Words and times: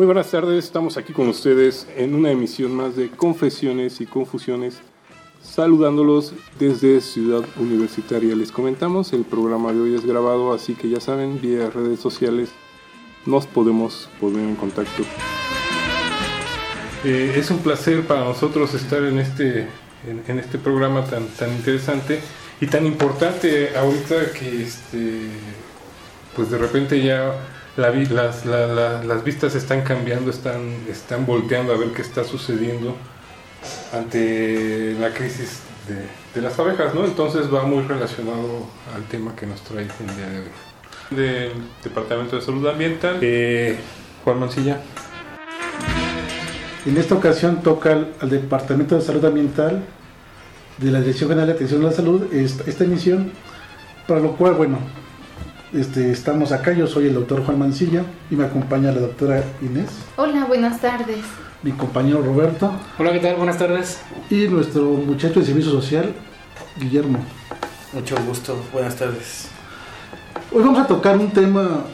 Muy 0.00 0.06
buenas 0.06 0.30
tardes, 0.30 0.64
estamos 0.64 0.96
aquí 0.96 1.12
con 1.12 1.28
ustedes 1.28 1.86
en 1.94 2.14
una 2.14 2.30
emisión 2.30 2.74
más 2.74 2.96
de 2.96 3.10
Confesiones 3.10 4.00
y 4.00 4.06
Confusiones, 4.06 4.80
saludándolos 5.42 6.32
desde 6.58 7.02
Ciudad 7.02 7.44
Universitaria. 7.58 8.34
Les 8.34 8.50
comentamos, 8.50 9.12
el 9.12 9.24
programa 9.24 9.74
de 9.74 9.80
hoy 9.82 9.94
es 9.94 10.06
grabado, 10.06 10.54
así 10.54 10.72
que 10.72 10.88
ya 10.88 11.00
saben, 11.00 11.38
vía 11.42 11.68
redes 11.68 12.00
sociales 12.00 12.48
nos 13.26 13.46
podemos 13.46 14.08
poner 14.18 14.40
en 14.40 14.56
contacto. 14.56 15.02
Eh, 17.04 17.34
es 17.36 17.50
un 17.50 17.58
placer 17.58 18.06
para 18.06 18.24
nosotros 18.24 18.72
estar 18.72 19.04
en 19.04 19.18
este, 19.18 19.68
en, 20.06 20.38
este 20.38 20.56
programa 20.56 21.04
tan, 21.04 21.26
tan 21.26 21.52
interesante 21.52 22.22
y 22.58 22.66
tan 22.68 22.86
importante 22.86 23.76
ahorita 23.76 24.32
que 24.32 24.62
este, 24.62 25.28
pues 26.34 26.50
de 26.50 26.56
repente 26.56 27.04
ya 27.04 27.34
las, 27.76 28.44
la- 28.46 28.66
la- 28.66 29.04
las 29.04 29.24
vistas 29.24 29.54
están 29.54 29.82
cambiando, 29.82 30.30
están, 30.30 30.60
están 30.88 31.26
volteando 31.26 31.72
a 31.72 31.76
ver 31.76 31.88
qué 31.92 32.02
está 32.02 32.24
sucediendo 32.24 32.96
ante 33.92 34.94
la 34.98 35.10
crisis 35.12 35.60
de, 36.34 36.40
las 36.42 36.58
abejas, 36.58 36.94
¿no? 36.94 37.04
Entonces 37.04 37.52
va 37.52 37.62
muy 37.64 37.82
relacionado 37.82 38.66
al 38.94 39.02
tema 39.04 39.34
que 39.34 39.46
nos 39.46 39.60
trae 39.62 39.82
el 39.82 40.16
día 40.16 40.26
de 40.28 40.38
hoy. 40.40 40.44
Del 41.10 41.52
Departamento 41.82 42.36
de 42.36 42.42
Salud 42.42 42.66
Ambiental, 42.68 43.18
eh, 43.20 43.76
Juan 44.24 44.38
Mancilla. 44.38 44.80
En 46.86 46.96
esta 46.96 47.14
ocasión 47.14 47.62
toca 47.62 47.92
al, 48.20 48.30
Departamento 48.30 48.94
de 48.94 49.00
Salud 49.02 49.24
Ambiental 49.24 49.82
de 50.78 50.90
la 50.90 51.00
Dirección 51.00 51.28
General 51.28 51.48
de 51.48 51.54
Atención 51.54 51.82
a 51.82 51.86
la 51.86 51.92
Salud 51.92 52.32
esta 52.32 52.84
emisión, 52.84 53.32
para 54.06 54.20
lo 54.20 54.36
cual, 54.36 54.54
bueno, 54.54 54.78
este, 55.72 56.10
estamos 56.10 56.52
acá, 56.52 56.72
yo 56.72 56.86
soy 56.86 57.06
el 57.06 57.14
doctor 57.14 57.44
Juan 57.44 57.58
Mancilla 57.58 58.04
y 58.30 58.36
me 58.36 58.44
acompaña 58.44 58.90
la 58.92 59.00
doctora 59.00 59.44
Inés, 59.62 59.90
Hola, 60.16 60.44
buenas 60.46 60.80
tardes. 60.80 61.18
mi 61.62 61.72
compañero 61.72 62.22
Roberto 62.22 62.72
Hola, 62.98 63.12
¿qué 63.12 63.20
tal? 63.20 63.36
Buenas 63.36 63.58
tardes. 63.58 64.00
y 64.30 64.48
nuestro 64.48 64.84
muchacho 64.84 65.40
de 65.40 65.46
Servicio 65.46 65.70
Social, 65.70 66.12
Guillermo. 66.78 67.18
Mucho 67.92 68.14
gusto. 68.26 68.56
Buenas 68.72 68.94
tardes. 68.94 69.48
Hoy 70.52 70.62
vamos 70.62 70.78
a 70.78 70.86
tocar 70.86 71.18
un 71.18 71.30
tema, 71.32 71.84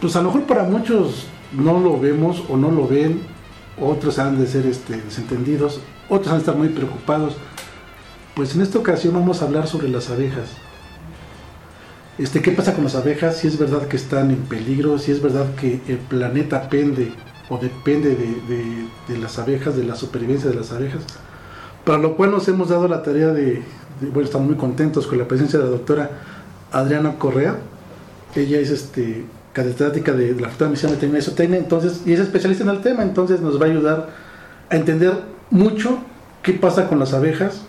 pues 0.00 0.16
a 0.16 0.22
lo 0.22 0.28
mejor 0.28 0.44
para 0.46 0.62
muchos 0.64 1.26
no 1.52 1.78
lo 1.78 2.00
vemos 2.00 2.42
o 2.48 2.56
no 2.56 2.70
lo 2.70 2.86
ven, 2.88 3.20
otros 3.78 4.18
han 4.18 4.38
de 4.38 4.46
ser 4.46 4.66
este, 4.66 4.96
desentendidos, 5.02 5.80
otros 6.08 6.28
han 6.28 6.34
de 6.36 6.40
estar 6.40 6.56
muy 6.56 6.68
preocupados. 6.68 7.36
Pues 8.34 8.54
en 8.54 8.62
esta 8.62 8.78
ocasión 8.78 9.14
vamos 9.14 9.40
a 9.42 9.44
hablar 9.46 9.66
sobre 9.66 9.88
las 9.88 10.08
abejas. 10.10 10.48
Este, 12.18 12.40
¿Qué 12.40 12.50
pasa 12.50 12.72
con 12.72 12.84
las 12.84 12.94
abejas? 12.94 13.36
Si 13.36 13.46
es 13.46 13.58
verdad 13.58 13.88
que 13.88 13.96
están 13.96 14.30
en 14.30 14.38
peligro, 14.42 14.98
si 14.98 15.12
es 15.12 15.20
verdad 15.20 15.54
que 15.54 15.82
el 15.86 15.98
planeta 15.98 16.70
pende 16.70 17.12
o 17.50 17.58
depende 17.58 18.16
de, 18.16 19.18
las 19.18 19.38
abejas, 19.38 19.76
de 19.76 19.84
la 19.84 19.96
supervivencia 19.96 20.48
de 20.48 20.56
las 20.56 20.72
abejas. 20.72 21.02
Para 21.84 21.98
lo 21.98 22.16
cual 22.16 22.30
nos 22.30 22.48
hemos 22.48 22.70
dado 22.70 22.88
la 22.88 23.02
tarea 23.02 23.28
de, 23.28 23.62
bueno, 24.00 24.22
estamos 24.22 24.48
muy 24.48 24.56
contentos 24.56 25.06
con 25.06 25.18
la 25.18 25.28
presencia 25.28 25.58
de 25.58 25.66
la 25.66 25.70
doctora 25.70 26.10
Adriana 26.72 27.18
Correa. 27.18 27.56
Ella 28.34 28.60
es 28.60 28.70
este, 28.70 29.26
catedrática 29.52 30.12
de, 30.12 30.32
de 30.32 30.40
la 30.40 30.48
Facultad 30.48 30.66
de 30.66 30.70
Medicina 30.70 30.92
Veterinaria 30.92 31.22
y 31.22 31.24
Zootecnia, 31.26 31.58
entonces, 31.58 32.00
y 32.06 32.14
es 32.14 32.20
especialista 32.20 32.64
en 32.64 32.70
el 32.70 32.80
tema, 32.80 33.02
entonces 33.02 33.42
nos 33.42 33.60
va 33.60 33.66
a 33.66 33.68
ayudar 33.68 34.08
a 34.70 34.76
entender 34.76 35.12
mucho 35.50 35.98
qué 36.42 36.54
pasa 36.54 36.88
con 36.88 36.98
las 36.98 37.12
abejas, 37.12 37.62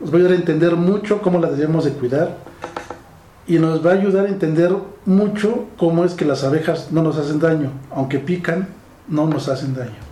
nos 0.00 0.10
va 0.10 0.14
a 0.14 0.16
ayudar 0.16 0.32
a 0.32 0.36
entender 0.36 0.76
mucho 0.76 1.20
cómo 1.20 1.38
las 1.38 1.56
debemos 1.56 1.84
de 1.84 1.92
cuidar 1.92 2.38
y 3.46 3.58
nos 3.58 3.84
va 3.84 3.92
a 3.92 3.94
ayudar 3.94 4.26
a 4.26 4.28
entender 4.28 4.74
mucho 5.04 5.66
cómo 5.76 6.04
es 6.04 6.14
que 6.14 6.24
las 6.24 6.44
abejas 6.44 6.90
no 6.90 7.02
nos 7.02 7.16
hacen 7.16 7.38
daño, 7.38 7.70
aunque 7.90 8.18
pican, 8.18 8.68
no 9.08 9.26
nos 9.26 9.48
hacen 9.48 9.74
daño. 9.74 10.06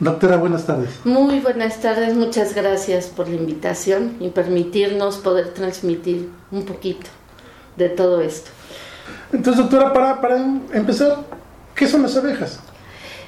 Doctora, 0.00 0.36
buenas 0.36 0.66
tardes. 0.66 0.90
Muy 1.04 1.40
buenas 1.40 1.80
tardes, 1.80 2.14
muchas 2.14 2.54
gracias 2.54 3.06
por 3.06 3.28
la 3.28 3.36
invitación 3.36 4.16
y 4.20 4.28
permitirnos 4.30 5.18
poder 5.18 5.54
transmitir 5.54 6.28
un 6.50 6.64
poquito 6.64 7.06
de 7.76 7.88
todo 7.88 8.20
esto. 8.20 8.50
Entonces, 9.32 9.62
doctora, 9.62 9.92
para, 9.92 10.20
para 10.20 10.36
empezar, 10.72 11.24
¿qué 11.74 11.86
son 11.86 12.02
las 12.02 12.16
abejas? 12.16 12.58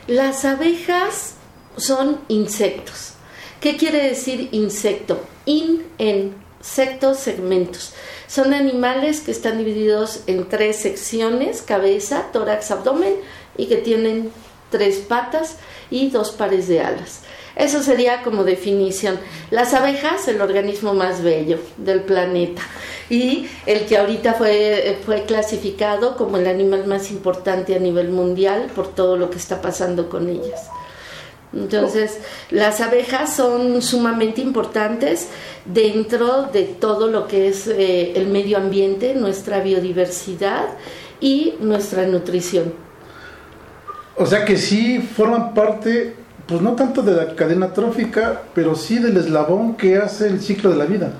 Las 0.06 0.44
abejas 0.44 1.34
son 1.76 2.18
insectos. 2.28 3.12
¿Qué 3.60 3.76
quiere 3.76 4.08
decir 4.08 4.48
insecto? 4.52 5.20
In, 5.46 5.84
en, 5.98 6.34
secto, 6.60 7.14
segmentos. 7.14 7.94
Son 8.28 8.54
animales 8.54 9.20
que 9.20 9.30
están 9.30 9.58
divididos 9.58 10.20
en 10.26 10.48
tres 10.48 10.76
secciones, 10.76 11.62
cabeza, 11.62 12.26
tórax, 12.32 12.70
abdomen, 12.70 13.14
y 13.56 13.66
que 13.66 13.76
tienen 13.76 14.30
tres 14.70 14.96
patas 14.96 15.56
y 15.90 16.10
dos 16.10 16.30
pares 16.30 16.68
de 16.68 16.80
alas. 16.80 17.22
Eso 17.54 17.82
sería 17.82 18.22
como 18.22 18.44
definición. 18.44 19.18
Las 19.50 19.72
abejas, 19.72 20.28
el 20.28 20.42
organismo 20.42 20.92
más 20.92 21.22
bello 21.22 21.58
del 21.78 22.02
planeta 22.02 22.60
y 23.08 23.48
el 23.64 23.86
que 23.86 23.96
ahorita 23.96 24.34
fue, 24.34 24.98
fue 25.06 25.24
clasificado 25.24 26.16
como 26.16 26.36
el 26.36 26.46
animal 26.48 26.86
más 26.86 27.10
importante 27.10 27.74
a 27.74 27.78
nivel 27.78 28.10
mundial 28.10 28.70
por 28.74 28.94
todo 28.94 29.16
lo 29.16 29.30
que 29.30 29.38
está 29.38 29.62
pasando 29.62 30.10
con 30.10 30.28
ellas. 30.28 30.68
Entonces, 31.56 32.18
las 32.50 32.80
abejas 32.80 33.34
son 33.34 33.82
sumamente 33.82 34.40
importantes 34.40 35.28
dentro 35.64 36.44
de 36.52 36.62
todo 36.64 37.08
lo 37.08 37.26
que 37.26 37.48
es 37.48 37.66
eh, 37.66 38.12
el 38.16 38.28
medio 38.28 38.58
ambiente, 38.58 39.14
nuestra 39.14 39.60
biodiversidad 39.60 40.66
y 41.20 41.54
nuestra 41.60 42.06
nutrición. 42.06 42.72
O 44.16 44.26
sea 44.26 44.44
que 44.44 44.56
sí 44.56 45.00
forman 45.00 45.54
parte, 45.54 46.14
pues 46.46 46.60
no 46.60 46.74
tanto 46.74 47.02
de 47.02 47.12
la 47.12 47.34
cadena 47.34 47.72
trófica, 47.72 48.42
pero 48.54 48.74
sí 48.74 48.98
del 48.98 49.16
eslabón 49.16 49.76
que 49.76 49.96
hace 49.96 50.28
el 50.28 50.40
ciclo 50.40 50.70
de 50.70 50.76
la 50.76 50.84
vida. 50.86 51.12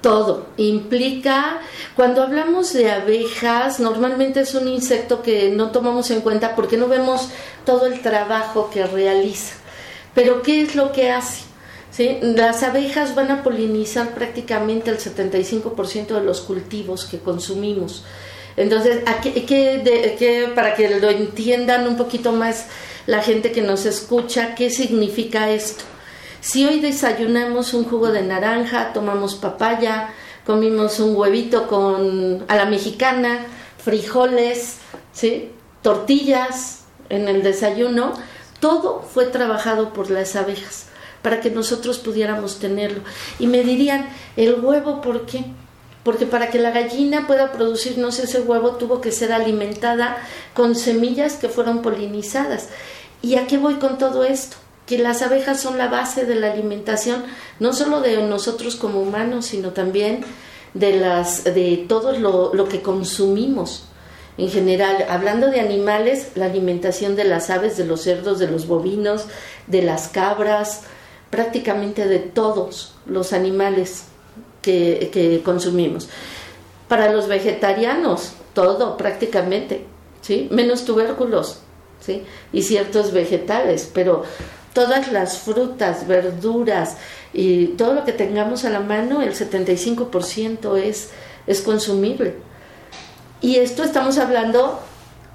Todo 0.00 0.46
implica, 0.56 1.58
cuando 1.94 2.22
hablamos 2.22 2.72
de 2.72 2.90
abejas, 2.90 3.80
normalmente 3.80 4.40
es 4.40 4.54
un 4.54 4.66
insecto 4.66 5.20
que 5.22 5.50
no 5.50 5.72
tomamos 5.72 6.10
en 6.10 6.22
cuenta 6.22 6.56
porque 6.56 6.78
no 6.78 6.88
vemos 6.88 7.28
todo 7.66 7.84
el 7.86 8.00
trabajo 8.00 8.70
que 8.72 8.86
realiza. 8.86 9.54
Pero 10.14 10.40
¿qué 10.42 10.62
es 10.62 10.74
lo 10.74 10.92
que 10.92 11.10
hace? 11.10 11.42
¿Sí? 11.90 12.16
Las 12.22 12.62
abejas 12.62 13.14
van 13.14 13.30
a 13.30 13.42
polinizar 13.42 14.14
prácticamente 14.14 14.90
el 14.90 14.98
75% 14.98 16.14
de 16.14 16.22
los 16.24 16.40
cultivos 16.40 17.04
que 17.04 17.18
consumimos. 17.18 18.04
Entonces, 18.56 19.02
¿a 19.06 19.20
qué- 19.20 19.44
qué 19.44 19.78
de- 19.78 20.48
para 20.54 20.74
que 20.74 20.98
lo 20.98 21.10
entiendan 21.10 21.86
un 21.86 21.96
poquito 21.96 22.32
más 22.32 22.66
la 23.06 23.22
gente 23.22 23.52
que 23.52 23.60
nos 23.62 23.84
escucha, 23.86 24.54
¿qué 24.54 24.70
significa 24.70 25.50
esto? 25.50 25.84
Si 26.40 26.64
hoy 26.64 26.80
desayunamos 26.80 27.74
un 27.74 27.84
jugo 27.84 28.10
de 28.10 28.22
naranja, 28.22 28.92
tomamos 28.92 29.34
papaya, 29.34 30.08
comimos 30.46 30.98
un 30.98 31.14
huevito 31.14 31.66
con 31.66 32.44
a 32.48 32.56
la 32.56 32.64
mexicana, 32.64 33.46
frijoles, 33.78 34.78
¿sí? 35.12 35.50
tortillas 35.82 36.84
en 37.10 37.28
el 37.28 37.42
desayuno, 37.42 38.14
todo 38.58 39.02
fue 39.02 39.26
trabajado 39.26 39.92
por 39.92 40.10
las 40.10 40.34
abejas 40.36 40.86
para 41.22 41.40
que 41.40 41.50
nosotros 41.50 41.98
pudiéramos 41.98 42.58
tenerlo. 42.58 43.02
Y 43.38 43.46
me 43.46 43.62
dirían, 43.62 44.08
¿el 44.36 44.64
huevo 44.64 45.02
por 45.02 45.26
qué? 45.26 45.44
Porque 46.04 46.24
para 46.24 46.50
que 46.50 46.58
la 46.58 46.70
gallina 46.70 47.26
pueda 47.26 47.52
producirnos 47.52 48.18
ese 48.18 48.40
huevo 48.40 48.76
tuvo 48.76 49.02
que 49.02 49.12
ser 49.12 49.32
alimentada 49.32 50.16
con 50.54 50.74
semillas 50.74 51.34
que 51.34 51.50
fueron 51.50 51.82
polinizadas. 51.82 52.68
¿Y 53.20 53.34
a 53.34 53.46
qué 53.46 53.58
voy 53.58 53.74
con 53.74 53.98
todo 53.98 54.24
esto? 54.24 54.56
Que 54.90 54.98
las 54.98 55.22
abejas 55.22 55.58
son 55.58 55.78
la 55.78 55.88
base 55.88 56.26
de 56.26 56.34
la 56.34 56.52
alimentación, 56.52 57.22
no 57.60 57.72
solo 57.72 58.02
de 58.02 58.20
nosotros 58.24 58.76
como 58.76 59.00
humanos, 59.00 59.46
sino 59.46 59.70
también 59.70 60.20
de, 60.74 60.98
las, 60.98 61.44
de 61.44 61.86
todo 61.88 62.12
lo, 62.18 62.52
lo 62.52 62.68
que 62.68 62.82
consumimos 62.82 63.84
en 64.40 64.48
general, 64.48 65.04
hablando 65.10 65.50
de 65.50 65.60
animales, 65.60 66.30
la 66.34 66.46
alimentación 66.46 67.14
de 67.14 67.24
las 67.24 67.50
aves, 67.50 67.76
de 67.76 67.84
los 67.84 68.00
cerdos, 68.00 68.38
de 68.38 68.50
los 68.50 68.66
bovinos, 68.66 69.26
de 69.66 69.82
las 69.82 70.08
cabras, 70.08 70.84
prácticamente 71.28 72.06
de 72.06 72.20
todos 72.20 72.94
los 73.04 73.34
animales 73.34 74.04
que, 74.62 75.42
consumimos. 75.44 76.08
Para 76.88 77.12
los 77.12 77.28
vegetarianos, 77.28 78.32
todo 78.54 78.96
prácticamente, 78.96 79.84
¿sí? 80.22 80.48
menos 80.50 80.86
tubérculos 80.86 81.60
¿sí? 82.00 82.24
y 82.50 82.62
ciertos 82.62 83.12
vegetales, 83.12 83.90
pero 83.92 84.24
todas 84.72 85.10
las 85.12 85.38
frutas, 85.38 86.06
verduras 86.06 86.96
y 87.32 87.68
todo 87.68 87.94
lo 87.94 88.04
que 88.04 88.12
tengamos 88.12 88.64
a 88.64 88.70
la 88.70 88.80
mano, 88.80 89.22
el 89.22 89.34
75% 89.34 90.76
es, 90.76 91.10
es 91.46 91.60
consumible. 91.60 92.34
Y 93.40 93.56
esto 93.56 93.82
estamos 93.84 94.18
hablando 94.18 94.80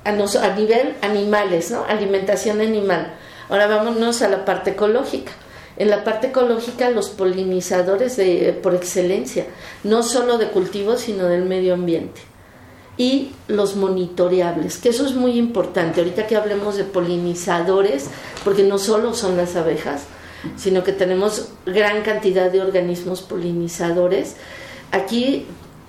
a, 0.04 0.10
a 0.10 0.56
nivel 0.56 0.96
animales, 1.02 1.72
¿no? 1.72 1.84
Alimentación 1.86 2.62
animal. 2.62 3.14
Ahora 3.50 3.68
vámonos 3.68 4.22
a 4.22 4.30
la 4.30 4.46
parte 4.46 4.72
ecológica. 4.72 5.32
En 5.78 5.90
la 5.90 6.04
parte 6.04 6.28
ecológica, 6.28 6.90
los 6.90 7.10
polinizadores 7.10 8.16
de, 8.16 8.58
por 8.64 8.76
excelencia, 8.76 9.46
no 9.84 10.04
solo 10.04 10.38
de 10.38 10.48
cultivos, 10.50 11.02
sino 11.02 11.26
del 11.26 11.44
medio 11.44 11.74
ambiente. 11.74 12.22
Y 12.98 13.32
los 13.48 13.76
monitoreables, 13.76 14.78
que 14.78 14.90
eso 14.90 15.06
es 15.06 15.16
muy 15.16 15.38
importante. 15.38 16.00
Ahorita 16.00 16.28
que 16.28 16.38
hablemos 16.38 16.78
de 16.78 16.86
polinizadores, 16.86 18.10
porque 18.44 18.64
no 18.64 18.78
solo 18.78 19.14
son 19.14 19.36
las 19.36 19.56
abejas, 19.56 20.04
sino 20.56 20.84
que 20.84 20.94
tenemos 20.94 21.50
gran 21.66 22.04
cantidad 22.04 22.50
de 22.52 22.62
organismos 22.62 23.22
polinizadores. 23.22 24.36
Aquí 24.92 25.46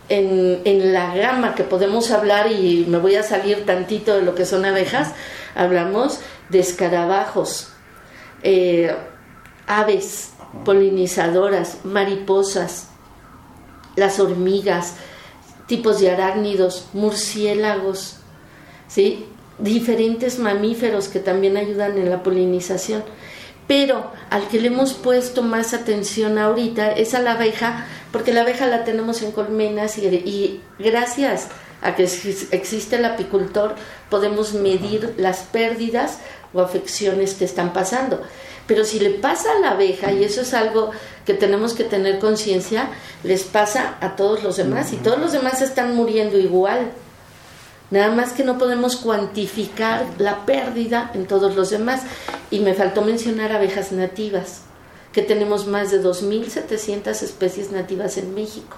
en, 0.09 0.63
en, 0.65 0.93
la 0.93 1.15
gama 1.15 1.55
que 1.55 1.63
podemos 1.63 2.11
hablar, 2.11 2.51
y 2.51 2.87
me 2.89 2.99
voy 2.99 3.17
a 3.17 3.23
salir 3.23 3.67
tantito 3.67 4.15
de 4.17 4.23
lo 4.23 4.35
que 4.35 4.47
son 4.47 4.65
abejas, 4.65 5.13
hablamos 5.55 6.21
de 6.49 6.61
escarabajos, 6.61 7.69
eh, 8.43 8.95
aves 9.67 10.31
polinizadoras, 10.65 11.85
mariposas, 11.85 12.89
las 13.97 14.21
hormigas, 14.21 14.95
tipos 15.67 16.01
de 16.01 16.11
arácnidos, 16.11 16.87
murciélagos, 16.93 18.17
¿sí? 18.89 19.27
diferentes 19.59 20.39
mamíferos 20.39 21.09
que 21.09 21.19
también 21.19 21.57
ayudan 21.57 21.99
en 21.99 22.11
la 22.11 22.23
polinización. 22.23 23.03
Pero 23.67 24.13
al 24.31 24.47
que 24.49 24.61
le 24.61 24.69
hemos 24.69 24.93
puesto 24.95 25.43
más 25.43 25.75
atención 25.75 26.39
ahorita 26.39 26.93
es 26.93 27.15
a 27.15 27.21
la 27.21 27.33
abeja, 27.33 27.87
porque 28.13 28.33
la 28.33 28.43
abeja 28.43 28.67
la 28.67 28.85
tenemos 28.85 29.23
en 29.23 29.33
colmenas 29.33 29.99
y, 29.99 30.07
y 30.07 30.61
gracias 30.79 31.49
a 31.83 31.95
que 31.95 32.05
existe 32.05 32.97
el 32.97 33.05
apicultor 33.05 33.75
podemos 34.09 34.55
medir 34.55 35.15
las 35.19 35.41
pérdidas 35.41 36.19
o 36.55 36.61
afecciones 36.61 37.35
que 37.35 37.45
están 37.45 37.73
pasando. 37.73 38.23
Pero 38.67 38.85
si 38.85 38.99
le 38.99 39.11
pasa 39.11 39.53
a 39.53 39.61
la 39.61 39.71
abeja, 39.73 40.13
y 40.13 40.25
eso 40.25 40.41
es 40.41 40.53
algo 40.55 40.91
que 41.25 41.35
tenemos 41.35 41.75
que 41.75 41.85
tener 41.85 42.19
conciencia, 42.19 42.89
les 43.23 43.45
pasa 43.45 43.97
a 44.01 44.17
todos 44.17 44.43
los 44.43 44.57
demás 44.57 44.93
y 44.93 44.97
todos 44.97 45.19
los 45.19 45.33
demás 45.33 45.63
están 45.63 45.95
muriendo 45.95 46.39
igual. 46.39 46.91
Nada 47.91 48.11
más 48.11 48.33
que 48.33 48.43
no 48.43 48.59
podemos 48.59 48.97
cuantificar 48.97 50.07
la 50.19 50.45
pérdida 50.45 51.13
en 51.15 51.27
todos 51.27 51.55
los 51.55 51.71
demás. 51.71 52.03
Y 52.51 52.61
me 52.61 52.75
faltó 52.75 53.03
mencionar 53.03 53.53
abejas 53.53 53.93
nativas, 53.93 54.63
que 55.13 55.23
tenemos 55.23 55.67
más 55.67 55.91
de 55.91 56.03
2.700 56.03 57.23
especies 57.23 57.71
nativas 57.71 58.19
en 58.19 58.35
México. 58.35 58.77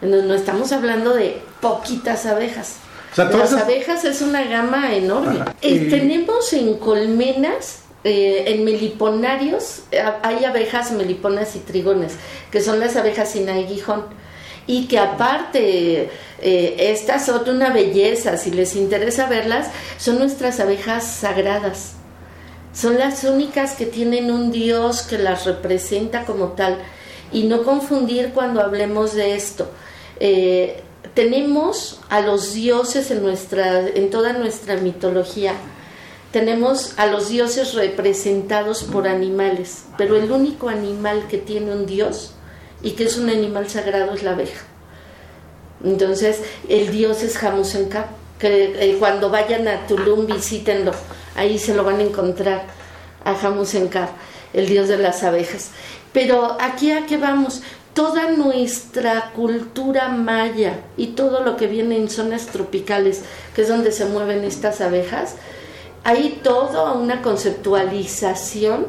No, 0.00 0.34
estamos 0.34 0.72
hablando 0.72 1.14
de 1.14 1.40
poquitas 1.60 2.26
abejas. 2.26 2.76
Las 3.16 3.54
abejas 3.54 4.04
es 4.04 4.20
una 4.20 4.44
gama 4.44 4.94
enorme. 4.94 5.44
Eh, 5.62 5.88
tenemos 5.88 6.52
en 6.52 6.74
colmenas 6.78 7.85
eh, 8.08 8.52
en 8.52 8.64
meliponarios 8.64 9.80
eh, 9.90 10.00
hay 10.22 10.44
abejas 10.44 10.92
meliponas 10.92 11.56
y 11.56 11.58
trigones, 11.58 12.12
que 12.52 12.60
son 12.60 12.78
las 12.78 12.94
abejas 12.94 13.32
sin 13.32 13.48
aguijón. 13.48 14.04
Y 14.68 14.86
que 14.86 15.00
aparte, 15.00 16.08
eh, 16.40 16.76
estas 16.78 17.26
son 17.26 17.48
una 17.48 17.70
belleza, 17.70 18.36
si 18.36 18.52
les 18.52 18.76
interesa 18.76 19.26
verlas, 19.26 19.70
son 19.98 20.20
nuestras 20.20 20.60
abejas 20.60 21.04
sagradas. 21.04 21.94
Son 22.72 22.96
las 22.96 23.24
únicas 23.24 23.74
que 23.74 23.86
tienen 23.86 24.30
un 24.30 24.52
dios 24.52 25.02
que 25.02 25.18
las 25.18 25.44
representa 25.44 26.24
como 26.24 26.52
tal. 26.52 26.78
Y 27.32 27.44
no 27.44 27.64
confundir 27.64 28.30
cuando 28.32 28.60
hablemos 28.60 29.14
de 29.14 29.34
esto. 29.34 29.68
tenemos 31.14 32.00
a 32.08 32.20
los 32.20 32.52
dioses 32.52 33.10
en, 33.10 33.22
nuestra, 33.22 33.80
en 33.80 34.10
toda 34.10 34.32
nuestra 34.32 34.76
mitología 34.76 35.54
tenemos 36.36 36.92
a 36.98 37.06
los 37.06 37.30
dioses 37.30 37.72
representados 37.72 38.84
por 38.84 39.08
animales, 39.08 39.84
pero 39.96 40.16
el 40.16 40.30
único 40.30 40.68
animal 40.68 41.28
que 41.30 41.38
tiene 41.38 41.72
un 41.72 41.86
dios 41.86 42.34
y 42.82 42.90
que 42.90 43.04
es 43.04 43.16
un 43.16 43.30
animal 43.30 43.70
sagrado 43.70 44.12
es 44.12 44.22
la 44.22 44.32
abeja. 44.32 44.66
Entonces, 45.82 46.42
el 46.68 46.90
dios 46.90 47.22
es 47.22 47.38
Jamusenka, 47.38 48.08
que 48.38 48.64
eh, 48.78 48.96
cuando 48.98 49.30
vayan 49.30 49.66
a 49.66 49.86
Tulum 49.86 50.26
visítenlo, 50.26 50.92
ahí 51.36 51.58
se 51.58 51.74
lo 51.74 51.84
van 51.84 52.00
a 52.00 52.02
encontrar 52.02 52.64
a 53.24 53.34
Jamusenka, 53.34 54.10
el 54.52 54.68
dios 54.68 54.88
de 54.88 54.98
las 54.98 55.22
abejas. 55.22 55.70
Pero 56.12 56.58
aquí 56.60 56.92
a 56.92 57.06
qué 57.06 57.16
vamos? 57.16 57.62
Toda 57.94 58.30
nuestra 58.30 59.32
cultura 59.34 60.10
maya 60.10 60.80
y 60.98 61.06
todo 61.14 61.40
lo 61.40 61.56
que 61.56 61.66
viene 61.66 61.96
en 61.96 62.10
zonas 62.10 62.44
tropicales, 62.48 63.22
que 63.54 63.62
es 63.62 63.68
donde 63.68 63.90
se 63.90 64.04
mueven 64.04 64.44
estas 64.44 64.82
abejas, 64.82 65.36
hay 66.06 66.38
toda 66.40 66.92
una 66.92 67.20
conceptualización 67.20 68.86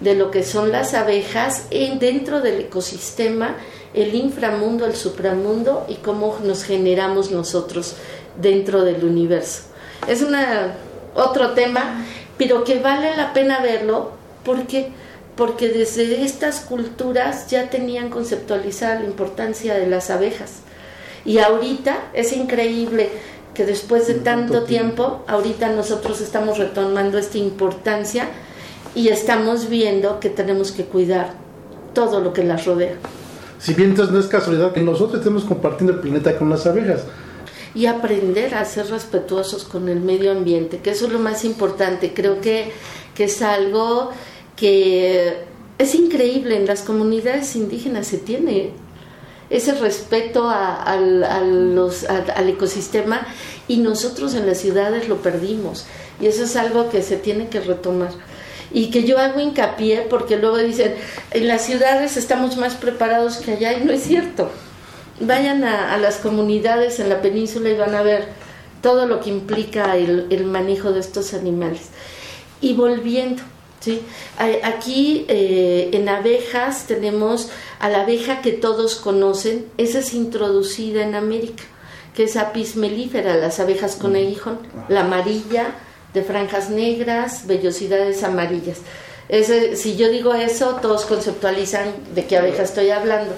de 0.00 0.16
lo 0.16 0.32
que 0.32 0.42
son 0.42 0.72
las 0.72 0.94
abejas 0.94 1.66
en, 1.70 2.00
dentro 2.00 2.40
del 2.40 2.58
ecosistema, 2.58 3.54
el 3.94 4.16
inframundo, 4.16 4.84
el 4.84 4.96
supramundo 4.96 5.86
y 5.88 5.94
cómo 5.94 6.38
nos 6.42 6.64
generamos 6.64 7.30
nosotros 7.30 7.94
dentro 8.42 8.84
del 8.84 9.04
universo. 9.04 9.62
Es 10.08 10.22
una, 10.22 10.74
otro 11.14 11.52
tema, 11.52 12.04
pero 12.36 12.64
que 12.64 12.80
vale 12.80 13.16
la 13.16 13.32
pena 13.32 13.60
verlo 13.60 14.10
porque 14.44 14.90
porque 15.36 15.68
desde 15.68 16.24
estas 16.24 16.60
culturas 16.60 17.48
ya 17.48 17.68
tenían 17.70 18.08
conceptualizada 18.08 19.00
la 19.00 19.04
importancia 19.04 19.74
de 19.74 19.86
las 19.86 20.10
abejas. 20.10 20.54
Y 21.26 21.38
ahorita 21.38 22.08
es 22.14 22.32
increíble 22.32 23.10
que 23.56 23.64
después 23.64 24.06
de 24.06 24.14
tanto 24.14 24.64
tiempo, 24.64 25.24
ahorita 25.26 25.70
nosotros 25.70 26.20
estamos 26.20 26.58
retomando 26.58 27.16
esta 27.16 27.38
importancia 27.38 28.28
y 28.94 29.08
estamos 29.08 29.70
viendo 29.70 30.20
que 30.20 30.28
tenemos 30.28 30.72
que 30.72 30.84
cuidar 30.84 31.32
todo 31.94 32.20
lo 32.20 32.34
que 32.34 32.44
las 32.44 32.66
rodea. 32.66 32.96
Si 33.58 33.72
bien 33.72 33.90
entonces 33.90 34.12
no 34.12 34.20
es 34.20 34.26
casualidad 34.26 34.72
que 34.72 34.82
nosotros 34.82 35.20
estemos 35.20 35.44
compartiendo 35.44 35.94
el 35.94 36.00
planeta 36.00 36.36
con 36.36 36.50
las 36.50 36.66
abejas. 36.66 37.04
Y 37.74 37.86
aprender 37.86 38.54
a 38.54 38.64
ser 38.66 38.90
respetuosos 38.90 39.64
con 39.64 39.88
el 39.88 40.00
medio 40.00 40.32
ambiente, 40.32 40.78
que 40.78 40.90
eso 40.90 41.06
es 41.06 41.12
lo 41.12 41.18
más 41.18 41.42
importante. 41.46 42.12
Creo 42.12 42.42
que, 42.42 42.72
que 43.14 43.24
es 43.24 43.40
algo 43.40 44.10
que 44.54 45.44
es 45.78 45.94
increíble, 45.94 46.56
en 46.56 46.66
las 46.66 46.82
comunidades 46.82 47.56
indígenas 47.56 48.06
se 48.06 48.18
tiene 48.18 48.72
ese 49.48 49.72
respeto 49.74 50.52
los, 51.44 52.04
al 52.04 52.48
ecosistema 52.48 53.26
y 53.68 53.78
nosotros 53.78 54.34
en 54.34 54.46
las 54.46 54.58
ciudades 54.58 55.08
lo 55.08 55.18
perdimos. 55.18 55.86
Y 56.20 56.26
eso 56.26 56.44
es 56.44 56.56
algo 56.56 56.88
que 56.88 57.02
se 57.02 57.16
tiene 57.16 57.48
que 57.48 57.60
retomar. 57.60 58.10
Y 58.72 58.90
que 58.90 59.04
yo 59.04 59.18
hago 59.18 59.38
hincapié 59.38 60.02
porque 60.10 60.36
luego 60.36 60.58
dicen, 60.58 60.94
en 61.30 61.48
las 61.48 61.62
ciudades 61.62 62.16
estamos 62.16 62.56
más 62.56 62.74
preparados 62.74 63.38
que 63.38 63.52
allá 63.52 63.74
y 63.74 63.84
no 63.84 63.92
es 63.92 64.02
cierto. 64.02 64.50
Vayan 65.20 65.64
a, 65.64 65.96
las 65.98 66.16
comunidades 66.16 66.98
en 66.98 67.08
la 67.08 67.22
península 67.22 67.70
y 67.70 67.76
van 67.76 67.94
a 67.94 68.02
ver 68.02 68.26
todo 68.82 69.06
lo 69.06 69.20
que 69.20 69.30
implica 69.30 69.96
el, 69.96 70.26
el 70.30 70.44
manejo 70.44 70.92
de 70.92 71.00
estos 71.00 71.32
animales. 71.32 71.82
Y 72.60 72.74
volviendo, 72.74 73.42
¿sí? 73.80 74.00
Aquí 74.62 75.24
eh, 75.28 75.90
en 75.92 76.08
abejas 76.08 76.86
tenemos 76.86 77.50
a 77.78 77.88
la 77.88 78.02
abeja 78.02 78.40
que 78.42 78.52
todos 78.52 78.96
conocen, 78.96 79.66
esa 79.78 79.98
es 79.98 80.14
introducida 80.14 81.02
en 81.02 81.14
América, 81.14 81.64
que 82.14 82.24
es 82.24 82.36
apis 82.36 82.76
melífera, 82.76 83.36
las 83.36 83.60
abejas 83.60 83.96
con 83.96 84.16
aguijón, 84.16 84.58
la 84.88 85.00
amarilla 85.00 85.74
de 86.14 86.22
franjas 86.22 86.70
negras, 86.70 87.46
vellosidades 87.46 88.22
amarillas. 88.22 88.78
Ese, 89.28 89.74
si 89.76 89.96
yo 89.96 90.08
digo 90.08 90.34
eso, 90.34 90.76
todos 90.80 91.04
conceptualizan 91.04 91.92
de 92.14 92.26
qué 92.26 92.38
abeja 92.38 92.62
estoy 92.62 92.90
hablando. 92.90 93.32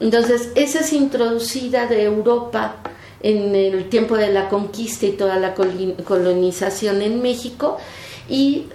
Entonces, 0.00 0.50
esa 0.56 0.80
es 0.80 0.92
introducida 0.92 1.86
de 1.86 2.02
Europa 2.02 2.76
en 3.22 3.54
el 3.54 3.88
tiempo 3.88 4.16
de 4.16 4.32
la 4.32 4.48
conquista 4.48 5.06
y 5.06 5.12
toda 5.12 5.36
la 5.36 5.54
colonización 5.54 7.00
en 7.00 7.22
México. 7.22 7.78
Y 8.28 8.66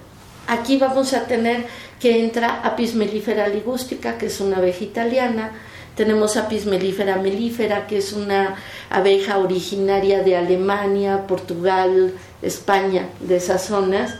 aquí 0.50 0.78
vamos 0.78 1.14
a 1.14 1.26
tener 1.26 1.66
que 2.00 2.20
entra 2.20 2.62
Apis 2.64 2.96
mellifera 2.96 3.48
ligústica, 3.48 4.18
que 4.18 4.28
es 4.28 4.40
una 4.40 4.58
abeja 4.58 4.84
italiana, 4.84 5.52
tenemos 5.96 6.38
Apis 6.38 6.66
mellifera 6.66 7.18
melífera, 7.18 7.86
que 7.86 7.98
es 7.98 8.14
una 8.14 8.56
abeja 8.90 9.38
originaria 9.38 10.24
de 10.24 10.38
Alemania, 10.38 11.28
Portugal, 11.28 12.14
España, 12.42 13.10
de 13.20 13.36
esas 13.36 13.66
zonas. 13.66 14.16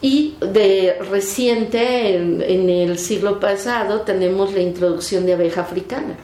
Y 0.00 0.36
de 0.40 0.96
reciente, 1.10 2.14
en, 2.14 2.40
en, 2.40 2.70
el 2.70 2.96
siglo 2.96 3.40
pasado, 3.40 4.02
tenemos 4.02 4.54
la 4.54 4.60
introducción 4.60 5.26
de 5.26 5.32
abeja 5.32 5.62
africana 5.62 6.14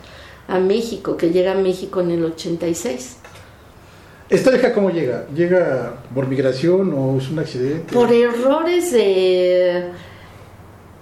a 0.49 0.61
México, 0.61 1.17
que 1.17 1.31
llega 1.31 1.53
a 1.53 1.57
México 1.57 2.01
en 2.01 2.13
el 2.13 2.25
86. 2.25 3.17
¿Esta 4.29 4.51
abeja 4.51 4.73
cómo 4.73 4.91
llega? 4.91 5.27
¿Llega 5.35 6.01
por 6.15 6.27
migración 6.27 6.93
o 6.97 7.19
es 7.19 7.29
un 7.29 7.39
accidente? 7.39 7.95
Por 7.95 8.13
errores 8.13 8.91
de, 8.91 9.91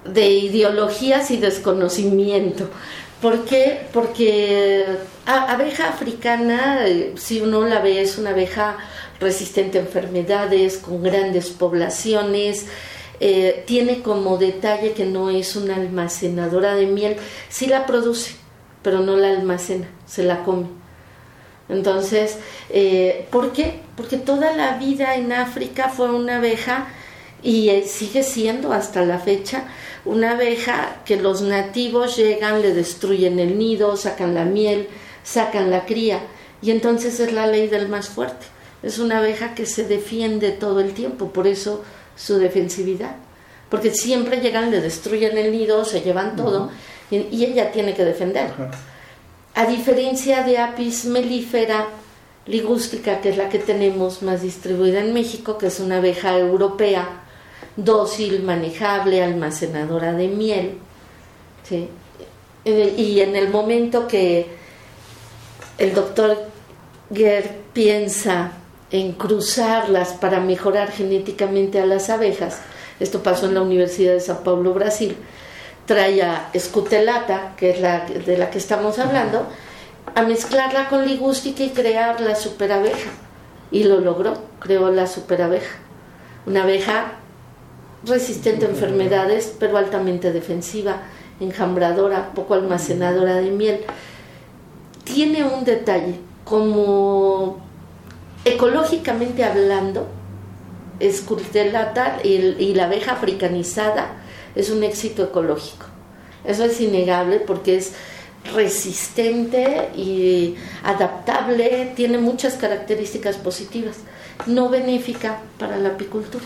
de 0.04 0.28
ideologías 0.28 1.30
y 1.30 1.38
desconocimiento. 1.38 2.68
¿Por 3.22 3.46
qué? 3.46 3.86
Porque 3.94 4.84
abeja 5.24 5.88
africana, 5.88 6.86
eh, 6.86 7.14
si 7.16 7.40
uno 7.40 7.66
la 7.66 7.80
ve, 7.80 8.02
es 8.02 8.18
una 8.18 8.30
abeja 8.30 8.76
resistente 9.20 9.78
a 9.78 9.82
enfermedades, 9.82 10.76
con 10.76 11.02
grandes 11.02 11.48
poblaciones, 11.48 12.66
eh, 13.20 13.62
tiene 13.66 14.02
como 14.02 14.36
detalle 14.36 14.92
que 14.92 15.06
no 15.06 15.30
es 15.30 15.56
una 15.56 15.76
almacenadora 15.76 16.74
de 16.74 16.86
miel, 16.86 17.16
sí 17.48 17.66
la 17.66 17.86
produce, 17.86 18.32
pero 18.82 19.00
no 19.00 19.16
la 19.16 19.30
almacena, 19.30 19.88
se 20.04 20.24
la 20.24 20.42
come. 20.42 20.83
Entonces, 21.74 22.38
eh, 22.70 23.26
¿por 23.30 23.52
qué? 23.52 23.80
Porque 23.96 24.16
toda 24.16 24.56
la 24.56 24.78
vida 24.78 25.16
en 25.16 25.32
África 25.32 25.90
fue 25.90 26.10
una 26.10 26.38
abeja 26.38 26.86
y 27.42 27.68
eh, 27.68 27.84
sigue 27.86 28.22
siendo 28.22 28.72
hasta 28.72 29.04
la 29.04 29.18
fecha 29.18 29.64
una 30.04 30.32
abeja 30.32 30.96
que 31.04 31.16
los 31.16 31.42
nativos 31.42 32.16
llegan, 32.16 32.62
le 32.62 32.74
destruyen 32.74 33.38
el 33.38 33.58
nido, 33.58 33.96
sacan 33.96 34.34
la 34.34 34.44
miel, 34.44 34.88
sacan 35.22 35.70
la 35.70 35.84
cría 35.84 36.20
y 36.62 36.70
entonces 36.70 37.20
es 37.20 37.32
la 37.32 37.46
ley 37.46 37.68
del 37.68 37.88
más 37.88 38.08
fuerte. 38.08 38.46
Es 38.82 38.98
una 38.98 39.18
abeja 39.18 39.54
que 39.54 39.66
se 39.66 39.84
defiende 39.84 40.50
todo 40.50 40.80
el 40.80 40.92
tiempo, 40.92 41.30
por 41.30 41.46
eso 41.46 41.82
su 42.16 42.36
defensividad. 42.36 43.16
Porque 43.70 43.90
siempre 43.90 44.40
llegan, 44.40 44.70
le 44.70 44.80
destruyen 44.80 45.36
el 45.38 45.52
nido, 45.52 45.84
se 45.84 46.02
llevan 46.02 46.36
todo 46.36 46.70
y, 47.10 47.44
ella 47.44 47.72
tiene 47.72 47.94
que 47.94 48.04
defender. 48.04 48.50
A 49.54 49.66
diferencia 49.66 50.42
de 50.42 50.58
Apis 50.58 51.04
mellifera 51.04 51.86
ligústica, 52.46 53.20
que 53.20 53.30
es 53.30 53.36
la 53.36 53.48
que 53.48 53.58
tenemos 53.58 54.22
más 54.22 54.42
distribuida 54.42 55.00
en 55.00 55.14
México, 55.14 55.58
que 55.58 55.68
es 55.68 55.78
una 55.80 55.98
abeja 55.98 56.36
europea, 56.36 57.22
dócil, 57.76 58.42
manejable, 58.42 59.22
almacenadora 59.22 60.12
de 60.12 60.28
miel. 60.28 60.78
Eh, 61.70 62.94
y 62.96 63.20
en 63.20 63.36
el 63.36 63.48
momento 63.48 64.08
que 64.08 64.46
el 65.78 65.94
doctor 65.94 66.36
Ger 67.12 67.58
piensa 67.72 68.52
en 68.90 69.12
cruzarlas 69.12 70.14
para 70.14 70.40
mejorar 70.40 70.90
genéticamente 70.90 71.80
a 71.80 71.86
las 71.86 72.10
abejas, 72.10 72.60
esto 73.00 73.22
pasó 73.22 73.46
en 73.46 73.54
la 73.54 73.62
Universidad 73.62 74.14
de 74.14 74.20
Sao 74.20 74.42
Paulo, 74.42 74.74
Brasil, 74.74 75.16
trae 75.86 76.22
a 76.22 76.48
escutelata, 76.52 77.54
que 77.56 77.70
es 77.70 77.80
la 77.80 78.06
de 78.06 78.38
la 78.38 78.50
que 78.50 78.58
estamos 78.58 78.98
hablando, 78.98 79.46
a 80.14 80.22
mezclarla 80.22 80.88
con 80.88 81.06
ligústica 81.06 81.62
y 81.62 81.70
crear 81.70 82.20
la 82.20 82.34
superabeja. 82.34 83.10
Y 83.70 83.84
lo 83.84 84.00
logró, 84.00 84.34
creó 84.60 84.90
la 84.90 85.06
superabeja. 85.06 85.76
Una 86.46 86.62
abeja 86.62 87.12
resistente 88.04 88.66
a 88.66 88.68
enfermedades, 88.68 89.54
pero 89.58 89.78
altamente 89.78 90.32
defensiva, 90.32 91.02
enjambradora, 91.40 92.30
poco 92.34 92.54
almacenadora 92.54 93.36
de 93.36 93.50
miel. 93.50 93.80
Tiene 95.04 95.44
un 95.44 95.64
detalle, 95.64 96.20
como 96.44 97.58
ecológicamente 98.44 99.44
hablando, 99.44 100.06
escutelata 101.00 102.18
y, 102.22 102.28
y 102.58 102.74
la 102.74 102.84
abeja 102.84 103.12
africanizada, 103.12 104.23
es 104.54 104.70
un 104.70 104.82
éxito 104.82 105.24
ecológico. 105.24 105.86
Eso 106.44 106.64
es 106.64 106.80
innegable 106.80 107.40
porque 107.40 107.76
es 107.76 107.92
resistente 108.52 109.88
y 109.96 110.56
adaptable, 110.82 111.92
tiene 111.96 112.18
muchas 112.18 112.54
características 112.54 113.36
positivas, 113.36 113.96
no 114.46 114.68
benéfica 114.68 115.40
para 115.58 115.78
la 115.78 115.90
apicultura, 115.90 116.44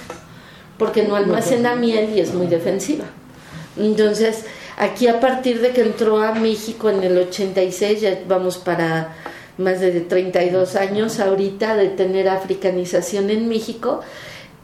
porque 0.78 1.02
no 1.02 1.16
almacena 1.16 1.74
miel 1.74 2.10
y 2.14 2.20
es 2.20 2.32
muy 2.32 2.46
defensiva. 2.46 3.04
Entonces, 3.76 4.44
aquí 4.76 5.08
a 5.08 5.18
partir 5.18 5.60
de 5.60 5.70
que 5.70 5.82
entró 5.82 6.22
a 6.22 6.34
México 6.34 6.88
en 6.90 7.02
el 7.02 7.18
86, 7.18 8.00
ya 8.00 8.18
vamos 8.28 8.58
para 8.58 9.14
más 9.56 9.80
de 9.80 10.00
32 10.00 10.76
años 10.76 11.18
ahorita 11.18 11.74
de 11.76 11.88
tener 11.88 12.28
africanización 12.28 13.30
en 13.30 13.48
México, 13.48 14.00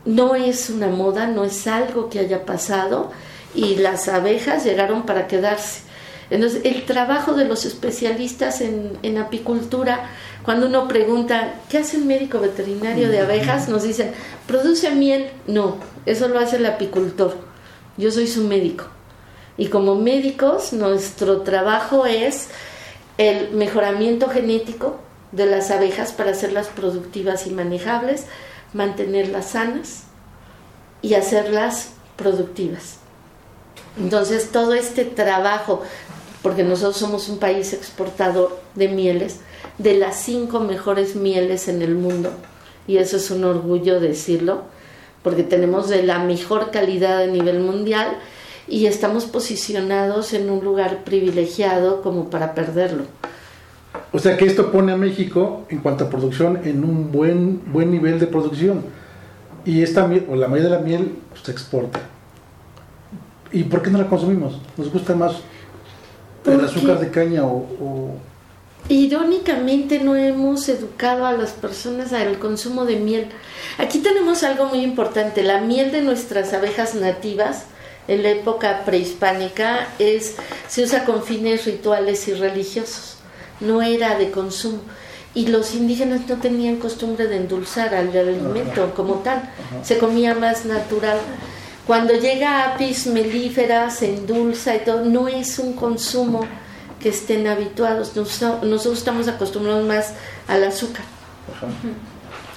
no 0.05 0.37
es 0.37 0.71
una 0.71 0.87
moda, 0.87 1.27
no 1.27 1.45
es 1.45 1.67
algo 1.67 2.11
que 2.11 2.21
haya 2.21 2.45
pasado, 2.45 3.11
y 3.55 3.77
las 3.77 4.09
abejas 4.09 4.65
llegaron 4.65 5.05
para 5.07 5.27
quedarse. 5.27 5.83
Entonces, 6.31 6.63
el 6.65 6.85
trabajo 6.85 7.35
de 7.35 7.45
los 7.45 7.65
especialistas 7.65 8.61
en, 8.61 9.19
apicultura, 9.19 10.11
cuando 10.43 10.67
uno 10.67 10.89
pregunta, 10.89 11.55
¿qué 11.69 11.79
hace 11.79 11.99
un 11.99 12.07
médico 12.07 12.41
veterinario 12.41 13.09
de 13.09 13.21
abejas? 13.21 13.69
Nos 13.69 13.83
dicen, 13.83 14.13
¿produce 14.47 14.91
miel? 14.91 15.31
No, 15.47 15.77
eso 16.07 16.29
lo 16.29 16.39
hace 16.39 16.57
el 16.57 16.67
apicultor. 16.67 17.37
Yo 17.97 18.11
soy 18.11 18.27
su 18.27 18.45
médico. 18.45 18.87
Y 19.57 19.69
como 19.69 19.95
médicos, 19.95 20.73
nuestro 20.73 21.43
trabajo 21.43 22.07
es 22.07 22.49
el 23.19 23.51
mejoramiento 23.53 24.29
genético 24.29 24.99
de 25.31 25.47
las 25.47 25.71
abejas 25.71 26.13
para 26.13 26.31
hacerlas 26.31 26.69
productivas 26.69 27.47
y 27.47 27.51
manejables, 27.51 28.25
mantenerlas 28.73 29.51
sanas 29.51 30.05
y 31.03 31.15
hacerlas 31.15 31.91
productivas. 32.17 33.04
Entonces, 33.99 34.51
todo 34.51 34.75
este 34.75 35.05
trabajo, 35.05 35.83
porque 36.43 36.65
nosotros 36.65 36.97
somos 36.97 37.29
un 37.29 37.39
país 37.39 37.73
exportador 37.73 38.59
de 38.75 38.89
mieles, 38.89 39.41
de 39.79 39.97
las 39.97 40.21
cinco 40.21 40.61
mejores 40.61 41.17
mieles 41.17 41.69
en 41.69 41.83
el 41.83 41.95
mundo, 41.95 42.31
y 42.87 42.99
eso 42.99 43.17
es 43.17 43.31
un 43.31 43.45
orgullo 43.45 44.01
decirlo, 44.01 44.63
porque 45.23 45.43
tenemos 45.43 45.89
de 45.89 46.03
la 46.03 46.19
mejor 46.19 46.71
calidad 46.71 47.23
a 47.23 47.27
nivel 47.27 47.61
mundial 47.61 48.19
y 48.69 48.87
estamos 48.87 49.25
posicionados 49.25 50.33
en 50.35 50.51
un 50.51 50.65
lugar 50.65 51.03
privilegiado 51.05 52.03
como 52.03 52.31
para 52.31 52.55
perderlo. 52.55 53.05
O 54.13 54.19
sea 54.19 54.37
que 54.37 54.45
esto 54.45 54.71
pone 54.71 54.93
a 54.93 54.97
México 54.97 55.67
en 55.71 55.79
cuanto 55.79 56.05
a 56.05 56.11
producción 56.11 56.61
en 56.65 56.85
un 56.85 57.11
buen 57.11 57.63
buen 57.73 57.91
nivel 57.91 58.21
de 58.21 58.27
producción 58.27 58.83
y 59.65 59.83
esta 59.83 60.07
miel, 60.07 60.27
o 60.31 60.37
la 60.37 60.49
mayoría 60.49 60.71
de 60.71 60.77
la 60.77 60.83
miel 60.83 61.13
pues, 61.31 61.43
se 61.43 61.53
exporta. 61.53 62.01
¿Y 63.55 63.63
por 63.63 63.83
qué 63.83 63.91
no 63.91 63.99
la 63.99 64.09
consumimos? 64.09 64.59
¿Nos 64.77 64.93
gusta 64.93 65.15
más 65.15 65.37
el 66.45 66.61
azúcar 66.61 66.99
de 66.99 67.11
caña 67.11 67.45
o, 67.45 68.17
Irónicamente 68.89 70.01
no 70.01 70.15
hemos 70.15 70.69
educado 70.69 71.25
a 71.25 71.33
las 71.33 71.53
personas 71.53 72.13
al 72.13 72.39
consumo 72.39 72.85
de 72.85 72.97
miel. 72.97 73.29
Aquí 73.79 74.01
tenemos 74.01 74.43
algo 74.43 74.67
muy 74.67 74.81
importante. 74.81 75.43
La 75.43 75.61
miel 75.63 75.91
de 75.91 76.03
nuestras 76.03 76.53
abejas 76.53 76.95
nativas 76.95 77.65
en 78.09 78.23
la 78.23 78.31
época 78.31 78.85
prehispánica 78.85 79.89
es, 79.99 80.35
se 80.69 80.83
usa 80.83 81.07
con 81.07 81.23
fines 81.23 81.65
rituales 81.65 82.29
y 82.29 82.35
religiosos. 82.35 83.17
No 83.61 83.81
era 83.81 84.19
de 84.19 84.31
consumo. 84.31 84.81
Y 85.35 85.47
los 85.47 85.75
indígenas 85.75 86.29
no 86.29 86.37
tenían 86.37 86.77
costumbre 86.77 87.27
de 87.27 87.37
endulzar 87.37 87.95
al 87.95 88.15
alimento 88.15 88.93
como 88.95 89.15
tal. 89.21 89.49
Se 89.83 89.97
comía 89.97 90.35
más 90.35 90.67
natural. 90.67 91.17
Cuando 91.87 92.15
llega 92.15 92.73
apis 92.73 93.07
melífera, 93.07 93.91
se 93.91 94.15
endulza 94.15 94.75
y 94.75 94.79
todo, 94.81 95.05
no 95.05 95.29
es 95.29 95.59
un 95.59 95.75
consumo 95.75 96.47
que 96.99 97.11
estén 97.11 97.47
habituados. 97.47 98.17
Nosotros 98.17 98.99
estamos 98.99 99.29
acostumbrados 99.29 99.87
más 99.87 100.15
al 100.49 100.65
azúcar, 100.65 101.05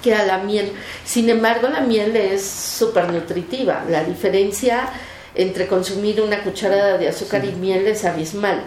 que 0.02 0.16
a 0.16 0.26
la 0.26 0.38
miel. 0.38 0.72
Sin 1.04 1.30
embargo, 1.30 1.68
la 1.68 1.82
miel 1.82 2.16
es 2.16 2.46
súper 2.46 3.12
nutritiva. 3.12 3.84
La 3.90 4.06
diferencia 4.06 4.90
entre 5.36 5.68
consumir 5.68 6.22
una 6.22 6.42
cucharada 6.44 6.98
de 6.98 7.10
azúcar 7.10 7.44
y 7.44 7.52
miel 7.52 7.86
es 7.86 8.06
abismal. 8.06 8.64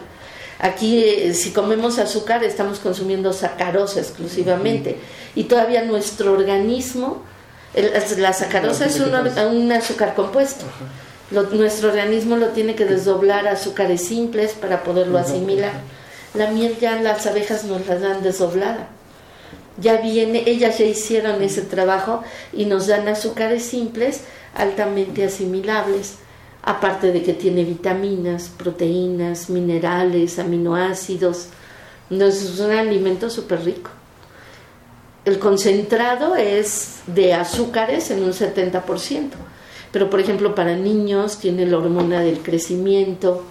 Aquí, 0.59 1.03
eh, 1.03 1.33
si 1.33 1.53
comemos 1.53 1.99
azúcar, 1.99 2.45
estamos 2.45 2.81
consumiendo 2.81 3.33
sacarosa 3.33 4.01
exclusivamente. 4.01 4.99
Y 5.35 5.45
todavía 5.45 5.85
nuestro 5.85 6.33
organismo, 6.33 7.23
la 7.75 8.33
sacarosa 8.33 8.87
es 8.87 9.01
un, 9.01 9.73
azúcar 9.73 10.15
compuesto. 10.15 10.65
nuestro 11.53 11.91
organismo 11.91 12.37
lo 12.37 12.49
tiene 12.49 12.75
que 12.75 12.85
desdoblar 12.85 13.47
a 13.47 13.53
azúcares 13.53 14.05
simples 14.05 14.53
para 14.53 14.83
poderlo 14.83 15.19
asimilar. 15.19 15.73
La 16.35 16.51
miel 16.51 16.77
ya 16.81 17.01
las 17.01 17.27
abejas 17.27 17.65
nos 17.65 17.87
la 17.87 17.99
dan 17.99 18.23
desdoblada. 18.23 18.89
Ya 19.79 19.97
viene, 19.99 20.45
ellas 20.47 20.79
ya 20.79 20.85
hicieron 20.85 21.43
ese 21.43 21.63
trabajo 21.63 22.23
y 22.53 22.67
nos 22.67 22.87
dan 22.87 23.09
azúcares 23.09 23.65
simples 23.65 24.23
altamente 24.55 25.25
asimilables 25.25 26.17
aparte 26.63 27.13
de 27.13 27.23
que 27.23 27.33
tiene 27.33 27.65
vitaminas, 27.65 28.51
proteínas, 28.57 29.49
minerales, 29.49 30.39
aminoácidos. 30.39 31.47
Entonces 32.11 32.51
es 32.51 32.61
un 32.61 32.73
alimento 32.73 33.31
súper 33.31 33.65
rico. 33.65 33.91
El 35.31 35.39
concentrado 35.39 36.35
es 36.35 37.03
de 37.07 37.35
azúcares 37.35 38.11
en 38.11 38.25
un 38.25 38.33
70%, 38.33 39.31
pero 39.93 40.11
por 40.11 40.19
ejemplo 40.19 40.57
para 40.57 40.75
niños 40.75 41.39
tiene 41.39 41.67
la 41.67 41.79
hormona 41.79 42.19
del 42.19 42.41
crecimiento 42.41 43.45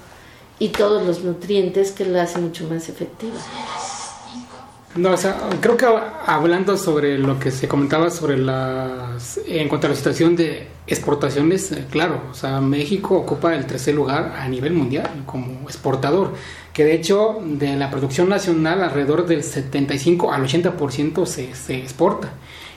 y 0.59 0.69
todos 0.69 1.07
los 1.07 1.23
nutrientes 1.23 1.93
que 1.93 2.03
la 2.03 2.23
hacen 2.23 2.43
mucho 2.43 2.67
más 2.67 2.89
efectiva. 2.89 3.31
No, 4.95 5.11
o 5.11 5.17
sea, 5.17 5.37
creo 5.61 5.77
que 5.77 5.85
hablando 6.25 6.75
sobre 6.75 7.19
lo 7.19 7.39
que 7.39 7.51
se 7.51 7.67
comentaba 7.67 8.09
sobre 8.09 8.37
las. 8.37 9.39
En 9.45 9.69
cuanto 9.69 9.85
a 9.85 9.91
la 9.91 9.95
situación 9.95 10.35
de 10.35 10.67
exportaciones, 10.87 11.71
eh, 11.71 11.85
claro, 11.91 12.23
o 12.31 12.33
sea, 12.33 12.59
México 12.59 13.15
ocupa 13.15 13.55
el 13.55 13.67
tercer 13.67 13.93
lugar 13.93 14.35
a 14.37 14.47
nivel 14.47 14.73
mundial 14.73 15.23
como 15.27 15.61
exportador, 15.61 16.33
que 16.73 16.83
de 16.83 16.95
hecho 16.95 17.37
de 17.43 17.75
la 17.75 17.91
producción 17.91 18.29
nacional 18.29 18.81
alrededor 18.81 19.27
del 19.27 19.43
75 19.43 20.33
al 20.33 20.43
80% 20.43 21.25
se, 21.27 21.53
se 21.53 21.77
exporta 21.77 22.31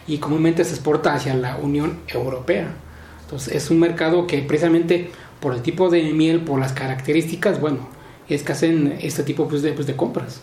y 0.07 0.19
comúnmente 0.19 0.65
se 0.65 0.75
exporta 0.75 1.15
hacia 1.15 1.35
la 1.35 1.57
Unión 1.57 2.01
Europea. 2.09 2.75
Entonces 3.23 3.55
es 3.55 3.71
un 3.71 3.81
mercado 3.81 4.27
que 4.27 4.43
precisamente 4.43 5.11
por 5.41 5.55
el 5.55 5.63
tipo 5.63 5.89
de 5.89 6.03
miel, 6.13 6.43
por 6.43 6.61
las 6.61 6.73
características, 6.75 7.59
bueno, 7.59 7.89
es 8.29 8.43
que 8.43 8.53
hacen 8.53 8.99
este 9.01 9.23
tipo 9.23 9.49
pues, 9.49 9.63
de, 9.63 9.73
pues, 9.73 9.87
de 9.87 9.97
compras. 9.97 10.41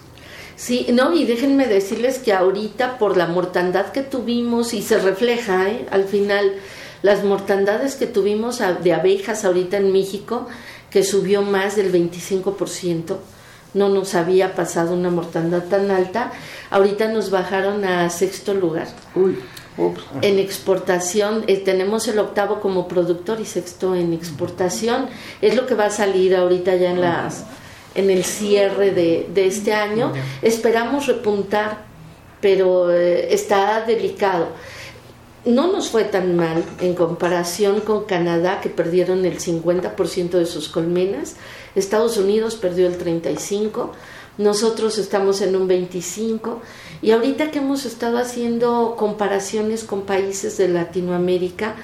Sí, 0.59 0.87
no, 0.91 1.13
y 1.13 1.23
déjenme 1.23 1.67
decirles 1.67 2.19
que 2.19 2.33
ahorita 2.33 2.97
por 2.97 3.15
la 3.15 3.27
mortandad 3.27 3.93
que 3.93 4.01
tuvimos, 4.01 4.73
y 4.73 4.81
se 4.81 4.99
refleja 4.99 5.69
¿eh? 5.69 5.85
al 5.89 6.03
final, 6.03 6.55
las 7.01 7.23
mortandades 7.23 7.95
que 7.95 8.07
tuvimos 8.07 8.61
de 8.83 8.93
abejas 8.93 9.45
ahorita 9.45 9.77
en 9.77 9.93
México, 9.93 10.47
que 10.91 11.05
subió 11.05 11.43
más 11.43 11.77
del 11.77 11.93
25%, 11.93 13.15
no 13.73 13.87
nos 13.87 14.15
había 14.15 14.53
pasado 14.53 14.95
una 14.95 15.09
mortandad 15.09 15.63
tan 15.63 15.91
alta, 15.91 16.33
ahorita 16.71 17.07
nos 17.07 17.31
bajaron 17.31 17.85
a 17.85 18.09
sexto 18.09 18.53
lugar. 18.53 18.89
Uy. 19.15 19.37
En 20.21 20.39
exportación, 20.39 21.45
eh, 21.47 21.55
tenemos 21.55 22.05
el 22.09 22.19
octavo 22.19 22.59
como 22.59 22.89
productor 22.89 23.39
y 23.39 23.45
sexto 23.45 23.95
en 23.95 24.11
exportación. 24.11 25.07
Es 25.41 25.55
lo 25.55 25.67
que 25.67 25.75
va 25.75 25.85
a 25.85 25.89
salir 25.89 26.35
ahorita 26.35 26.75
ya 26.75 26.91
en 26.91 26.99
las 26.99 27.45
en 27.95 28.09
el 28.09 28.23
cierre 28.23 28.91
de, 28.91 29.27
este 29.35 29.73
año. 29.73 30.13
Esperamos 30.41 31.07
repuntar, 31.07 31.85
pero 32.41 32.91
eh, 32.91 33.33
está 33.33 33.85
delicado. 33.85 34.47
No 35.45 35.71
nos 35.71 35.89
fue 35.89 36.03
tan 36.03 36.35
mal 36.35 36.63
en 36.81 36.95
comparación 36.95 37.79
con 37.81 38.03
Canadá, 38.03 38.59
que 38.61 38.69
perdieron 38.69 39.25
el 39.25 39.39
50% 39.39 40.31
de 40.31 40.45
sus 40.45 40.67
colmenas. 40.67 41.35
Estados 41.75 42.17
Unidos 42.17 42.55
perdió 42.55 42.87
el 42.87 42.97
35%. 42.97 43.91
Nosotros 44.37 44.97
estamos 44.97 45.41
en 45.41 45.55
un 45.55 45.67
25%. 45.67 46.59
Y 47.01 47.11
ahorita 47.11 47.51
que 47.51 47.59
hemos 47.59 47.85
estado 47.85 48.17
haciendo 48.17 48.95
comparaciones 48.97 49.83
con 49.83 50.01
países 50.03 50.57
de 50.57 50.67
Latinoamérica, 50.67 51.75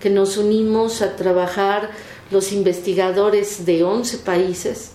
que 0.00 0.10
nos 0.10 0.36
unimos 0.36 1.00
a 1.00 1.16
trabajar 1.16 1.90
los 2.30 2.52
investigadores 2.52 3.64
de 3.64 3.84
11 3.84 4.18
países, 4.18 4.93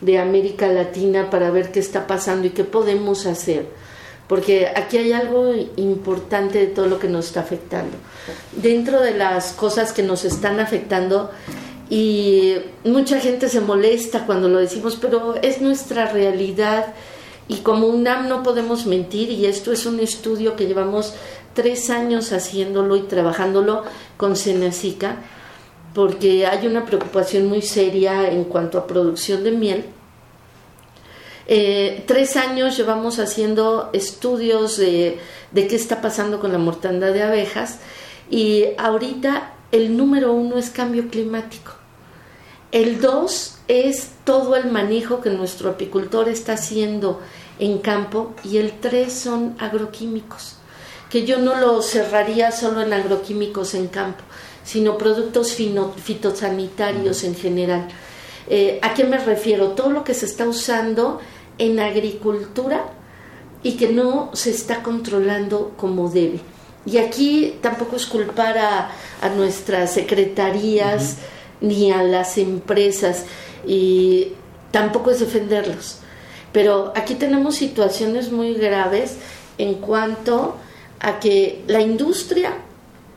de 0.00 0.18
América 0.18 0.68
Latina 0.68 1.30
para 1.30 1.50
ver 1.50 1.72
qué 1.72 1.80
está 1.80 2.06
pasando 2.06 2.46
y 2.46 2.50
qué 2.50 2.64
podemos 2.64 3.26
hacer. 3.26 3.66
Porque 4.28 4.68
aquí 4.68 4.98
hay 4.98 5.12
algo 5.12 5.54
importante 5.76 6.58
de 6.58 6.66
todo 6.66 6.86
lo 6.86 6.98
que 6.98 7.08
nos 7.08 7.26
está 7.26 7.40
afectando. 7.40 7.96
Dentro 8.52 9.00
de 9.00 9.14
las 9.14 9.52
cosas 9.52 9.92
que 9.92 10.02
nos 10.02 10.24
están 10.24 10.60
afectando, 10.60 11.30
y 11.90 12.56
mucha 12.84 13.18
gente 13.20 13.48
se 13.48 13.60
molesta 13.60 14.26
cuando 14.26 14.48
lo 14.48 14.58
decimos, 14.58 14.98
pero 15.00 15.36
es 15.40 15.60
nuestra 15.60 16.06
realidad 16.12 16.94
y 17.48 17.56
como 17.58 17.86
UNAM 17.86 18.28
no 18.28 18.42
podemos 18.42 18.84
mentir 18.84 19.30
y 19.30 19.46
esto 19.46 19.72
es 19.72 19.86
un 19.86 19.98
estudio 20.00 20.54
que 20.54 20.66
llevamos 20.66 21.14
tres 21.54 21.88
años 21.88 22.32
haciéndolo 22.32 22.94
y 22.96 23.02
trabajándolo 23.02 23.84
con 24.18 24.36
Senacica 24.36 25.16
porque 25.94 26.46
hay 26.46 26.66
una 26.66 26.84
preocupación 26.84 27.46
muy 27.46 27.62
seria 27.62 28.30
en 28.30 28.44
cuanto 28.44 28.78
a 28.78 28.86
producción 28.86 29.44
de 29.44 29.50
miel. 29.52 29.84
Eh, 31.46 32.04
tres 32.06 32.36
años 32.36 32.76
llevamos 32.76 33.18
haciendo 33.18 33.88
estudios 33.94 34.76
de, 34.76 35.18
de 35.50 35.66
qué 35.66 35.76
está 35.76 36.02
pasando 36.02 36.40
con 36.40 36.52
la 36.52 36.58
mortandad 36.58 37.12
de 37.12 37.22
abejas 37.22 37.78
y 38.30 38.66
ahorita 38.76 39.54
el 39.72 39.96
número 39.96 40.32
uno 40.32 40.58
es 40.58 40.70
cambio 40.70 41.08
climático. 41.08 41.72
El 42.70 43.00
dos 43.00 43.58
es 43.66 44.10
todo 44.24 44.56
el 44.56 44.70
manejo 44.70 45.22
que 45.22 45.30
nuestro 45.30 45.70
apicultor 45.70 46.28
está 46.28 46.52
haciendo 46.52 47.20
en 47.58 47.78
campo 47.78 48.34
y 48.44 48.58
el 48.58 48.72
tres 48.72 49.14
son 49.14 49.56
agroquímicos, 49.58 50.56
que 51.08 51.24
yo 51.24 51.38
no 51.38 51.54
lo 51.56 51.80
cerraría 51.80 52.52
solo 52.52 52.82
en 52.82 52.92
agroquímicos 52.92 53.74
en 53.74 53.88
campo 53.88 54.22
sino 54.68 54.98
productos 54.98 55.54
fitosanitarios 55.54 57.24
en 57.24 57.34
general. 57.34 57.88
Eh, 58.50 58.78
¿A 58.82 58.92
qué 58.92 59.04
me 59.04 59.16
refiero? 59.16 59.68
Todo 59.68 59.88
lo 59.88 60.04
que 60.04 60.12
se 60.12 60.26
está 60.26 60.46
usando 60.46 61.20
en 61.56 61.80
agricultura 61.80 62.84
y 63.62 63.78
que 63.78 63.88
no 63.88 64.28
se 64.34 64.50
está 64.50 64.82
controlando 64.82 65.72
como 65.78 66.10
debe. 66.10 66.40
Y 66.84 66.98
aquí 66.98 67.54
tampoco 67.62 67.96
es 67.96 68.04
culpar 68.04 68.58
a, 68.58 68.90
nuestras 69.34 69.94
secretarías 69.94 71.16
ni 71.62 71.90
a 71.90 72.02
las 72.02 72.36
empresas 72.36 73.24
y 73.66 74.32
tampoco 74.70 75.12
es 75.12 75.20
defenderlos. 75.20 76.00
Pero 76.52 76.92
aquí 76.94 77.14
tenemos 77.14 77.56
situaciones 77.56 78.30
muy 78.30 78.52
graves 78.52 79.16
en 79.56 79.76
cuanto 79.76 80.56
a 81.00 81.20
que 81.20 81.64
la 81.68 81.80
industria 81.80 82.52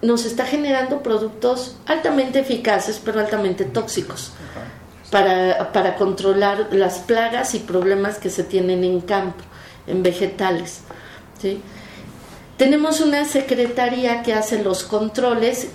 nos 0.02 0.26
está 0.26 0.46
generando 0.46 1.04
productos 1.04 1.78
altamente 1.86 2.40
eficaces 2.40 3.00
pero 3.04 3.20
altamente 3.20 3.66
tóxicos 3.66 4.32
para, 5.12 5.72
para, 5.72 5.96
controlar 5.96 6.70
las 6.72 7.00
plagas 7.00 7.54
y 7.54 7.60
problemas 7.60 8.18
que 8.18 8.30
se 8.30 8.44
tienen 8.44 8.84
en 8.84 9.02
campo, 9.02 9.44
en 9.86 10.04
vegetales. 10.04 10.82
Tenemos 12.58 13.02
una 13.02 13.26
secretaría 13.26 14.24
que 14.24 14.34
hace 14.34 14.64
los 14.64 14.84
controles 14.84 15.68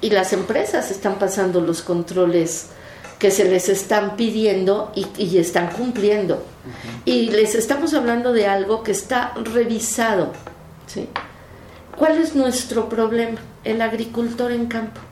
y 0.00 0.10
las 0.10 0.32
empresas 0.32 0.90
están 0.90 1.18
pasando 1.18 1.60
los 1.60 1.82
controles 1.82 2.70
que 3.20 3.30
se 3.30 3.44
les 3.44 3.68
están 3.68 4.16
pidiendo 4.16 4.90
y, 4.94 5.06
y 5.18 5.38
están 5.38 5.68
cumpliendo. 5.68 6.42
Y 7.04 7.30
les 7.30 7.54
estamos 7.54 7.94
hablando 7.94 8.32
de 8.32 8.46
algo 8.46 8.82
que 8.82 8.92
está 8.92 9.34
revisado. 9.44 10.32
¿sí? 10.86 11.08
¿Cuál 12.00 12.16
es 12.16 12.34
nuestro 12.34 12.88
problema? 12.88 13.40
El 13.62 13.82
agricultor 13.82 14.52
en 14.52 14.68
campo. 14.68 15.02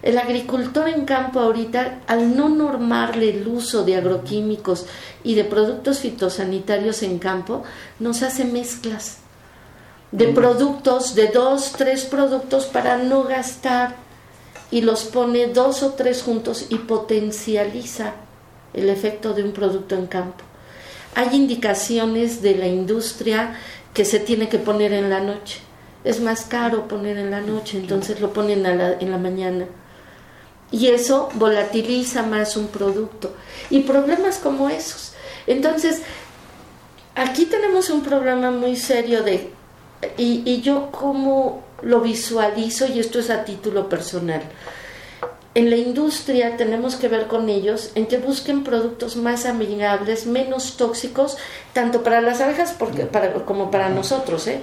El 0.00 0.16
agricultor 0.16 0.88
en 0.88 1.04
campo 1.04 1.40
ahorita, 1.40 2.02
al 2.06 2.36
no 2.36 2.48
normarle 2.48 3.30
el 3.30 3.48
uso 3.48 3.82
de 3.82 3.96
agroquímicos 3.96 4.86
y 5.24 5.34
de 5.34 5.42
productos 5.42 5.98
fitosanitarios 5.98 7.02
en 7.02 7.18
campo, 7.18 7.64
nos 7.98 8.22
hace 8.22 8.44
mezclas 8.44 9.16
de 10.12 10.28
productos, 10.28 11.16
de 11.16 11.26
dos, 11.26 11.72
tres 11.76 12.04
productos 12.04 12.66
para 12.66 12.96
no 12.96 13.24
gastar 13.24 13.96
y 14.70 14.82
los 14.82 15.02
pone 15.02 15.48
dos 15.48 15.82
o 15.82 15.94
tres 15.94 16.22
juntos 16.22 16.66
y 16.68 16.76
potencializa 16.76 18.12
el 18.72 18.88
efecto 18.88 19.34
de 19.34 19.42
un 19.42 19.50
producto 19.50 19.96
en 19.96 20.06
campo. 20.06 20.44
Hay 21.16 21.34
indicaciones 21.34 22.40
de 22.40 22.54
la 22.54 22.68
industria 22.68 23.56
que 23.92 24.04
se 24.04 24.20
tiene 24.20 24.48
que 24.48 24.60
poner 24.60 24.92
en 24.92 25.10
la 25.10 25.18
noche 25.18 25.62
es 26.04 26.20
más 26.20 26.42
caro 26.42 26.88
poner 26.88 27.18
en 27.18 27.30
la 27.30 27.40
noche, 27.40 27.78
entonces 27.78 28.20
lo 28.20 28.32
ponen 28.32 28.64
en 28.66 29.10
la 29.10 29.18
mañana. 29.18 29.66
Y 30.70 30.88
eso 30.88 31.28
volatiliza 31.34 32.22
más 32.22 32.56
un 32.56 32.68
producto. 32.68 33.34
Y 33.70 33.80
problemas 33.80 34.38
como 34.38 34.68
esos. 34.68 35.12
Entonces, 35.46 36.02
aquí 37.14 37.46
tenemos 37.46 37.90
un 37.90 38.02
problema 38.02 38.50
muy 38.50 38.76
serio 38.76 39.22
de 39.22 39.52
y, 40.16 40.42
y 40.46 40.62
yo 40.62 40.90
como 40.90 41.62
lo 41.82 42.00
visualizo, 42.00 42.86
y 42.86 43.00
esto 43.00 43.18
es 43.18 43.30
a 43.30 43.44
título 43.44 43.88
personal, 43.88 44.42
en 45.54 45.68
la 45.68 45.76
industria 45.76 46.56
tenemos 46.56 46.94
que 46.94 47.08
ver 47.08 47.26
con 47.26 47.48
ellos 47.48 47.90
en 47.96 48.06
que 48.06 48.18
busquen 48.18 48.62
productos 48.62 49.16
más 49.16 49.46
amigables, 49.46 50.26
menos 50.26 50.76
tóxicos, 50.76 51.38
tanto 51.72 52.04
para 52.04 52.20
las 52.20 52.40
abejas 52.40 52.74
porque, 52.78 53.04
para, 53.04 53.34
como 53.44 53.70
para 53.70 53.88
nosotros. 53.88 54.46
¿eh? 54.46 54.60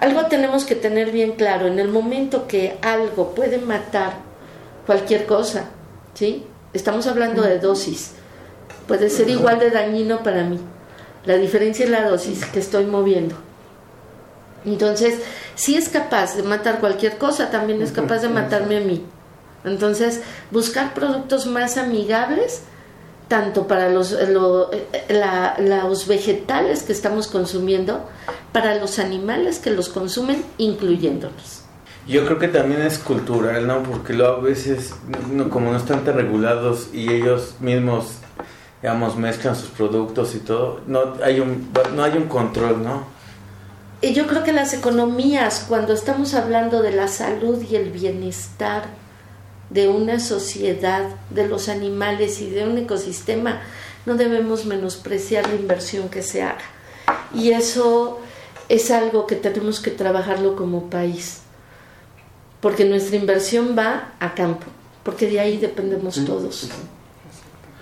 Algo 0.00 0.26
tenemos 0.26 0.64
que 0.64 0.74
tener 0.74 1.10
bien 1.10 1.32
claro, 1.32 1.66
en 1.66 1.78
el 1.78 1.88
momento 1.88 2.48
que 2.48 2.78
algo 2.80 3.34
puede 3.34 3.58
matar 3.58 4.14
cualquier 4.86 5.26
cosa, 5.26 5.66
¿sí? 6.14 6.46
estamos 6.72 7.06
hablando 7.06 7.42
de 7.42 7.58
dosis, 7.58 8.12
puede 8.88 9.10
ser 9.10 9.28
igual 9.28 9.58
de 9.58 9.70
dañino 9.70 10.22
para 10.22 10.44
mí. 10.44 10.58
La 11.26 11.36
diferencia 11.36 11.84
es 11.84 11.90
la 11.90 12.08
dosis 12.08 12.44
que 12.46 12.58
estoy 12.58 12.86
moviendo. 12.86 13.36
Entonces, 14.64 15.20
si 15.54 15.76
es 15.76 15.88
capaz 15.88 16.36
de 16.36 16.42
matar 16.42 16.80
cualquier 16.80 17.18
cosa, 17.18 17.50
también 17.50 17.82
es 17.82 17.92
capaz 17.92 18.20
de 18.20 18.28
matarme 18.28 18.78
a 18.78 18.80
mí. 18.80 19.04
Entonces, 19.64 20.20
buscar 20.50 20.94
productos 20.94 21.46
más 21.46 21.76
amigables, 21.78 22.62
tanto 23.28 23.66
para 23.66 23.88
los, 23.88 24.14
los 25.08 26.06
vegetales 26.06 26.82
que 26.82 26.92
estamos 26.92 27.28
consumiendo, 27.28 28.08
para 28.52 28.74
los 28.76 28.98
animales 28.98 29.58
que 29.58 29.70
los 29.70 29.88
consumen, 29.88 30.44
incluyéndolos. 30.58 31.62
Yo 32.06 32.26
creo 32.26 32.38
que 32.38 32.48
también 32.48 32.82
es 32.82 32.98
cultural, 32.98 33.66
¿no? 33.66 33.82
Porque 33.84 34.12
luego 34.12 34.38
a 34.38 34.40
veces, 34.40 34.92
como 35.50 35.70
no 35.70 35.76
están 35.76 36.04
tan 36.04 36.16
regulados 36.16 36.88
y 36.92 37.10
ellos 37.12 37.54
mismos, 37.60 38.16
digamos, 38.82 39.16
mezclan 39.16 39.54
sus 39.54 39.70
productos 39.70 40.34
y 40.34 40.40
todo, 40.40 40.80
no 40.88 41.14
hay 41.22 41.38
un, 41.38 41.70
no 41.94 42.02
hay 42.02 42.16
un 42.16 42.24
control, 42.24 42.82
¿no? 42.82 43.04
Y 44.00 44.14
yo 44.14 44.26
creo 44.26 44.42
que 44.42 44.52
las 44.52 44.74
economías, 44.74 45.64
cuando 45.68 45.92
estamos 45.92 46.34
hablando 46.34 46.82
de 46.82 46.90
la 46.90 47.06
salud 47.06 47.62
y 47.62 47.76
el 47.76 47.92
bienestar, 47.92 48.82
de 49.72 49.88
una 49.88 50.20
sociedad, 50.20 51.08
de 51.30 51.48
los 51.48 51.68
animales 51.68 52.40
y 52.40 52.50
de 52.50 52.66
un 52.66 52.76
ecosistema, 52.78 53.62
no 54.04 54.16
debemos 54.16 54.66
menospreciar 54.66 55.48
la 55.48 55.54
inversión 55.54 56.08
que 56.08 56.22
se 56.22 56.42
haga. 56.42 56.64
Y 57.34 57.52
eso 57.52 58.20
es 58.68 58.90
algo 58.90 59.26
que 59.26 59.36
tenemos 59.36 59.80
que 59.80 59.90
trabajarlo 59.90 60.56
como 60.56 60.90
país, 60.90 61.40
porque 62.60 62.84
nuestra 62.84 63.16
inversión 63.16 63.74
va 63.76 64.12
a 64.20 64.34
campo, 64.34 64.66
porque 65.02 65.28
de 65.28 65.40
ahí 65.40 65.56
dependemos 65.56 66.22
todos. 66.26 66.68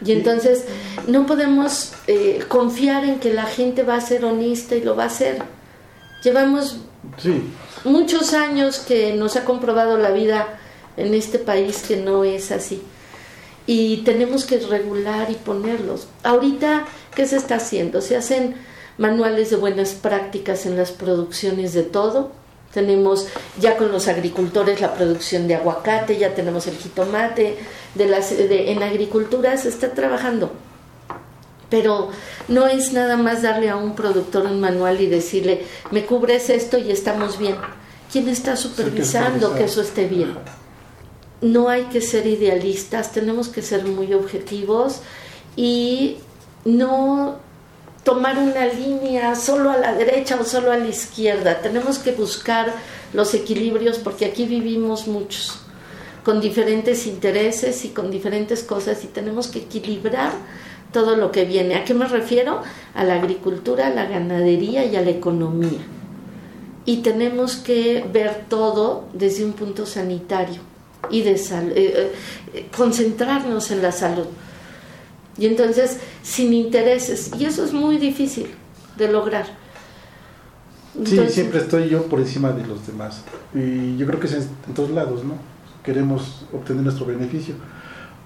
Y 0.04 0.12
entonces 0.12 0.64
no 1.08 1.26
podemos 1.26 1.92
eh, 2.06 2.44
confiar 2.48 3.04
en 3.04 3.18
que 3.18 3.34
la 3.34 3.44
gente 3.44 3.82
va 3.82 3.96
a 3.96 4.00
ser 4.00 4.24
honesta 4.24 4.74
y 4.76 4.82
lo 4.82 4.96
va 4.96 5.04
a 5.04 5.06
hacer. 5.06 5.42
Llevamos 6.22 6.78
muchos 7.84 8.32
años 8.32 8.78
que 8.78 9.14
nos 9.14 9.36
ha 9.36 9.44
comprobado 9.44 9.98
la 9.98 10.10
vida 10.10 10.58
en 10.96 11.14
este 11.14 11.38
país 11.38 11.82
que 11.86 11.96
no 11.96 12.24
es 12.24 12.50
así. 12.50 12.82
Y 13.66 13.98
tenemos 13.98 14.44
que 14.44 14.58
regular 14.58 15.30
y 15.30 15.34
ponerlos. 15.34 16.08
Ahorita, 16.22 16.86
¿qué 17.14 17.26
se 17.26 17.36
está 17.36 17.56
haciendo? 17.56 18.00
Se 18.00 18.16
hacen 18.16 18.56
manuales 18.98 19.50
de 19.50 19.56
buenas 19.56 19.94
prácticas 19.94 20.66
en 20.66 20.76
las 20.76 20.90
producciones 20.92 21.72
de 21.72 21.82
todo. 21.82 22.32
Tenemos 22.72 23.26
ya 23.58 23.76
con 23.76 23.90
los 23.90 24.08
agricultores 24.08 24.80
la 24.80 24.94
producción 24.94 25.48
de 25.48 25.56
aguacate, 25.56 26.18
ya 26.18 26.34
tenemos 26.34 26.66
el 26.66 26.76
jitomate, 26.76 27.56
de 27.94 28.06
las, 28.06 28.30
en 28.32 28.82
agricultura 28.82 29.56
se 29.56 29.68
está 29.68 29.92
trabajando. 29.92 30.52
Pero 31.68 32.10
no 32.48 32.66
es 32.66 32.92
nada 32.92 33.16
más 33.16 33.42
darle 33.42 33.70
a 33.70 33.76
un 33.76 33.94
productor 33.94 34.46
un 34.46 34.60
manual 34.60 35.00
y 35.00 35.06
decirle, 35.06 35.64
me 35.90 36.04
cubres 36.04 36.50
esto 36.50 36.78
y 36.78 36.90
estamos 36.90 37.38
bien. 37.38 37.56
¿Quién 38.12 38.28
está 38.28 38.56
supervisando 38.56 39.54
que 39.54 39.64
eso 39.64 39.80
esté 39.80 40.06
bien? 40.06 40.36
No 41.40 41.68
hay 41.68 41.84
que 41.84 42.00
ser 42.00 42.26
idealistas, 42.26 43.12
tenemos 43.12 43.48
que 43.48 43.62
ser 43.62 43.84
muy 43.84 44.12
objetivos 44.12 45.00
y 45.56 46.18
no 46.64 47.36
tomar 48.04 48.38
una 48.38 48.66
línea 48.66 49.34
solo 49.34 49.70
a 49.70 49.78
la 49.78 49.94
derecha 49.94 50.38
o 50.40 50.44
solo 50.44 50.72
a 50.72 50.76
la 50.76 50.88
izquierda. 50.88 51.60
Tenemos 51.60 51.98
que 51.98 52.12
buscar 52.12 52.72
los 53.12 53.34
equilibrios 53.34 53.98
porque 53.98 54.26
aquí 54.26 54.46
vivimos 54.46 55.06
muchos 55.06 55.60
con 56.24 56.40
diferentes 56.40 57.06
intereses 57.06 57.84
y 57.84 57.88
con 57.88 58.10
diferentes 58.10 58.62
cosas 58.62 59.02
y 59.04 59.06
tenemos 59.06 59.48
que 59.48 59.60
equilibrar 59.60 60.32
todo 60.92 61.16
lo 61.16 61.32
que 61.32 61.44
viene. 61.44 61.76
¿A 61.76 61.84
qué 61.84 61.94
me 61.94 62.06
refiero? 62.06 62.62
A 62.94 63.04
la 63.04 63.14
agricultura, 63.14 63.86
a 63.86 63.90
la 63.90 64.04
ganadería 64.04 64.84
y 64.84 64.96
a 64.96 65.02
la 65.02 65.10
economía. 65.10 65.80
Y 66.84 66.98
tenemos 66.98 67.56
que 67.56 68.04
ver 68.12 68.44
todo 68.48 69.04
desde 69.14 69.44
un 69.44 69.52
punto 69.52 69.86
sanitario 69.86 70.69
y 71.08 71.22
de 71.22 71.32
eh, 71.32 72.12
eh, 72.54 72.68
concentrarnos 72.76 73.70
en 73.70 73.82
la 73.82 73.92
salud. 73.92 74.26
Y 75.38 75.46
entonces, 75.46 75.98
sin 76.22 76.52
intereses, 76.52 77.30
y 77.38 77.44
eso 77.46 77.64
es 77.64 77.72
muy 77.72 77.96
difícil 77.96 78.48
de 78.96 79.10
lograr. 79.10 79.46
sí, 81.04 81.18
siempre 81.28 81.60
estoy 81.60 81.88
yo 81.88 82.04
por 82.04 82.18
encima 82.18 82.50
de 82.52 82.66
los 82.66 82.86
demás. 82.86 83.22
Y 83.54 83.96
yo 83.96 84.06
creo 84.06 84.20
que 84.20 84.26
es 84.26 84.34
en, 84.34 84.74
todos 84.74 84.90
lados, 84.90 85.24
¿no? 85.24 85.34
Queremos 85.82 86.44
obtener 86.52 86.82
nuestro 86.82 87.06
beneficio. 87.06 87.54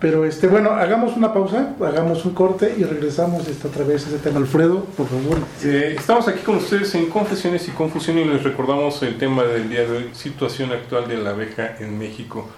Pero 0.00 0.24
este, 0.24 0.48
bueno, 0.48 0.70
hagamos 0.70 1.16
una 1.16 1.32
pausa, 1.32 1.76
hagamos 1.80 2.24
un 2.24 2.34
corte 2.34 2.74
y 2.76 2.82
regresamos 2.82 3.46
esta 3.48 3.68
otra 3.68 3.84
vez 3.84 4.06
ese 4.06 4.18
tema. 4.18 4.38
Alfredo, 4.38 4.84
por 4.96 5.06
favor. 5.06 5.38
Eh, 5.62 5.94
estamos 5.96 6.26
aquí 6.26 6.40
con 6.40 6.56
ustedes 6.56 6.94
en 6.96 7.06
Confesiones 7.06 7.68
y 7.68 7.70
Confusión 7.70 8.18
y 8.18 8.24
les 8.24 8.42
recordamos 8.42 9.02
el 9.04 9.16
tema 9.18 9.44
del 9.44 9.70
día 9.70 9.82
de 9.82 9.96
hoy, 9.96 10.10
situación 10.12 10.72
actual 10.72 11.06
de 11.06 11.16
la 11.18 11.30
abeja 11.30 11.76
en 11.78 11.96
México. 11.96 12.50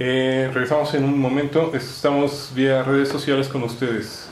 Eh, 0.00 0.48
regresamos 0.54 0.94
en 0.94 1.04
un 1.04 1.18
momento. 1.18 1.72
Estamos 1.74 2.52
vía 2.54 2.84
redes 2.84 3.08
sociales 3.08 3.48
con 3.48 3.64
ustedes. 3.64 4.28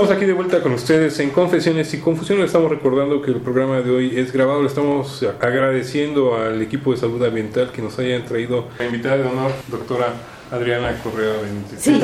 Estamos 0.00 0.16
aquí 0.16 0.24
de 0.24 0.32
vuelta 0.32 0.62
con 0.62 0.72
ustedes 0.72 1.20
en 1.20 1.28
Confesiones 1.28 1.92
y 1.92 1.98
Confusiones. 1.98 2.46
Estamos 2.46 2.70
recordando 2.70 3.20
que 3.20 3.32
el 3.32 3.36
programa 3.42 3.82
de 3.82 3.90
hoy 3.90 4.18
es 4.18 4.32
grabado. 4.32 4.62
Le 4.62 4.68
estamos 4.68 5.22
agradeciendo 5.42 6.36
al 6.36 6.62
equipo 6.62 6.92
de 6.92 6.96
salud 6.96 7.22
ambiental 7.22 7.70
que 7.70 7.82
nos 7.82 7.98
hayan 7.98 8.24
traído 8.24 8.68
la 8.78 8.86
invitada 8.86 9.18
de 9.18 9.24
honor, 9.24 9.52
doctora 9.68 10.14
Adriana 10.50 10.98
Correa. 11.02 11.34
Sí. 11.76 12.00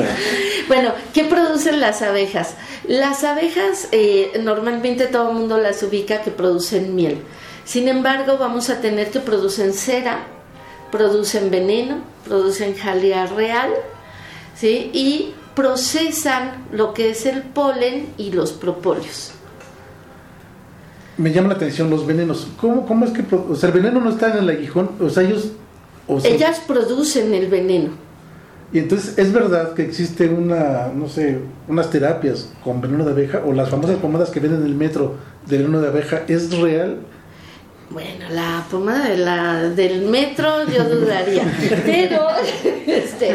Bueno, 0.67 0.91
¿qué 1.11 1.23
producen 1.23 1.79
las 1.79 2.03
abejas? 2.03 2.53
Las 2.87 3.23
abejas 3.23 3.87
eh, 3.91 4.41
normalmente 4.43 5.07
todo 5.07 5.31
el 5.31 5.35
mundo 5.35 5.57
las 5.57 5.81
ubica 5.81 6.21
que 6.21 6.29
producen 6.29 6.93
miel. 6.93 7.17
Sin 7.65 7.87
embargo, 7.87 8.37
vamos 8.37 8.69
a 8.69 8.79
tener 8.79 9.09
que 9.09 9.21
producen 9.21 9.73
cera, 9.73 10.19
producen 10.91 11.49
veneno, 11.49 12.03
producen 12.27 12.75
jalea 12.75 13.25
real, 13.25 13.71
¿sí? 14.55 14.91
Y 14.93 15.33
procesan 15.57 16.67
lo 16.71 16.93
que 16.93 17.09
es 17.09 17.25
el 17.25 17.41
polen 17.41 18.09
y 18.15 18.31
los 18.31 18.53
propóleos. 18.53 19.31
Me 21.17 21.33
llama 21.33 21.47
la 21.47 21.55
atención 21.55 21.89
los 21.89 22.05
venenos. 22.05 22.47
¿Cómo, 22.61 22.85
cómo 22.85 23.05
es 23.05 23.11
que 23.11 23.25
o 23.35 23.55
sea, 23.55 23.69
el 23.69 23.73
veneno 23.73 23.99
no 23.99 24.11
está 24.11 24.31
en 24.31 24.37
el 24.37 24.49
aguijón? 24.51 24.91
O 25.01 25.09
sea, 25.09 25.23
ellos... 25.23 25.53
Ellas 26.23 26.61
producen 26.67 27.33
el 27.33 27.47
veneno. 27.47 27.89
Y 28.71 28.77
entonces, 28.77 29.17
¿es 29.17 29.33
verdad 29.33 29.73
que 29.73 29.81
existe 29.81 30.29
una, 30.29 30.89
no 30.93 31.09
sé, 31.09 31.39
unas 31.67 31.89
terapias 31.89 32.49
con 32.63 32.79
veneno 32.79 33.03
de 33.03 33.11
abeja 33.11 33.41
o 33.43 33.51
las 33.51 33.69
famosas 33.71 33.97
pomadas 33.97 34.29
que 34.29 34.39
venden 34.39 34.61
en 34.61 34.67
el 34.67 34.75
metro 34.75 35.15
de 35.47 35.57
veneno 35.57 35.81
de 35.81 35.87
abeja? 35.87 36.21
¿Es 36.27 36.55
real? 36.55 36.99
Bueno, 37.89 38.25
la 38.29 38.65
pomada 38.69 39.07
de 39.07 39.17
la, 39.17 39.63
del 39.69 40.01
metro 40.01 40.67
yo 40.67 40.83
dudaría, 40.83 41.43
pero 41.85 42.27
este, 42.85 43.33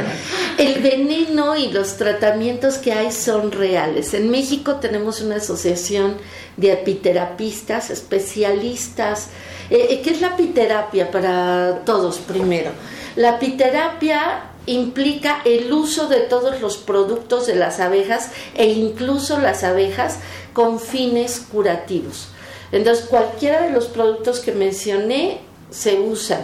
el 0.59 0.83
veneno 0.83 1.57
y 1.57 1.73
los 1.73 1.97
tratamientos 1.97 2.77
que 2.77 2.93
hay 2.93 3.13
son 3.13 3.51
reales. 3.51 4.13
En 4.13 4.31
México 4.31 4.75
tenemos 4.75 5.23
una 5.23 5.37
asociación 5.37 6.19
de 6.59 6.73
apiterapistas, 6.73 7.89
especialistas. 7.89 9.29
Eh, 9.71 9.87
eh, 9.89 10.03
¿Qué 10.03 10.11
es 10.11 10.21
la 10.21 10.29
apiterapia 10.29 11.11
para 11.11 11.81
todos 11.87 12.19
primero? 12.19 12.73
La 13.17 13.31
apiterapia 13.31 14.51
implica 14.67 15.41
el 15.47 15.73
uso 15.73 16.09
de 16.09 16.21
todos 16.21 16.61
los 16.61 16.77
productos 16.77 17.47
de 17.47 17.55
las 17.55 17.81
abejas 17.81 18.31
e 18.55 18.67
incluso 18.67 19.39
las 19.39 19.65
abejas 19.65 20.19
con 20.53 20.79
fines 20.79 21.41
curativos. 21.41 22.32
Entonces, 22.73 23.07
cualquiera 23.07 23.63
de 23.63 23.71
los 23.71 23.87
productos 23.87 24.41
que 24.41 24.53
mencioné 24.53 25.41
se 25.71 26.01
usan. 26.01 26.41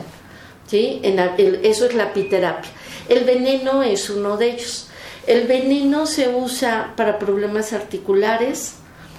¿sí? 0.67 1.01
En 1.03 1.19
eso 1.19 1.87
es 1.87 1.95
la 1.95 2.05
apiterapia. 2.05 2.71
El 3.09 3.25
veneno 3.25 3.83
es 3.83 4.11
uno 4.11 4.37
de 4.37 4.51
ellos. 4.51 4.89
El 5.27 5.47
veneno 5.47 6.07
se 6.07 6.29
usa 6.29 6.93
para 6.97 7.19
problemas 7.19 7.73
articulares, 7.73 8.75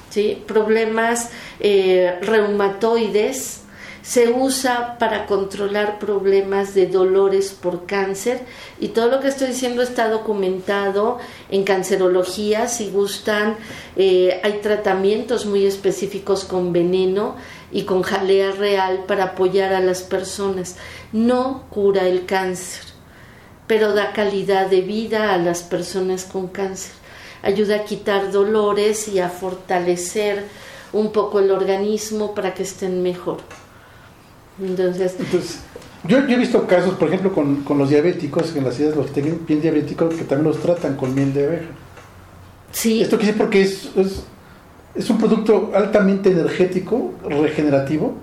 ¿sí? 0.10 0.42
problemas 0.48 1.30
eh, 1.60 2.18
reumatoides, 2.22 3.59
se 4.02 4.30
usa 4.30 4.98
para 4.98 5.26
controlar 5.26 6.00
problemas 6.00 6.74
de 6.74 6.88
dolores 6.88 7.52
por 7.52 7.86
cáncer 7.86 8.42
y 8.80 8.90
todo 8.90 9.08
lo 9.08 9.20
que 9.20 9.28
estoy 9.28 9.48
diciendo 9.50 9.82
está 9.82 10.10
documentado 10.10 11.20
en 11.50 11.64
cancerología, 11.64 12.68
si 12.68 12.90
gustan, 12.90 13.58
eh, 13.96 14.40
hay 14.44 14.60
tratamientos 14.62 15.46
muy 15.46 15.66
específicos 15.66 16.46
con 16.46 16.72
veneno 16.72 17.36
y 17.72 17.84
con 17.84 18.02
jalea 18.02 18.52
real 18.52 19.04
para 19.08 19.26
apoyar 19.26 19.74
a 19.74 19.80
las 19.80 20.02
personas. 20.02 20.78
No 21.12 21.66
cura 21.70 22.08
el 22.08 22.26
cáncer, 22.26 22.84
pero 23.68 23.94
da 23.94 24.14
calidad 24.14 24.68
de 24.68 24.82
vida 24.82 25.34
a 25.34 25.38
las 25.38 25.62
personas 25.62 26.26
con 26.26 26.48
cáncer. 26.48 26.94
Ayuda 27.42 27.78
a 27.78 27.84
quitar 27.86 28.32
dolores 28.32 29.08
y 29.08 29.20
a 29.20 29.30
fortalecer 29.30 30.46
un 30.92 31.12
poco 31.12 31.40
el 31.40 31.52
organismo 31.52 32.34
para 32.34 32.54
que 32.54 32.64
estén 32.64 33.02
mejor. 33.04 33.38
Entonces, 34.62 35.60
yo, 36.08 36.18
he 36.18 36.36
visto 36.36 36.66
casos, 36.68 36.96
por 36.96 37.08
ejemplo, 37.08 37.34
con, 37.34 37.64
los 37.78 37.90
diabéticos, 37.90 38.56
en 38.56 38.64
las 38.64 38.76
ciudades 38.76 38.98
los 38.98 39.08
que 39.08 39.22
tienen 39.22 39.46
bien 39.46 39.62
diabéticos, 39.62 40.16
que 40.16 40.24
también 40.24 40.52
los 40.52 40.62
tratan 40.62 40.96
con 40.96 41.14
miel 41.14 41.34
de 41.34 41.46
abeja. 41.46 41.70
Sí. 42.72 43.02
Esto 43.02 43.18
quiere 43.18 43.34
porque 43.34 43.62
es, 43.62 43.90
es, 44.96 45.10
un 45.10 45.18
producto 45.18 45.72
altamente 45.74 46.32
energético, 46.32 47.14
regenerativo. 47.28 48.16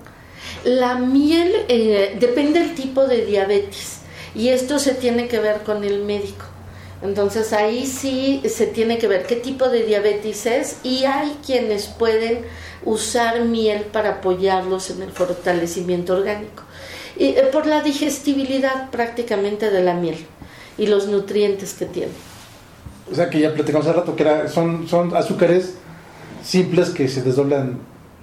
La 0.64 0.96
miel 0.96 1.52
eh, 1.68 2.16
depende 2.18 2.60
del 2.60 2.74
tipo 2.74 3.06
de 3.06 3.24
diabetes 3.24 3.98
y 4.34 4.48
esto 4.48 4.78
se 4.78 4.94
tiene 4.94 5.28
que 5.28 5.38
ver 5.38 5.62
con 5.62 5.84
el 5.84 6.04
médico. 6.04 6.44
Entonces 7.02 7.52
ahí 7.52 7.86
sí 7.86 8.42
se 8.48 8.66
tiene 8.66 8.98
que 8.98 9.06
ver 9.06 9.26
qué 9.26 9.36
tipo 9.36 9.68
de 9.68 9.84
diabetes 9.84 10.46
es 10.46 10.78
y 10.82 11.04
hay 11.04 11.36
quienes 11.44 11.86
pueden 11.86 12.44
usar 12.84 13.40
miel 13.44 13.82
para 13.92 14.10
apoyarlos 14.10 14.90
en 14.90 15.02
el 15.02 15.10
fortalecimiento 15.10 16.14
orgánico. 16.14 16.62
Y, 17.16 17.28
eh, 17.28 17.48
por 17.52 17.66
la 17.66 17.82
digestibilidad 17.82 18.90
prácticamente 18.90 19.70
de 19.70 19.82
la 19.82 19.94
miel 19.94 20.18
y 20.78 20.86
los 20.86 21.06
nutrientes 21.06 21.74
que 21.74 21.86
tiene. 21.86 22.12
O 23.10 23.14
sea 23.14 23.30
que 23.30 23.40
ya 23.40 23.54
platicamos 23.54 23.86
hace 23.86 23.96
rato 23.96 24.16
que 24.16 24.22
era, 24.22 24.48
son, 24.48 24.88
son 24.88 25.16
azúcares 25.16 25.74
simples 26.44 26.90
que 26.90 27.08
se 27.08 27.22
desdoblan 27.22 27.78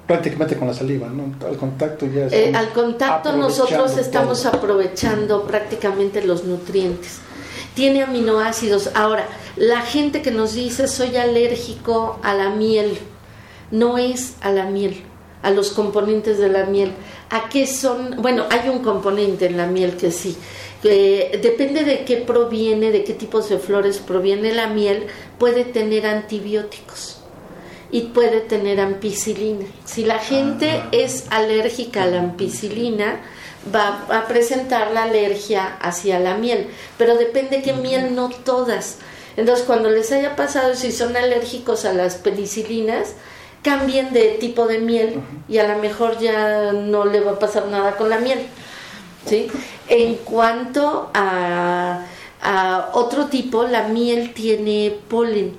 prácticamente 0.07 0.57
con 0.57 0.67
la 0.67 0.73
saliva, 0.73 1.07
¿no? 1.07 1.33
Al 1.47 1.57
contacto 1.57 2.05
ya. 2.05 2.27
Eh, 2.27 2.51
al 2.53 2.69
contacto 2.69 3.33
nosotros 3.33 3.97
estamos 3.97 4.45
aprovechando 4.45 5.43
prácticamente 5.43 6.23
los 6.23 6.43
nutrientes. 6.43 7.19
Tiene 7.73 8.03
aminoácidos. 8.03 8.91
Ahora, 8.93 9.27
la 9.55 9.81
gente 9.81 10.21
que 10.21 10.31
nos 10.31 10.53
dice 10.53 10.87
soy 10.87 11.15
alérgico 11.15 12.19
a 12.21 12.33
la 12.33 12.49
miel, 12.49 12.99
no 13.73 13.97
es 13.97 14.35
a 14.41 14.51
la 14.51 14.65
miel, 14.65 15.01
a 15.41 15.49
los 15.49 15.71
componentes 15.71 16.37
de 16.37 16.47
la 16.47 16.65
miel. 16.65 16.93
¿A 17.31 17.49
qué 17.49 17.65
son? 17.65 18.21
Bueno, 18.21 18.45
hay 18.51 18.69
un 18.69 18.83
componente 18.83 19.47
en 19.47 19.57
la 19.57 19.65
miel 19.65 19.97
que 19.97 20.11
sí. 20.11 20.37
depende 20.83 21.83
de 21.83 22.05
qué 22.05 22.17
proviene, 22.17 22.91
de 22.91 23.03
qué 23.03 23.13
tipos 23.13 23.49
de 23.49 23.57
flores 23.57 23.97
proviene 23.97 24.53
la 24.53 24.67
miel, 24.67 25.07
puede 25.39 25.65
tener 25.65 26.05
antibióticos 26.05 27.17
y 27.91 28.01
puede 28.01 28.41
tener 28.41 28.79
ampicilina. 28.79 29.65
Si 29.85 30.05
la 30.05 30.19
gente 30.19 30.69
ah. 30.69 30.89
es 30.91 31.25
alérgica 31.31 32.03
a 32.03 32.07
la 32.07 32.19
ampicilina, 32.19 33.21
va 33.73 34.05
a 34.09 34.27
presentar 34.27 34.91
la 34.91 35.03
alergia 35.03 35.77
hacia 35.81 36.19
la 36.19 36.35
miel, 36.35 36.67
pero 36.99 37.17
depende 37.17 37.63
qué 37.63 37.73
miel, 37.73 38.13
no 38.13 38.29
todas. 38.29 38.97
Entonces, 39.35 39.65
cuando 39.65 39.89
les 39.89 40.11
haya 40.11 40.35
pasado, 40.35 40.75
si 40.75 40.91
son 40.91 41.17
alérgicos 41.17 41.85
a 41.85 41.93
las 41.93 42.15
penicilinas, 42.15 43.15
cambien 43.63 44.13
de 44.13 44.37
tipo 44.39 44.67
de 44.67 44.79
miel 44.79 45.21
y 45.47 45.57
a 45.57 45.67
lo 45.67 45.81
mejor 45.81 46.19
ya 46.19 46.73
no 46.73 47.05
le 47.05 47.21
va 47.21 47.31
a 47.31 47.39
pasar 47.39 47.67
nada 47.67 47.95
con 47.97 48.09
la 48.09 48.19
miel. 48.19 48.45
¿sí? 49.25 49.47
En 49.87 50.15
cuanto 50.15 51.09
a, 51.13 52.05
a 52.41 52.89
otro 52.93 53.27
tipo, 53.27 53.63
la 53.63 53.87
miel 53.87 54.33
tiene 54.33 54.95
polen. 55.07 55.55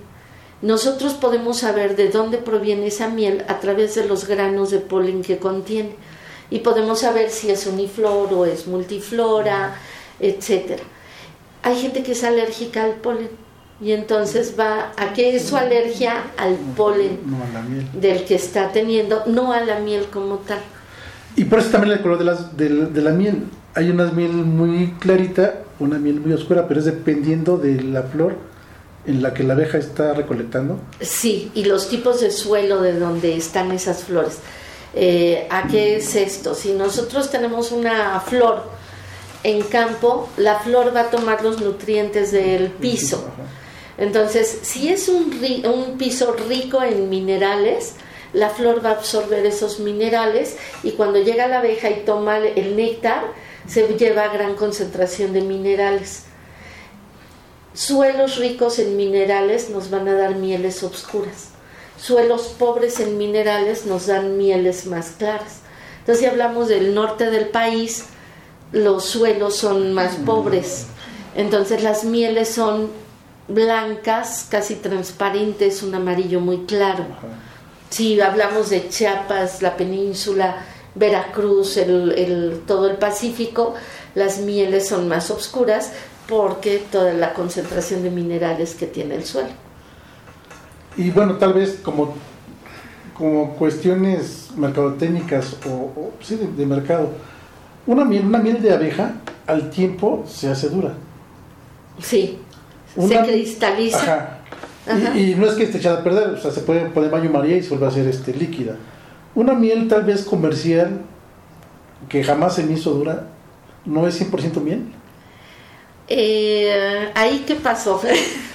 Nosotros 0.62 1.14
podemos 1.14 1.58
saber 1.58 1.96
de 1.96 2.08
dónde 2.10 2.38
proviene 2.38 2.86
esa 2.86 3.08
miel 3.08 3.44
a 3.48 3.58
través 3.60 3.94
de 3.96 4.06
los 4.06 4.26
granos 4.26 4.70
de 4.70 4.78
polen 4.78 5.22
que 5.22 5.38
contiene 5.38 5.96
y 6.50 6.60
podemos 6.60 7.00
saber 7.00 7.30
si 7.30 7.50
es 7.50 7.66
uniflor 7.66 8.32
o 8.32 8.44
es 8.46 8.66
multiflora, 8.66 9.76
etcétera. 10.20 10.82
Hay 11.62 11.80
gente 11.80 12.02
que 12.02 12.12
es 12.12 12.24
alérgica 12.24 12.84
al 12.84 12.94
polen 12.94 13.43
y 13.80 13.92
entonces 13.92 14.54
va 14.58 14.92
a 14.96 15.12
que 15.12 15.34
es 15.36 15.42
su 15.42 15.56
alergia 15.56 16.24
al 16.36 16.54
polen 16.76 17.18
del 17.92 18.24
que 18.24 18.36
está 18.36 18.72
teniendo, 18.72 19.24
no 19.26 19.52
a 19.52 19.60
la 19.60 19.80
miel 19.80 20.06
como 20.12 20.36
tal. 20.36 20.60
Y 21.36 21.44
por 21.44 21.58
eso 21.58 21.70
también 21.70 21.94
el 21.94 22.02
color 22.02 22.18
de, 22.18 22.24
las, 22.24 22.56
de, 22.56 23.02
la 23.02 23.10
miel. 23.10 23.44
Hay 23.74 23.90
una 23.90 24.06
miel 24.06 24.32
muy 24.32 24.94
clarita, 25.00 25.62
una 25.80 25.98
miel 25.98 26.20
muy 26.20 26.32
oscura, 26.32 26.68
pero 26.68 26.78
es 26.78 26.86
dependiendo 26.86 27.56
de 27.56 27.82
la 27.82 28.04
flor 28.04 28.36
en 29.06 29.20
la 29.20 29.34
que 29.34 29.42
la 29.42 29.54
abeja 29.54 29.78
está 29.78 30.14
recolectando. 30.14 30.78
Sí, 31.00 31.50
y 31.54 31.64
los 31.64 31.88
tipos 31.88 32.20
de 32.20 32.30
suelo 32.30 32.80
de 32.80 32.98
donde 32.98 33.36
están 33.36 33.72
esas 33.72 34.04
flores. 34.04 34.38
Eh, 34.94 35.48
¿A 35.50 35.66
qué 35.66 35.96
es 35.96 36.14
esto? 36.14 36.54
Si 36.54 36.72
nosotros 36.72 37.30
tenemos 37.30 37.72
una 37.72 38.20
flor 38.20 38.62
en 39.42 39.62
campo, 39.62 40.28
la 40.36 40.60
flor 40.60 40.94
va 40.94 41.00
a 41.00 41.10
tomar 41.10 41.42
los 41.42 41.60
nutrientes 41.60 42.30
del 42.30 42.70
piso. 42.70 43.28
Entonces, 43.98 44.60
si 44.62 44.88
es 44.88 45.08
un, 45.08 45.40
un 45.64 45.98
piso 45.98 46.32
rico 46.48 46.82
en 46.82 47.08
minerales, 47.08 47.94
la 48.32 48.50
flor 48.50 48.84
va 48.84 48.90
a 48.90 48.94
absorber 48.94 49.46
esos 49.46 49.78
minerales 49.78 50.56
y 50.82 50.92
cuando 50.92 51.20
llega 51.20 51.46
la 51.46 51.58
abeja 51.58 51.90
y 51.90 52.04
toma 52.04 52.38
el 52.38 52.76
néctar, 52.76 53.24
se 53.68 53.86
lleva 53.96 54.28
gran 54.28 54.56
concentración 54.56 55.32
de 55.32 55.40
minerales. 55.40 56.24
Suelos 57.72 58.36
ricos 58.36 58.78
en 58.78 58.96
minerales 58.96 59.70
nos 59.70 59.90
van 59.90 60.08
a 60.08 60.14
dar 60.14 60.34
mieles 60.34 60.82
oscuras. 60.82 61.50
Suelos 61.96 62.54
pobres 62.58 63.00
en 63.00 63.16
minerales 63.18 63.86
nos 63.86 64.06
dan 64.06 64.36
mieles 64.36 64.86
más 64.86 65.12
claras. 65.18 65.60
Entonces, 66.00 66.24
si 66.24 66.26
hablamos 66.26 66.68
del 66.68 66.94
norte 66.94 67.30
del 67.30 67.48
país, 67.48 68.06
los 68.72 69.04
suelos 69.04 69.56
son 69.56 69.92
más 69.92 70.16
pobres. 70.16 70.86
Entonces, 71.36 71.82
las 71.82 72.04
mieles 72.04 72.48
son 72.50 72.90
blancas, 73.48 74.46
casi 74.50 74.76
transparentes, 74.76 75.82
un 75.82 75.94
amarillo 75.94 76.40
muy 76.40 76.64
claro. 76.64 77.04
Si 77.90 78.20
hablamos 78.20 78.70
de 78.70 78.88
Chiapas, 78.88 79.62
la 79.62 79.76
península, 79.76 80.56
Veracruz, 80.94 81.76
el, 81.76 82.62
todo 82.66 82.88
el 82.88 82.96
Pacífico, 82.96 83.74
las 84.14 84.38
mieles 84.38 84.88
son 84.88 85.08
más 85.08 85.30
oscuras 85.30 85.92
porque 86.28 86.82
toda 86.90 87.12
la 87.12 87.34
concentración 87.34 88.02
de 88.02 88.10
minerales 88.10 88.74
que 88.74 88.86
tiene 88.86 89.16
el 89.16 89.24
suelo. 89.24 89.50
Y 90.96 91.10
bueno, 91.10 91.36
tal 91.36 91.54
vez 91.54 91.80
como, 91.82 92.14
como 93.14 93.54
cuestiones 93.56 94.50
mercadotécnicas 94.56 95.56
o, 95.68 96.12
sí, 96.20 96.36
de, 96.36 96.66
mercado, 96.66 97.10
una 97.86 98.04
miel, 98.04 98.24
una 98.24 98.38
miel 98.38 98.62
de 98.62 98.72
abeja 98.72 99.16
al 99.46 99.70
tiempo 99.70 100.24
se 100.26 100.48
hace 100.48 100.68
dura. 100.68 100.94
Sí, 102.00 102.38
se 102.96 103.18
cristaliza. 103.20 104.38
Y, 105.14 105.34
no 105.34 105.46
es 105.46 105.54
que 105.54 105.64
esté 105.64 105.78
echada 105.78 106.00
a 106.00 106.04
perder, 106.04 106.30
o 106.30 106.40
sea, 106.40 106.50
se 106.50 106.60
puede 106.60 106.86
poner 106.86 107.10
baño 107.10 107.30
María 107.30 107.56
y 107.56 107.62
se 107.62 107.70
vuelve 107.70 107.86
a 107.86 107.88
hacer 107.88 108.06
este, 108.06 108.34
líquida. 108.34 108.76
Una 109.34 109.54
miel 109.54 109.88
tal 109.88 110.04
vez 110.04 110.24
comercial 110.24 111.00
que 112.08 112.22
jamás 112.22 112.54
se 112.56 112.64
me 112.64 112.74
hizo 112.74 112.90
dura, 112.92 113.28
¿no 113.84 114.06
es 114.06 114.20
100% 114.20 114.60
miel? 114.60 114.82
Eh, 116.06 117.10
ahí 117.14 117.44
qué 117.46 117.54
pasó, 117.54 118.00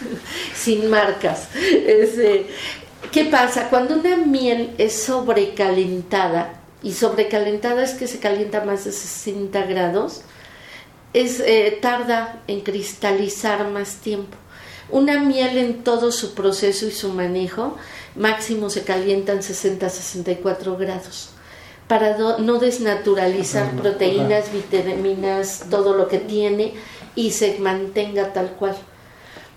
sin 0.54 0.90
marcas. 0.90 1.50
Eh, 1.56 2.48
¿Qué 3.12 3.26
pasa? 3.26 3.70
Cuando 3.70 3.96
una 3.96 4.18
miel 4.18 4.76
es 4.78 4.94
sobrecalentada, 4.94 6.60
y 6.82 6.94
sobrecalentada 6.94 7.84
es 7.84 7.94
que 7.94 8.08
se 8.08 8.20
calienta 8.20 8.64
más 8.64 8.86
de 8.86 8.92
60 8.92 9.66
grados, 9.66 10.22
es, 11.14 11.40
eh, 11.40 11.78
tarda 11.82 12.42
en 12.48 12.62
cristalizar 12.62 13.68
más 13.70 13.96
tiempo. 13.98 14.38
Una 14.90 15.20
miel 15.20 15.58
en 15.58 15.84
todo 15.84 16.12
su 16.12 16.34
proceso 16.34 16.88
y 16.88 16.92
su 16.92 17.10
manejo 17.10 17.78
máximo 18.16 18.70
se 18.70 18.84
calienta 18.84 19.34
en 19.34 19.42
60-64 19.42 20.78
grados. 20.78 21.30
para 21.88 22.16
no 22.38 22.60
desnaturalizar 22.60 23.72
proteínas, 23.72 24.54
vitaminas, 24.54 25.64
todo 25.72 25.96
lo 25.96 26.08
que 26.08 26.20
tiene 26.20 26.76
y 27.16 27.32
se 27.32 27.58
mantenga 27.58 28.32
tal 28.32 28.52
cual. 28.52 28.78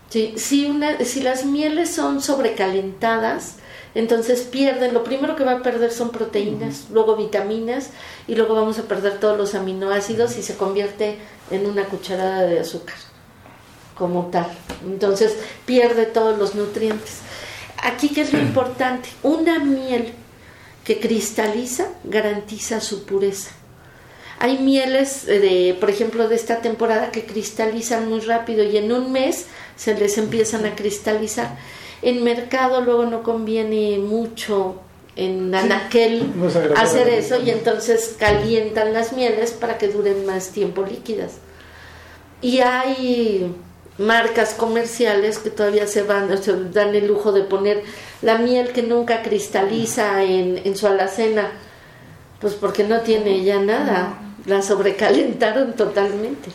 Sí, 0.09 0.33
si, 0.39 0.65
una, 0.65 0.99
si 1.05 1.21
las 1.21 1.45
mieles 1.45 1.95
son 1.95 2.23
sobrecalentadas, 2.23 3.57
entonces 3.95 4.41
pierden, 4.43 4.95
lo 4.95 5.05
primero 5.05 5.37
que 5.37 5.45
va 5.45 5.53
a 5.53 5.63
perder 5.63 5.93
son 5.93 6.11
proteínas, 6.11 6.87
luego 6.91 7.17
vitaminas 7.17 7.91
y 8.27 8.35
luego 8.35 8.55
vamos 8.55 8.79
a 8.79 8.85
perder 8.85 9.21
todos 9.21 9.37
los 9.37 9.55
aminoácidos 9.55 10.39
y 10.39 10.43
se 10.43 10.57
convierte 10.57 11.19
en 11.51 11.67
una 11.67 11.85
cucharada 11.85 12.43
de 12.43 12.61
azúcar 12.61 12.97
como 13.95 14.27
tal. 14.27 14.47
Entonces 14.85 15.37
pierde 15.67 16.07
todos 16.07 16.39
los 16.39 16.55
nutrientes. 16.55 17.19
Aquí, 17.83 18.09
¿qué 18.09 18.23
es 18.23 18.33
lo 18.33 18.39
importante? 18.41 19.11
Una 19.23 19.59
miel 19.59 20.15
que 20.85 20.99
cristaliza 20.99 21.89
garantiza 22.05 22.81
su 22.81 23.05
pureza. 23.05 23.51
Hay 24.39 24.59
mieles, 24.59 25.29
eh, 25.29 25.39
de, 25.39 25.75
por 25.79 25.91
ejemplo, 25.91 26.29
de 26.29 26.35
esta 26.35 26.63
temporada 26.63 27.13
que 27.13 27.27
cristalizan 27.27 28.09
muy 28.09 28.21
rápido 28.21 28.65
y 28.65 28.77
en 28.77 28.91
un 28.91 29.13
mes 29.13 29.47
se 29.77 29.95
les 29.95 30.19
empiezan 30.19 30.65
a 30.67 30.75
cristalizar. 30.75 31.57
En 32.03 32.25
mercado 32.25 32.81
luego 32.81 33.05
no 33.07 33.23
conviene 33.23 33.99
mucho 33.99 34.77
en 35.15 35.55
anaquel 35.55 36.33
no 36.37 36.49
es 36.49 36.57
agradable. 36.57 36.83
hacer 36.83 37.09
eso 37.09 37.41
y 37.41 37.51
entonces 37.51 38.17
calientan 38.19 38.93
las 38.93 39.13
mieles 39.13 39.53
para 39.53 39.79
que 39.79 39.89
duren 39.89 40.27
más 40.27 40.49
tiempo 40.49 40.83
líquidas. 40.83 41.35
Y 42.41 42.61
hay 42.61 43.55
marcas 43.99 44.55
comerciales 44.55 45.39
que 45.39 45.51
todavía 45.51 45.87
se 45.87 46.03
van, 46.03 46.43
se 46.43 46.71
dan 46.71 46.95
el 46.95 47.07
lujo 47.07 47.33
de 47.33 47.43
poner 47.43 47.83
la 48.23 48.39
miel 48.39 48.73
que 48.73 48.83
nunca 48.83 49.23
cristaliza 49.23 50.25
en, 50.25 50.61
en 50.65 50.77
su 50.77 50.87
alacena, 50.87 51.53
pues 52.41 52.55
porque 52.55 52.85
no 52.85 53.01
tiene 53.03 53.45
ya 53.45 53.61
nada, 53.61 54.19
la 54.47 54.63
sobrecalentaron 54.63 55.75
totalmente. 55.75 56.51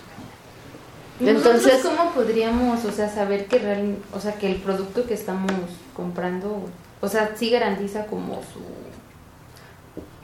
Entonces, 1.19 1.45
Entonces, 1.73 1.81
¿cómo 1.83 2.11
podríamos, 2.11 2.85
o 2.85 2.91
sea, 2.91 3.09
saber 3.09 3.45
que 3.47 3.59
real, 3.59 3.95
o 4.13 4.19
sea, 4.19 4.33
que 4.33 4.47
el 4.51 4.57
producto 4.57 5.05
que 5.05 5.13
estamos 5.15 5.51
comprando, 5.95 6.65
o 7.01 7.07
sea, 7.09 7.31
sí 7.35 7.49
garantiza 7.49 8.05
como 8.05 8.35
su 8.35 8.59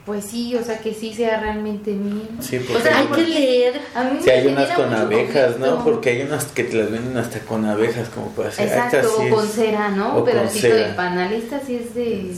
pues 0.06 0.26
sí, 0.26 0.54
o 0.54 0.62
sea, 0.62 0.78
que 0.80 0.92
sí 0.92 1.14
sea 1.14 1.40
realmente 1.40 1.90
miel. 1.92 2.28
Sí, 2.40 2.58
o 2.58 2.78
sea, 2.78 2.98
hay 2.98 3.06
que 3.06 3.22
leer. 3.22 3.80
a 3.94 4.04
mí 4.04 4.18
Si 4.20 4.26
me 4.26 4.32
hay 4.32 4.46
unas 4.48 4.70
con 4.72 4.92
abejas, 4.92 5.58
¿no? 5.58 5.82
Porque 5.82 6.10
hay 6.10 6.20
unas 6.22 6.44
que 6.44 6.64
te 6.64 6.76
las 6.76 6.90
venden 6.90 7.16
hasta 7.16 7.38
con 7.40 7.64
abejas, 7.64 8.10
como 8.10 8.26
para 8.32 8.50
hacer. 8.50 8.68
Exacto, 8.68 8.98
Esta 8.98 9.08
sí 9.08 9.28
o 9.30 9.34
con 9.34 9.44
es- 9.46 9.52
cera, 9.52 9.88
¿no? 9.88 10.08
o 10.08 10.18
Un 10.18 10.24
con 10.24 10.24
pedacito 10.26 10.60
cera. 10.68 10.88
de 10.88 10.92
panal, 10.92 11.32
esta 11.32 11.58
sí 11.60 11.76
es 11.76 11.94
de... 11.94 12.34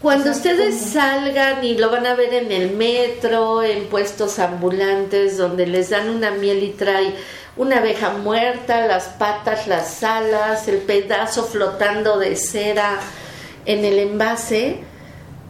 Cuando 0.00 0.30
O 0.30 0.34
sea, 0.34 0.52
ustedes 0.52 0.80
salgan 0.80 1.64
y 1.64 1.76
lo 1.78 1.90
van 1.90 2.06
a 2.06 2.14
ver 2.14 2.34
en 2.34 2.52
el 2.52 2.72
metro, 2.76 3.62
en 3.62 3.86
puestos 3.86 4.38
ambulantes, 4.38 5.38
donde 5.38 5.66
les 5.66 5.90
dan 5.90 6.10
una 6.10 6.30
miel 6.30 6.62
y 6.62 6.70
trae 6.70 7.14
una 7.56 7.78
abeja 7.78 8.10
muerta, 8.10 8.86
las 8.86 9.04
patas, 9.04 9.66
las 9.66 10.02
alas, 10.02 10.68
el 10.68 10.78
pedazo 10.78 11.44
flotando 11.44 12.18
de 12.18 12.36
cera 12.36 13.00
en 13.64 13.84
el 13.84 13.98
envase, 13.98 14.80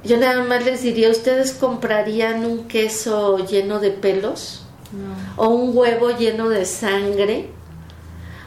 yo 0.05 0.17
nada 0.17 0.45
más 0.45 0.65
les 0.65 0.83
diría, 0.83 1.11
¿ustedes 1.11 1.53
comprarían 1.53 2.45
un 2.45 2.69
queso 2.69 3.39
lleno 3.39 3.81
de 3.81 3.91
pelos? 3.91 4.65
No. 4.93 5.45
¿O 5.45 5.49
un 5.49 5.77
huevo 5.77 6.11
lleno 6.11 6.49
de 6.49 6.65
sangre? 6.65 7.49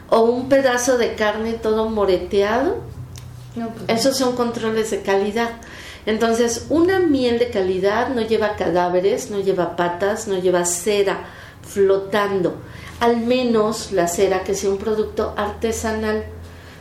¿O 0.08 0.22
un 0.22 0.48
pedazo 0.48 0.96
de 0.96 1.14
carne 1.14 1.52
todo 1.52 1.90
moreteado? 1.90 2.78
No, 3.54 3.68
pues, 3.68 4.00
Esos 4.00 4.16
son 4.16 4.36
controles 4.36 4.90
de 4.90 5.02
calidad. 5.02 5.50
Entonces, 6.06 6.66
una 6.70 6.98
miel 6.98 7.38
de 7.38 7.50
calidad 7.50 8.08
no 8.08 8.22
lleva 8.22 8.56
cadáveres, 8.56 9.30
no 9.30 9.40
lleva 9.40 9.76
patas, 9.76 10.28
no 10.28 10.38
lleva 10.38 10.64
cera 10.64 11.24
flotando. 11.62 12.54
Al 13.00 13.18
menos 13.18 13.92
la 13.92 14.08
cera 14.08 14.42
que 14.42 14.54
sea 14.54 14.70
un 14.70 14.78
producto 14.78 15.34
artesanal, 15.36 16.24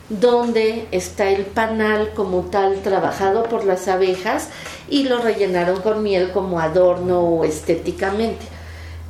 donde 0.09 0.87
está 0.91 1.29
el 1.29 1.45
panal 1.45 2.11
como 2.15 2.41
tal 2.45 2.81
trabajado 2.81 3.43
por 3.43 3.63
las 3.63 3.87
abejas 3.87 4.49
y 4.89 5.03
lo 5.03 5.19
rellenaron 5.19 5.81
con 5.81 6.01
miel 6.01 6.31
como 6.31 6.59
adorno 6.59 7.21
o 7.21 7.43
estéticamente. 7.43 8.45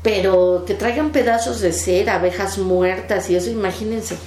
Pero 0.03 0.63
que 0.65 0.73
traigan 0.73 1.11
pedazos 1.11 1.61
de 1.61 1.71
cera, 1.71 2.15
abejas 2.15 2.57
muertas 2.57 3.29
y 3.29 3.35
eso, 3.35 3.49
imagínense. 3.49 4.17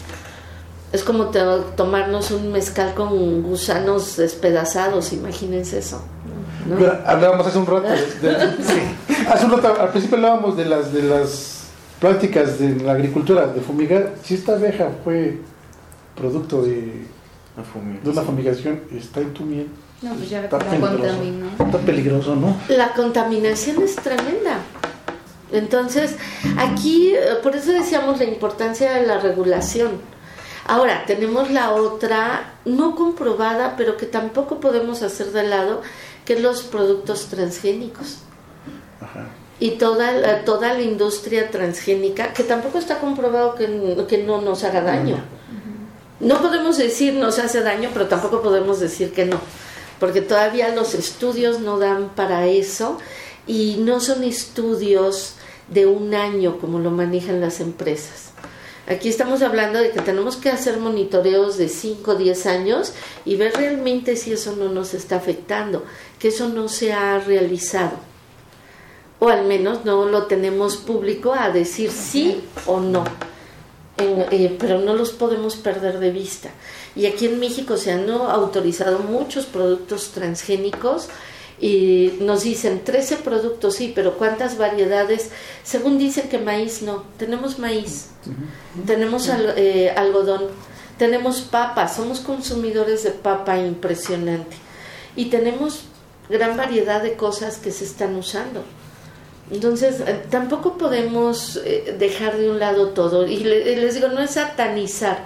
Es 0.93 1.03
como 1.05 1.27
to- 1.27 1.65
tomarnos 1.77 2.31
un 2.31 2.53
mezcal 2.53 2.95
con 2.95 3.43
gusanos 3.43 4.17
despedazados, 4.17 5.13
imagínense 5.13 5.79
eso. 5.79 6.03
¿no? 6.69 6.77
Pero 6.77 6.99
hablábamos 7.07 7.47
hace 7.47 7.59
un 7.59 7.67
rato 7.67 7.89
de, 7.89 8.29
de- 8.29 9.27
hace 9.29 9.45
un 9.47 9.53
rato 9.53 9.81
al 9.81 9.89
principio 9.91 10.17
hablábamos 10.19 10.57
de 10.57 10.65
las 10.67 10.93
de 10.93 11.03
las 11.03 11.65
prácticas 12.01 12.59
de 12.59 12.77
la 12.85 12.93
agricultura 12.93 13.47
de 13.47 13.61
fumigar 13.61 14.15
si 14.23 14.35
esta 14.35 14.53
abeja 14.55 14.91
fue 15.03 15.39
producto 16.17 16.63
de, 16.63 17.05
Una 17.57 17.65
fumigación. 17.65 18.05
de 18.05 18.11
una 18.11 18.23
fumigación 18.23 18.81
está 18.97 19.21
en 19.21 19.33
tu 19.35 19.45
miel 19.45 19.69
no, 20.03 20.15
pues 20.15 20.29
ya 20.31 20.43
está 20.45 20.59
la 20.59 20.65
peligroso 20.65 20.97
contaminó. 20.99 21.47
está 21.59 21.79
peligroso 21.79 22.37
no 22.37 22.57
La 22.69 22.93
contaminación 22.93 23.83
es 23.83 23.95
tremenda. 23.97 24.59
Entonces, 25.53 26.17
aquí, 26.59 27.13
eh, 27.15 27.21
por 27.43 27.55
eso 27.55 27.73
decíamos 27.73 28.19
la 28.19 28.25
importancia 28.25 28.93
de 28.95 29.07
la 29.07 29.19
regulación. 29.21 29.91
Ahora, 30.67 31.05
tenemos 31.07 31.51
la 31.51 31.73
otra, 31.73 32.55
no 32.65 32.95
comprobada, 32.95 33.75
pero 33.77 33.97
que 33.97 34.07
tampoco 34.07 34.61
podemos 34.61 35.03
hacer 35.03 35.33
de 35.33 35.43
lado, 35.43 35.83
que 36.25 36.35
es 36.35 36.41
los 36.41 36.63
productos 36.63 37.27
transgénicos. 37.27 38.19
Ajá. 39.01 39.27
y 39.63 39.73
toda 39.79 40.11
la, 40.11 40.45
toda 40.45 40.75
la 40.75 40.83
industria 40.83 41.49
transgénica, 41.53 42.33
que 42.33 42.43
tampoco 42.43 42.79
está 42.79 42.99
comprobado 42.99 43.55
que, 43.55 44.05
que 44.09 44.19
no 44.19 44.41
nos 44.41 44.65
haga 44.65 44.81
daño. 44.81 45.19
No 46.19 46.41
podemos 46.41 46.79
decir 46.79 47.15
nos 47.15 47.39
hace 47.39 47.63
daño, 47.63 47.91
pero 47.93 48.09
tampoco 48.09 48.43
podemos 48.43 48.81
decir 48.81 49.13
que 49.13 49.25
no, 49.25 49.41
porque 50.01 50.21
todavía 50.21 50.75
los 50.75 50.95
estudios 50.95 51.61
no 51.61 51.79
dan 51.79 52.09
para 52.09 52.47
eso 52.49 52.99
y 53.47 53.77
no 53.79 54.01
son 54.01 54.25
estudios 54.25 55.35
de 55.69 55.87
un 55.87 56.13
año 56.15 56.59
como 56.59 56.81
lo 56.81 56.91
manejan 56.91 57.41
las 57.41 57.61
empresas. 57.61 58.32
Aquí 58.89 59.09
estamos 59.09 59.43
hablando 59.43 59.79
de 59.79 59.91
que 59.93 60.01
tenemos 60.01 60.37
que 60.37 60.51
hacer 60.51 60.79
monitoreos 60.79 61.57
de 61.57 61.69
5 61.69 62.11
o 62.13 62.15
10 62.17 62.47
años 62.47 62.93
y 63.25 63.37
ver 63.37 63.55
realmente 63.55 64.17
si 64.17 64.33
eso 64.33 64.57
no 64.57 64.69
nos 64.69 64.93
está 64.95 65.17
afectando, 65.17 65.85
que 66.19 66.29
eso 66.29 66.49
no 66.49 66.69
se 66.69 66.93
ha 66.93 67.19
realizado 67.21 67.93
o 69.21 69.29
al 69.29 69.45
menos 69.45 69.85
no 69.85 70.05
lo 70.07 70.25
tenemos 70.27 70.77
público 70.77 71.33
a 71.33 71.51
decir 71.51 71.93
sí 71.93 72.41
o 72.67 72.81
no. 72.81 73.05
En- 73.97 74.27
eh, 74.33 74.57
pero 74.59 74.81
no 74.81 74.95
los 74.95 75.13
podemos 75.13 75.55
perder 75.55 76.01
de 76.01 76.11
vista. 76.11 76.51
Y 76.97 77.07
aquí 77.07 77.27
en 77.27 77.39
México 77.39 77.77
se 77.77 77.93
han 77.93 78.11
autorizado 78.11 78.99
muchos 78.99 79.47
productos 79.47 80.09
transgénicos 80.09 81.07
y 81.63 82.15
nos 82.21 82.43
dicen 82.43 82.83
13 82.85 83.19
productos, 83.19 83.77
sí, 83.77 83.93
pero 83.95 84.19
¿cuántas 84.19 84.59
variedades? 84.59 85.31
Según 85.63 85.97
dicen 85.97 86.29
que 86.29 86.39
maíz 86.39 86.83
no, 86.83 87.05
tenemos 87.19 87.59
maíz, 87.61 88.09
tenemos 88.87 89.29
al- 89.29 89.55
eh, 89.57 89.91
algodón, 89.97 90.49
tenemos 90.99 91.41
papa, 91.43 91.87
somos 91.87 92.19
consumidores 92.21 93.05
de 93.05 93.13
papa 93.13 93.59
impresionante 93.59 94.57
y 95.17 95.27
tenemos 95.27 95.85
gran 96.29 96.57
variedad 96.57 97.01
de 97.03 97.15
cosas 97.15 97.59
que 97.59 97.71
se 97.71 97.85
están 97.85 98.17
usando. 98.17 98.65
Entonces, 99.51 100.01
eh, 100.01 100.23
tampoco 100.31 100.79
podemos 100.79 101.61
eh, 101.65 101.95
dejar 101.99 102.37
de 102.39 102.51
un 102.51 102.59
lado 102.59 102.89
todo. 102.89 103.27
Y 103.27 103.39
le- 103.39 103.77
les 103.77 103.95
digo, 103.95 104.09
no 104.09 104.21
es 104.21 104.31
satanizar, 104.33 105.25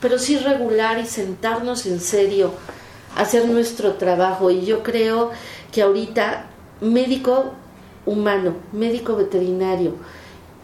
pero 0.00 0.18
sí 0.18 0.36
regular 0.38 0.98
y 0.98 1.06
sentarnos 1.06 1.86
en 1.86 2.00
serio, 2.00 2.52
hacer 3.16 3.46
nuestro 3.46 3.94
trabajo. 3.94 4.50
Y 4.50 4.64
yo 4.64 4.82
creo 4.82 5.30
que 5.72 5.82
ahorita, 5.82 6.46
médico 6.80 7.52
humano, 8.04 8.54
médico 8.72 9.16
veterinario, 9.16 9.94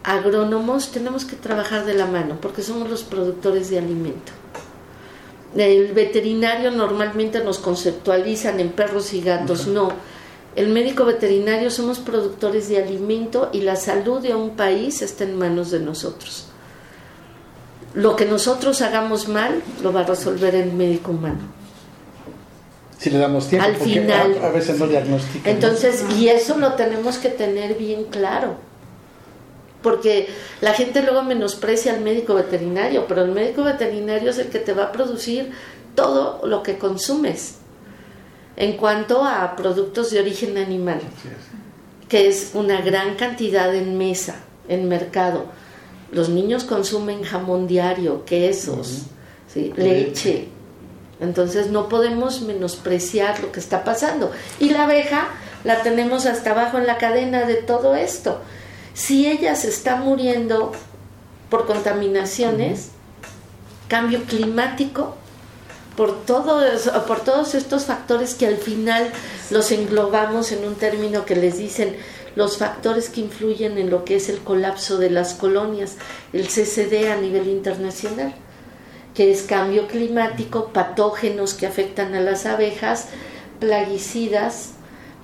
agrónomos, 0.03 0.91
tenemos 0.91 1.25
que 1.25 1.35
trabajar 1.35 1.85
de 1.85 1.93
la 1.93 2.05
mano, 2.05 2.37
porque 2.41 2.61
somos 2.61 2.89
los 2.89 3.03
productores 3.03 3.69
de 3.69 3.79
alimento. 3.79 4.31
El 5.55 5.93
veterinario 5.93 6.71
normalmente 6.71 7.43
nos 7.43 7.59
conceptualizan 7.59 8.59
en 8.59 8.69
perros 8.71 9.13
y 9.13 9.21
gatos, 9.21 9.67
no. 9.67 9.89
El 10.55 10.69
médico 10.69 11.05
veterinario 11.05 11.71
somos 11.71 11.99
productores 11.99 12.69
de 12.69 12.81
alimento 12.81 13.49
y 13.53 13.61
la 13.61 13.75
salud 13.75 14.21
de 14.21 14.35
un 14.35 14.51
país 14.51 15.01
está 15.01 15.23
en 15.23 15.37
manos 15.37 15.71
de 15.71 15.79
nosotros. 15.79 16.47
Lo 17.93 18.15
que 18.15 18.25
nosotros 18.25 18.81
hagamos 18.81 19.27
mal 19.27 19.61
lo 19.83 19.93
va 19.93 20.01
a 20.01 20.05
resolver 20.05 20.55
el 20.55 20.73
médico 20.73 21.11
humano. 21.11 21.62
Si 23.03 23.09
le 23.09 23.17
damos 23.17 23.49
tiempo 23.49 23.67
Al 23.67 23.75
porque 23.75 23.99
final. 23.99 24.39
a, 24.41 24.47
veces 24.47 24.79
no 24.79 24.87
diagnostica 24.87 25.49
¿no? 25.49 25.55
Entonces, 25.55 26.05
y 26.17 26.29
eso 26.29 26.57
lo 26.57 26.75
tenemos 26.75 27.17
que 27.17 27.27
tener 27.27 27.73
bien 27.73 28.05
claro. 28.05 28.55
Porque 29.81 30.29
la 30.61 30.73
gente 30.73 31.01
luego 31.01 31.21
menosprecia 31.21 31.93
al 31.93 31.99
médico 31.99 32.33
veterinario, 32.33 33.05
pero 33.05 33.23
el 33.23 33.31
médico 33.33 33.65
veterinario 33.65 34.29
es 34.29 34.37
el 34.37 34.47
que 34.47 34.59
te 34.59 34.71
va 34.71 34.85
a 34.85 34.91
producir 34.93 35.51
todo 35.95 36.47
lo 36.47 36.63
que 36.63 36.77
consumes 36.77 37.55
en 38.55 38.77
cuanto 38.77 39.25
a 39.25 39.53
productos 39.57 40.09
de 40.11 40.21
origen 40.21 40.57
animal. 40.57 41.01
Que 42.07 42.29
es 42.29 42.51
una 42.53 42.79
gran 42.79 43.15
cantidad 43.15 43.75
en 43.75 43.97
mesa, 43.97 44.35
en 44.69 44.87
mercado. 44.87 45.47
Los 46.13 46.29
niños 46.29 46.63
consumen 46.63 47.21
jamón 47.23 47.67
diario, 47.67 48.23
quesos, 48.23 49.07
¿sí? 49.53 49.73
leche. 49.75 50.52
Entonces 51.19 51.67
no 51.69 51.89
podemos 51.89 52.41
menospreciar 52.41 53.39
lo 53.39 53.51
que 53.51 53.59
está 53.59 53.83
pasando. 53.83 54.31
Y 54.59 54.69
la 54.69 54.83
abeja 54.83 55.27
la 55.63 55.81
tenemos 55.81 56.25
hasta 56.25 56.51
abajo 56.51 56.77
en 56.77 56.87
la 56.87 56.97
cadena 56.97 57.45
de 57.45 57.55
todo 57.55 57.95
esto. 57.95 58.41
Si 58.93 59.27
ella 59.27 59.55
se 59.55 59.69
está 59.69 59.95
muriendo 59.95 60.71
por 61.49 61.65
contaminaciones, 61.65 62.89
cambio 63.87 64.23
climático, 64.23 65.15
por, 65.95 66.25
todo 66.25 66.61
por 67.05 67.19
todos 67.21 67.53
estos 67.55 67.85
factores 67.85 68.33
que 68.33 68.47
al 68.47 68.57
final 68.57 69.11
los 69.51 69.71
englobamos 69.71 70.51
en 70.51 70.65
un 70.65 70.75
término 70.75 71.25
que 71.25 71.35
les 71.35 71.57
dicen 71.57 71.95
los 72.35 72.57
factores 72.57 73.09
que 73.09 73.21
influyen 73.21 73.77
en 73.77 73.89
lo 73.89 74.05
que 74.05 74.15
es 74.15 74.29
el 74.29 74.39
colapso 74.39 74.97
de 74.97 75.11
las 75.11 75.35
colonias, 75.35 75.97
el 76.33 76.47
CCD 76.47 77.11
a 77.11 77.17
nivel 77.17 77.47
internacional, 77.47 78.33
que 79.13 79.31
es 79.31 79.43
cambio 79.43 79.87
climático, 79.87 80.69
patógenos 80.73 81.53
que 81.53 81.67
afectan 81.67 82.15
a 82.15 82.21
las 82.21 82.45
abejas, 82.45 83.07
plaguicidas, 83.59 84.71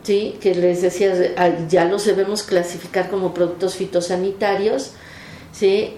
¿sí? 0.04 0.38
que 0.42 0.54
les 0.56 0.82
decía, 0.82 1.68
ya 1.68 1.86
los 1.86 2.06
debemos 2.06 2.44
clasificar 2.44 3.10
como 3.10 3.34
productos 3.34 3.76
fitosanitarios, 3.76 4.92
¿sí? 5.52 5.98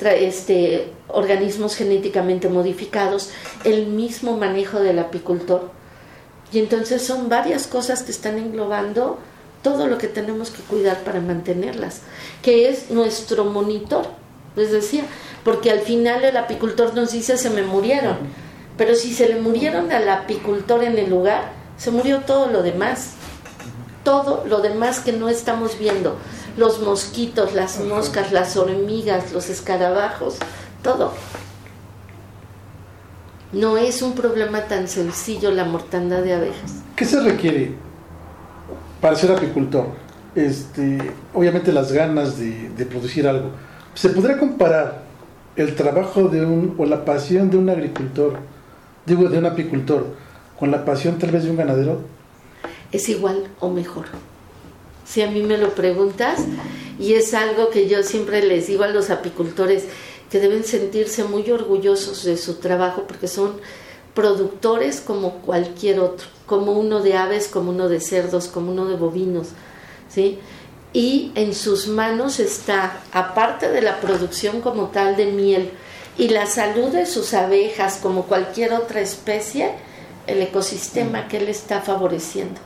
este, 0.00 0.92
organismos 1.08 1.74
genéticamente 1.74 2.48
modificados, 2.48 3.30
el 3.64 3.86
mismo 3.86 4.36
manejo 4.36 4.80
del 4.80 4.98
apicultor. 4.98 5.70
Y 6.52 6.60
entonces 6.60 7.02
son 7.02 7.28
varias 7.28 7.66
cosas 7.66 8.02
que 8.02 8.12
están 8.12 8.38
englobando 8.38 9.18
todo 9.62 9.88
lo 9.88 9.98
que 9.98 10.06
tenemos 10.06 10.50
que 10.50 10.62
cuidar 10.62 11.02
para 11.02 11.20
mantenerlas, 11.20 12.02
que 12.40 12.68
es 12.68 12.90
nuestro 12.90 13.46
monitor, 13.46 14.06
les 14.54 14.70
decía, 14.70 15.04
porque 15.46 15.70
al 15.70 15.78
final 15.78 16.24
el 16.24 16.36
apicultor 16.36 16.92
nos 16.96 17.12
dice 17.12 17.38
se 17.38 17.50
me 17.50 17.62
murieron, 17.62 18.16
pero 18.76 18.96
si 18.96 19.14
se 19.14 19.28
le 19.28 19.40
murieron 19.40 19.92
al 19.92 20.08
apicultor 20.08 20.82
en 20.82 20.98
el 20.98 21.08
lugar, 21.08 21.52
se 21.76 21.92
murió 21.92 22.22
todo 22.22 22.48
lo 22.48 22.64
demás, 22.64 23.12
todo 24.02 24.44
lo 24.48 24.58
demás 24.58 24.98
que 24.98 25.12
no 25.12 25.28
estamos 25.28 25.78
viendo, 25.78 26.16
los 26.56 26.80
mosquitos, 26.80 27.54
las 27.54 27.78
moscas, 27.78 28.32
las 28.32 28.56
hormigas, 28.56 29.32
los 29.32 29.48
escarabajos, 29.48 30.34
todo. 30.82 31.12
No 33.52 33.78
es 33.78 34.02
un 34.02 34.14
problema 34.14 34.62
tan 34.62 34.88
sencillo 34.88 35.52
la 35.52 35.64
mortandad 35.64 36.22
de 36.22 36.34
abejas. 36.34 36.72
¿Qué 36.96 37.04
se 37.04 37.20
requiere 37.20 37.72
para 39.00 39.14
ser 39.14 39.30
apicultor? 39.30 39.86
Este, 40.34 40.98
obviamente 41.32 41.70
las 41.70 41.92
ganas 41.92 42.36
de, 42.36 42.68
de 42.70 42.84
producir 42.84 43.28
algo. 43.28 43.50
¿Se 43.94 44.08
podría 44.08 44.36
comparar 44.38 45.05
el 45.56 45.74
trabajo 45.74 46.28
de 46.28 46.44
un, 46.44 46.74
o 46.78 46.86
la 46.86 47.04
pasión 47.04 47.50
de 47.50 47.56
un 47.56 47.68
agricultor, 47.70 48.34
digo, 49.06 49.28
de 49.28 49.38
un 49.38 49.46
apicultor, 49.46 50.06
con 50.58 50.70
la 50.70 50.84
pasión 50.84 51.18
tal 51.18 51.30
vez 51.30 51.44
de 51.44 51.50
un 51.50 51.56
ganadero? 51.56 52.00
Es 52.92 53.08
igual 53.08 53.48
o 53.60 53.70
mejor 53.70 54.06
si 55.06 55.22
a 55.22 55.30
mí 55.30 55.42
me 55.42 55.56
lo 55.56 55.70
preguntas, 55.70 56.40
y 56.98 57.14
es 57.14 57.32
algo 57.32 57.70
que 57.70 57.88
yo 57.88 58.02
siempre 58.02 58.42
les 58.42 58.66
digo 58.66 58.82
a 58.84 58.88
los 58.88 59.10
apicultores, 59.10 59.84
que 60.30 60.40
deben 60.40 60.64
sentirse 60.64 61.22
muy 61.22 61.48
orgullosos 61.50 62.24
de 62.24 62.36
su 62.36 62.54
trabajo 62.54 63.04
porque 63.06 63.28
son 63.28 63.52
productores 64.14 65.00
como 65.00 65.34
cualquier 65.42 66.00
otro, 66.00 66.26
como 66.46 66.72
uno 66.72 67.00
de 67.00 67.14
aves, 67.14 67.46
como 67.46 67.70
uno 67.70 67.88
de 67.88 68.00
cerdos, 68.00 68.48
como 68.48 68.72
uno 68.72 68.86
de 68.86 68.96
bovinos, 68.96 69.48
¿sí? 70.08 70.38
Y 70.96 71.30
en 71.34 71.52
sus 71.52 71.88
manos 71.88 72.40
está, 72.40 73.00
aparte 73.12 73.70
de 73.70 73.82
la 73.82 74.00
producción 74.00 74.62
como 74.62 74.84
tal 74.84 75.14
de 75.14 75.26
miel 75.26 75.68
y 76.16 76.28
la 76.28 76.46
salud 76.46 76.88
de 76.88 77.04
sus 77.04 77.34
abejas 77.34 77.98
como 78.02 78.22
cualquier 78.22 78.72
otra 78.72 79.02
especie, 79.02 79.72
el 80.26 80.40
ecosistema 80.40 81.28
que 81.28 81.36
él 81.36 81.48
está 81.48 81.82
favoreciendo. 81.82 82.58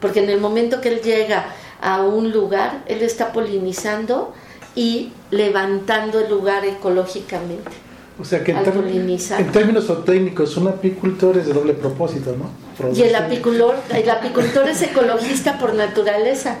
Porque 0.00 0.24
en 0.24 0.30
el 0.30 0.40
momento 0.40 0.80
que 0.80 0.88
él 0.88 1.02
llega 1.02 1.48
a 1.82 2.02
un 2.02 2.32
lugar, 2.32 2.82
él 2.86 3.02
está 3.02 3.34
polinizando 3.34 4.32
y 4.74 5.12
levantando 5.30 6.20
el 6.20 6.30
lugar 6.30 6.64
ecológicamente. 6.64 7.72
O 8.18 8.24
sea 8.24 8.42
que 8.42 8.52
en, 8.52 8.56
en 8.56 9.52
términos 9.52 10.04
técnicos, 10.06 10.56
un 10.56 10.68
apicultor 10.68 11.36
es 11.36 11.46
de 11.46 11.52
doble 11.52 11.74
propósito, 11.74 12.34
¿no? 12.38 12.94
Y 12.94 13.02
el 13.02 13.14
apicultor, 13.14 13.74
el 13.94 14.08
apicultor 14.08 14.66
es 14.66 14.80
ecologista 14.80 15.58
por 15.58 15.74
naturaleza. 15.74 16.56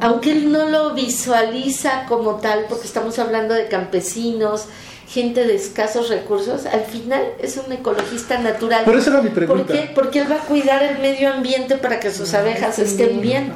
Aunque 0.00 0.32
él 0.32 0.52
no 0.52 0.68
lo 0.68 0.94
visualiza 0.94 2.04
como 2.06 2.36
tal, 2.36 2.66
porque 2.68 2.86
estamos 2.86 3.18
hablando 3.18 3.54
de 3.54 3.66
campesinos, 3.68 4.66
gente 5.08 5.46
de 5.46 5.56
escasos 5.56 6.08
recursos, 6.08 6.66
al 6.66 6.82
final 6.82 7.22
es 7.40 7.56
un 7.64 7.72
ecologista 7.72 8.38
natural. 8.38 8.84
Por 8.84 8.96
eso 8.96 9.10
era 9.10 9.22
mi 9.22 9.30
pregunta. 9.30 9.64
¿Por 9.64 9.72
qué? 9.72 9.90
Porque 9.94 10.20
él 10.20 10.30
va 10.30 10.36
a 10.36 10.44
cuidar 10.44 10.82
el 10.82 10.98
medio 10.98 11.32
ambiente 11.32 11.76
para 11.76 11.98
que 11.98 12.12
sus 12.12 12.34
abejas 12.34 12.78
estén 12.78 13.20
bien. 13.20 13.52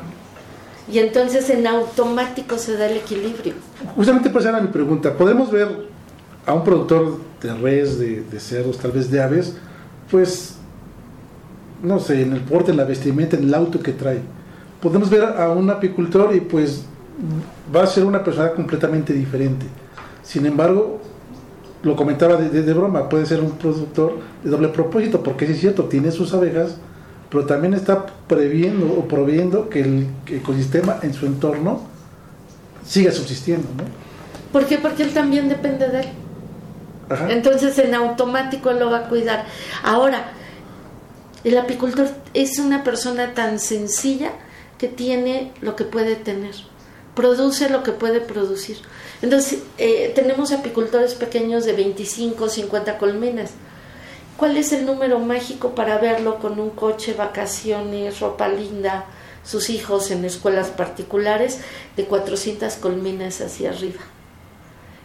Y 0.90 0.98
entonces 0.98 1.48
en 1.50 1.66
automático 1.66 2.58
se 2.58 2.76
da 2.76 2.86
el 2.86 2.96
equilibrio. 2.96 3.54
Justamente 3.94 4.30
por 4.30 4.40
eso 4.40 4.50
era 4.50 4.60
mi 4.60 4.68
pregunta. 4.68 5.16
¿Podemos 5.16 5.50
ver 5.50 5.68
a 6.44 6.54
un 6.54 6.64
productor 6.64 7.18
de 7.40 7.54
res, 7.54 7.98
de, 7.98 8.22
de 8.22 8.40
cerdos, 8.40 8.78
tal 8.78 8.90
vez 8.90 9.10
de 9.10 9.22
aves, 9.22 9.54
pues, 10.10 10.56
no 11.82 12.00
sé, 12.00 12.22
en 12.22 12.32
el 12.32 12.40
porte, 12.40 12.72
en 12.72 12.78
la 12.78 12.84
vestimenta, 12.84 13.36
en 13.36 13.44
el 13.44 13.54
auto 13.54 13.78
que 13.80 13.92
trae? 13.92 14.20
Podemos 14.82 15.08
ver 15.08 15.22
a 15.22 15.48
un 15.50 15.70
apicultor 15.70 16.34
y 16.34 16.40
pues 16.40 16.84
va 17.74 17.84
a 17.84 17.86
ser 17.86 18.04
una 18.04 18.22
persona 18.22 18.50
completamente 18.50 19.12
diferente. 19.12 19.66
Sin 20.22 20.44
embargo, 20.44 21.00
lo 21.82 21.96
comentaba 21.96 22.36
de, 22.36 22.72
broma, 22.72 23.08
puede 23.08 23.26
ser 23.26 23.40
un 23.40 23.52
productor 23.52 24.18
de 24.42 24.50
doble 24.50 24.68
propósito, 24.68 25.22
porque 25.22 25.46
sí 25.46 25.52
es 25.52 25.60
cierto, 25.60 25.84
tiene 25.84 26.10
sus 26.10 26.32
abejas, 26.34 26.76
pero 27.30 27.46
también 27.46 27.74
está 27.74 28.06
previendo 28.28 28.86
o 28.86 29.08
proviendo 29.08 29.68
que 29.68 29.80
el 29.80 30.06
ecosistema 30.26 30.98
en 31.02 31.14
su 31.14 31.26
entorno 31.26 31.82
siga 32.84 33.10
subsistiendo. 33.10 33.68
¿no? 33.76 33.84
¿Por 34.52 34.66
qué? 34.66 34.78
Porque 34.78 35.02
él 35.02 35.12
también 35.12 35.48
depende 35.48 35.88
de 35.88 36.00
él. 36.00 36.08
Entonces 37.28 37.78
en 37.78 37.94
automático 37.94 38.70
él 38.70 38.78
lo 38.78 38.90
va 38.90 38.98
a 38.98 39.08
cuidar. 39.08 39.44
Ahora, 39.82 40.32
el 41.44 41.58
apicultor 41.58 42.08
es 42.32 42.58
una 42.58 42.84
persona 42.84 43.34
tan 43.34 43.58
sencilla 43.58 44.30
que 44.82 44.88
tiene 44.88 45.52
lo 45.60 45.76
que 45.76 45.84
puede 45.84 46.16
tener, 46.16 46.56
produce 47.14 47.68
lo 47.68 47.84
que 47.84 47.92
puede 47.92 48.20
producir. 48.20 48.78
Entonces, 49.22 49.60
eh, 49.78 50.10
tenemos 50.12 50.50
apicultores 50.50 51.14
pequeños 51.14 51.64
de 51.64 51.72
25, 51.72 52.48
50 52.48 52.98
colmenas. 52.98 53.52
¿Cuál 54.36 54.56
es 54.56 54.72
el 54.72 54.84
número 54.84 55.20
mágico 55.20 55.76
para 55.76 55.98
verlo 55.98 56.40
con 56.40 56.58
un 56.58 56.70
coche, 56.70 57.14
vacaciones, 57.14 58.18
ropa 58.18 58.48
linda, 58.48 59.04
sus 59.44 59.70
hijos 59.70 60.10
en 60.10 60.24
escuelas 60.24 60.70
particulares 60.70 61.60
de 61.96 62.04
400 62.06 62.74
colmenas 62.74 63.40
hacia 63.40 63.70
arriba? 63.70 64.00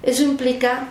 Eso 0.01 0.23
implica 0.23 0.87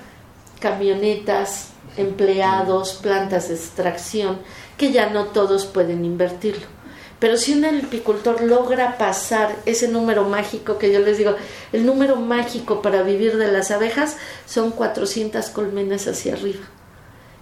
camionetas, 0.60 1.70
empleados, 1.96 3.00
plantas 3.02 3.48
de 3.48 3.56
extracción, 3.56 4.38
que 4.78 4.92
ya 4.92 5.10
no 5.10 5.24
todos 5.24 5.66
pueden 5.66 6.04
invertirlo. 6.04 6.75
Pero 7.18 7.38
si 7.38 7.54
un 7.54 7.64
apicultor 7.64 8.42
logra 8.42 8.98
pasar 8.98 9.56
ese 9.64 9.88
número 9.88 10.24
mágico 10.24 10.76
que 10.76 10.92
yo 10.92 11.00
les 11.00 11.16
digo, 11.16 11.34
el 11.72 11.86
número 11.86 12.16
mágico 12.16 12.82
para 12.82 13.02
vivir 13.02 13.38
de 13.38 13.50
las 13.50 13.70
abejas 13.70 14.16
son 14.46 14.70
400 14.70 15.46
colmenas 15.50 16.06
hacia 16.06 16.34
arriba. 16.34 16.64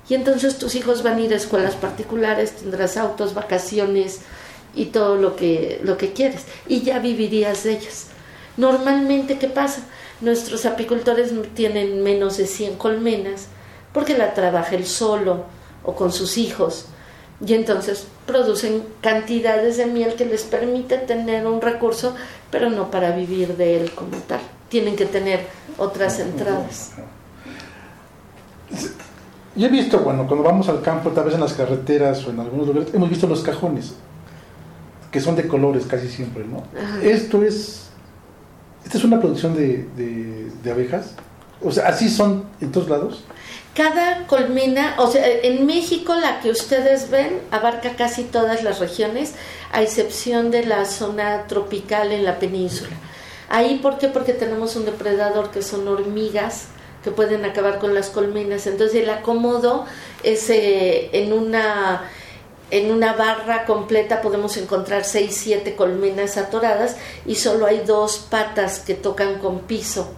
Y 0.08 0.14
entonces 0.14 0.58
tus 0.58 0.74
hijos 0.76 1.02
van 1.02 1.16
a 1.18 1.20
ir 1.22 1.32
a 1.32 1.36
escuelas 1.36 1.74
particulares, 1.74 2.52
tendrás 2.52 2.96
autos, 2.96 3.34
vacaciones 3.34 4.20
y 4.76 4.86
todo 4.86 5.16
lo 5.16 5.34
que, 5.34 5.80
lo 5.82 5.96
que 5.96 6.12
quieres. 6.12 6.42
Y 6.68 6.82
ya 6.82 7.00
vivirías 7.00 7.64
de 7.64 7.72
ellas. 7.72 8.06
Normalmente, 8.56 9.38
¿qué 9.38 9.48
pasa? 9.48 9.80
Nuestros 10.20 10.66
apicultores 10.66 11.32
tienen 11.54 12.02
menos 12.04 12.36
de 12.36 12.46
100 12.46 12.76
colmenas 12.76 13.48
porque 13.92 14.16
la 14.16 14.34
trabaja 14.34 14.76
él 14.76 14.86
solo 14.86 15.46
o 15.82 15.96
con 15.96 16.12
sus 16.12 16.38
hijos 16.38 16.86
y 17.45 17.55
entonces 17.55 18.07
producen 18.26 18.85
cantidades 19.01 19.76
de 19.76 19.87
miel 19.87 20.14
que 20.14 20.24
les 20.24 20.45
permite 20.45 20.99
tener 20.99 21.47
un 21.47 21.61
recurso, 21.61 22.14
pero 22.51 22.70
no 22.70 22.91
para 22.91 23.14
vivir 23.14 23.57
de 23.57 23.80
él 23.80 23.91
como 23.93 24.16
tal. 24.28 24.41
Tienen 24.68 24.97
que 24.97 25.07
tener 25.07 25.47
otras 25.78 26.20
entradas. 26.20 26.93
Yo 29.57 29.66
he 29.66 29.70
visto, 29.70 30.01
bueno, 30.01 30.26
cuando 30.26 30.45
vamos 30.45 30.68
al 30.68 30.82
campo, 30.82 31.11
tal 31.11 31.24
vez 31.24 31.35
en 31.35 31.41
las 31.41 31.53
carreteras 31.53 32.26
o 32.26 32.30
en 32.30 32.41
algunos 32.41 32.66
lugares, 32.66 32.93
hemos 32.93 33.09
visto 33.09 33.26
los 33.26 33.43
cajones, 33.43 33.95
que 35.12 35.20
son 35.20 35.37
de 35.37 35.47
colores 35.47 35.87
casi 35.87 36.09
siempre, 36.09 36.45
¿no? 36.45 36.64
Esto 37.03 37.43
es, 37.43 37.89
esta 38.85 38.99
es 38.99 39.05
una 39.05 39.20
producción 39.20 39.55
de, 39.55 39.87
de, 39.97 40.51
de 40.62 40.70
abejas, 40.70 41.14
o 41.62 41.70
sea, 41.70 41.87
así 41.89 42.09
son 42.09 42.45
en 42.61 42.72
todos 42.72 42.89
lados. 42.89 43.24
Cada 43.74 44.26
colmena, 44.28 44.94
o 44.98 45.10
sea, 45.10 45.26
en 45.26 45.66
México 45.66 46.14
la 46.14 46.40
que 46.40 46.50
ustedes 46.50 47.10
ven 47.10 47.40
abarca 47.50 47.96
casi 47.96 48.22
todas 48.22 48.62
las 48.62 48.78
regiones, 48.78 49.34
a 49.72 49.82
excepción 49.82 50.52
de 50.52 50.64
la 50.64 50.84
zona 50.84 51.46
tropical 51.48 52.12
en 52.12 52.24
la 52.24 52.38
península. 52.38 52.94
Ahí, 53.48 53.80
¿por 53.82 53.98
qué? 53.98 54.06
Porque 54.08 54.32
tenemos 54.32 54.76
un 54.76 54.84
depredador 54.84 55.50
que 55.50 55.62
son 55.62 55.88
hormigas 55.88 56.66
que 57.02 57.10
pueden 57.10 57.44
acabar 57.44 57.80
con 57.80 57.94
las 57.94 58.10
colmenas. 58.10 58.66
Entonces 58.66 59.02
el 59.02 59.10
acomodo 59.10 59.84
es 60.22 60.48
eh, 60.50 61.10
en 61.12 61.32
una 61.32 62.10
en 62.70 62.90
una 62.90 63.12
barra 63.12 63.66
completa 63.66 64.22
podemos 64.22 64.56
encontrar 64.56 65.04
6, 65.04 65.36
7 65.36 65.76
colmenas 65.76 66.38
atoradas 66.38 66.96
y 67.26 67.34
solo 67.34 67.66
hay 67.66 67.82
dos 67.86 68.26
patas 68.30 68.80
que 68.80 68.94
tocan 68.94 69.38
con 69.38 69.60
piso 69.60 70.12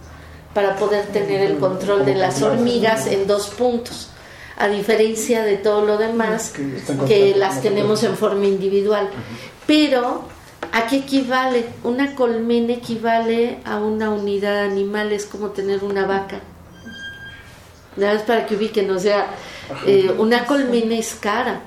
para 0.57 0.75
poder 0.75 1.05
tener 1.09 1.41
el 1.41 1.59
control 1.59 2.03
de 2.03 2.15
las 2.15 2.41
hormigas 2.41 3.05
en 3.05 3.27
dos 3.27 3.49
puntos, 3.49 4.09
a 4.57 4.67
diferencia 4.67 5.43
de 5.43 5.57
todo 5.57 5.85
lo 5.85 5.99
demás 5.99 6.51
que 7.07 7.35
las 7.35 7.61
tenemos 7.61 8.01
en 8.01 8.17
forma 8.17 8.47
individual. 8.47 9.07
Pero, 9.67 10.23
¿a 10.71 10.87
qué 10.87 10.95
equivale? 10.95 11.63
Una 11.83 12.15
colmena 12.15 12.73
equivale 12.73 13.59
a 13.65 13.77
una 13.77 14.09
unidad 14.09 14.63
animal, 14.63 15.11
es 15.11 15.27
como 15.27 15.51
tener 15.51 15.83
una 15.83 16.07
vaca. 16.07 16.39
Nada 17.95 18.15
más 18.15 18.23
para 18.23 18.47
que 18.47 18.55
ubiquen, 18.55 18.89
o 18.89 18.97
sea, 18.97 19.27
eh, 19.85 20.11
una 20.17 20.47
colmena 20.47 20.95
es 20.95 21.13
cara 21.13 21.61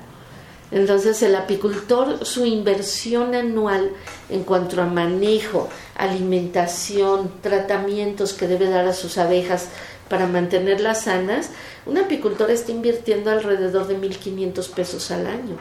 entonces 0.71 1.21
el 1.21 1.35
apicultor, 1.35 2.25
su 2.25 2.45
inversión 2.45 3.35
anual 3.35 3.91
en 4.29 4.43
cuanto 4.43 4.81
a 4.81 4.85
manejo, 4.85 5.69
alimentación, 5.95 7.29
tratamientos 7.41 8.33
que 8.33 8.47
debe 8.47 8.69
dar 8.69 8.87
a 8.87 8.93
sus 8.93 9.17
abejas 9.17 9.67
para 10.07 10.27
mantenerlas 10.27 11.03
sanas, 11.03 11.49
un 11.85 11.97
apicultor 11.97 12.51
está 12.51 12.71
invirtiendo 12.71 13.31
alrededor 13.31 13.87
de 13.87 13.97
1.500 13.99 14.69
pesos 14.71 15.11
al 15.11 15.27
año 15.27 15.57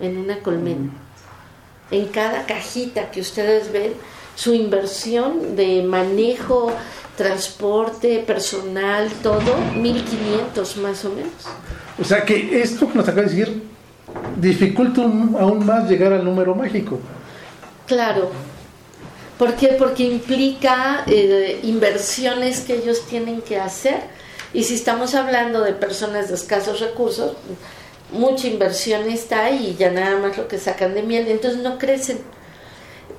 en 0.00 0.16
una 0.16 0.38
colmena. 0.40 0.90
En 1.90 2.06
cada 2.06 2.44
cajita 2.44 3.10
que 3.10 3.20
ustedes 3.20 3.72
ven, 3.72 3.94
su 4.34 4.54
inversión 4.54 5.56
de 5.56 5.82
manejo, 5.82 6.72
transporte, 7.16 8.20
personal, 8.20 9.10
todo, 9.22 9.56
1.500 9.74 10.76
más 10.76 11.04
o 11.04 11.10
menos. 11.10 11.32
O 12.00 12.04
sea 12.04 12.24
que 12.24 12.60
esto 12.62 12.88
que 12.88 12.98
nos 12.98 13.08
acaba 13.08 13.22
de 13.22 13.34
decir 13.34 13.67
dificulta 14.36 15.02
aún 15.02 15.64
más 15.64 15.88
llegar 15.88 16.12
al 16.12 16.24
número 16.24 16.54
mágico. 16.54 16.98
Claro. 17.86 18.30
¿Por 19.38 19.54
qué? 19.54 19.68
Porque 19.78 20.04
implica 20.04 21.04
eh, 21.06 21.60
inversiones 21.62 22.60
que 22.60 22.76
ellos 22.76 23.06
tienen 23.06 23.40
que 23.40 23.58
hacer. 23.58 24.00
Y 24.52 24.64
si 24.64 24.74
estamos 24.74 25.14
hablando 25.14 25.62
de 25.62 25.72
personas 25.72 26.28
de 26.28 26.34
escasos 26.34 26.80
recursos, 26.80 27.36
mucha 28.12 28.46
inversión 28.46 29.08
está 29.08 29.44
ahí 29.44 29.74
y 29.74 29.76
ya 29.76 29.90
nada 29.90 30.18
más 30.18 30.36
lo 30.36 30.48
que 30.48 30.58
sacan 30.58 30.94
de 30.94 31.02
miel, 31.02 31.28
entonces 31.28 31.62
no 31.62 31.78
crecen. 31.78 32.18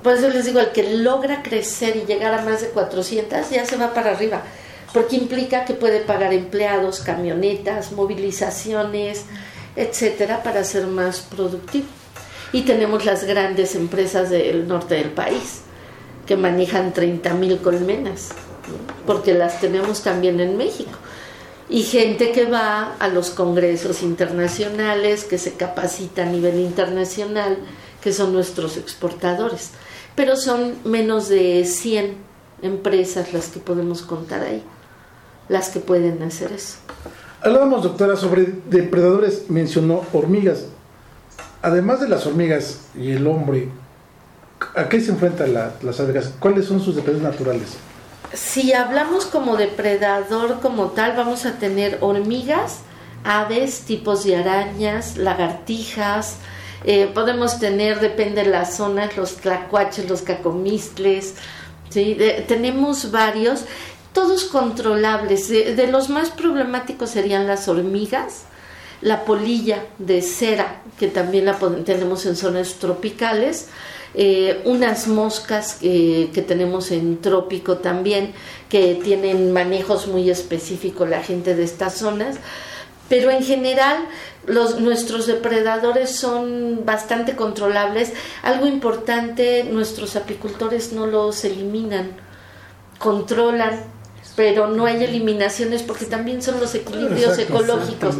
Por 0.02 0.14
eso 0.14 0.28
les 0.28 0.46
digo, 0.46 0.60
el 0.60 0.70
que 0.70 0.96
logra 0.96 1.42
crecer 1.42 1.96
y 1.96 2.06
llegar 2.06 2.34
a 2.34 2.42
más 2.42 2.62
de 2.62 2.68
400 2.68 3.50
ya 3.50 3.64
se 3.64 3.76
va 3.76 3.92
para 3.92 4.12
arriba, 4.12 4.42
porque 4.92 5.16
implica 5.16 5.64
que 5.64 5.74
puede 5.74 6.00
pagar 6.00 6.32
empleados, 6.32 7.00
camionetas, 7.00 7.92
movilizaciones, 7.92 9.24
etcétera, 9.76 10.42
para 10.42 10.64
ser 10.64 10.86
más 10.86 11.20
productivo. 11.20 11.86
Y 12.52 12.62
tenemos 12.62 13.04
las 13.04 13.24
grandes 13.24 13.74
empresas 13.74 14.30
del 14.30 14.66
norte 14.66 14.96
del 14.96 15.10
país 15.10 15.62
que 16.26 16.36
manejan 16.36 16.92
30 16.92 17.34
mil 17.34 17.58
colmenas, 17.58 18.30
porque 19.06 19.34
las 19.34 19.60
tenemos 19.60 20.02
también 20.02 20.40
en 20.40 20.56
México. 20.56 20.98
Y 21.68 21.84
gente 21.84 22.32
que 22.32 22.46
va 22.46 22.94
a 22.98 23.08
los 23.08 23.30
congresos 23.30 24.02
internacionales, 24.02 25.24
que 25.24 25.38
se 25.38 25.54
capacita 25.54 26.22
a 26.22 26.26
nivel 26.26 26.58
internacional, 26.58 27.58
que 28.02 28.12
son 28.12 28.32
nuestros 28.32 28.76
exportadores. 28.76 29.70
Pero 30.16 30.36
son 30.36 30.78
menos 30.84 31.28
de 31.28 31.64
100 31.64 32.16
empresas 32.62 33.32
las 33.32 33.48
que 33.48 33.60
podemos 33.60 34.02
contar 34.02 34.42
ahí, 34.42 34.62
las 35.48 35.68
que 35.68 35.80
pueden 35.80 36.22
hacer 36.22 36.52
eso. 36.52 36.76
Hablábamos, 37.42 37.82
doctora, 37.82 38.16
sobre 38.16 38.52
depredadores, 38.68 39.48
mencionó 39.48 40.04
hormigas. 40.12 40.66
Además 41.62 42.00
de 42.00 42.08
las 42.08 42.26
hormigas 42.26 42.80
y 42.94 43.12
el 43.12 43.26
hombre, 43.26 43.68
¿a 44.74 44.90
qué 44.90 45.00
se 45.00 45.10
enfrentan 45.10 45.54
las 45.54 46.00
abejas? 46.00 46.34
¿Cuáles 46.38 46.66
son 46.66 46.80
sus 46.80 46.96
depredadores 46.96 47.32
naturales? 47.32 47.76
Si 48.34 48.74
hablamos 48.74 49.24
como 49.24 49.56
depredador 49.56 50.60
como 50.60 50.88
tal, 50.88 51.16
vamos 51.16 51.46
a 51.46 51.58
tener 51.58 51.96
hormigas, 52.02 52.80
aves, 53.24 53.80
tipos 53.80 54.22
de 54.24 54.36
arañas, 54.36 55.16
lagartijas, 55.16 56.36
eh, 56.84 57.10
podemos 57.12 57.58
tener, 57.58 58.00
depende 58.00 58.44
de 58.44 58.50
las 58.50 58.76
zonas, 58.76 59.16
los 59.16 59.36
tlacuaches, 59.36 60.10
los 60.10 60.20
cacomistles, 60.20 61.36
¿sí? 61.88 62.18
tenemos 62.46 63.10
varios 63.10 63.64
todos 64.12 64.44
controlables. 64.44 65.48
De, 65.48 65.86
los 65.86 66.08
más 66.08 66.30
problemáticos 66.30 67.10
serían 67.10 67.46
las 67.46 67.68
hormigas, 67.68 68.44
la 69.00 69.24
polilla 69.24 69.84
de 69.98 70.22
cera, 70.22 70.82
que 70.98 71.08
también 71.08 71.46
la 71.46 71.58
tenemos 71.84 72.26
en 72.26 72.36
zonas 72.36 72.74
tropicales, 72.74 73.68
eh, 74.14 74.60
unas 74.64 75.06
moscas 75.06 75.78
eh, 75.82 76.30
que 76.34 76.42
tenemos 76.42 76.90
en 76.90 77.20
trópico 77.20 77.78
también, 77.78 78.32
que 78.68 78.96
tienen 78.96 79.52
manejos 79.52 80.08
muy 80.08 80.28
específicos 80.28 81.08
la 81.08 81.22
gente 81.22 81.54
de 81.54 81.62
estas 81.62 81.94
zonas, 81.94 82.36
pero 83.08 83.30
en 83.30 83.42
general 83.42 84.04
los, 84.46 84.80
nuestros 84.80 85.26
depredadores 85.26 86.14
son 86.14 86.82
bastante 86.84 87.36
controlables. 87.36 88.12
Algo 88.42 88.66
importante, 88.66 89.64
nuestros 89.64 90.16
apicultores 90.16 90.92
no 90.92 91.06
los 91.06 91.44
eliminan, 91.44 92.10
controlan 92.98 93.99
pero 94.36 94.68
no 94.68 94.86
hay 94.86 95.02
eliminaciones 95.02 95.82
porque 95.82 96.06
también 96.06 96.42
son 96.42 96.60
los 96.60 96.74
equilibrios 96.74 97.38
ecológicos. 97.38 98.16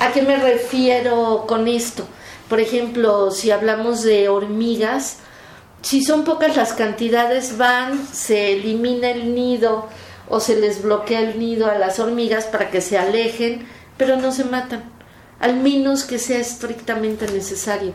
¿A 0.00 0.12
qué 0.12 0.22
me 0.22 0.36
refiero 0.36 1.44
con 1.46 1.68
esto? 1.68 2.06
Por 2.48 2.60
ejemplo, 2.60 3.30
si 3.30 3.50
hablamos 3.50 4.02
de 4.02 4.28
hormigas, 4.28 5.18
si 5.82 6.02
son 6.02 6.24
pocas 6.24 6.56
las 6.56 6.72
cantidades, 6.72 7.58
van, 7.58 8.06
se 8.12 8.52
elimina 8.52 9.10
el 9.10 9.34
nido 9.34 9.88
o 10.28 10.40
se 10.40 10.56
les 10.56 10.82
bloquea 10.82 11.20
el 11.20 11.38
nido 11.38 11.70
a 11.70 11.78
las 11.78 11.98
hormigas 11.98 12.46
para 12.46 12.70
que 12.70 12.80
se 12.80 12.98
alejen, 12.98 13.66
pero 13.96 14.16
no 14.16 14.32
se 14.32 14.44
matan, 14.44 14.84
al 15.40 15.56
menos 15.56 16.04
que 16.04 16.18
sea 16.18 16.38
estrictamente 16.38 17.28
necesario. 17.28 17.92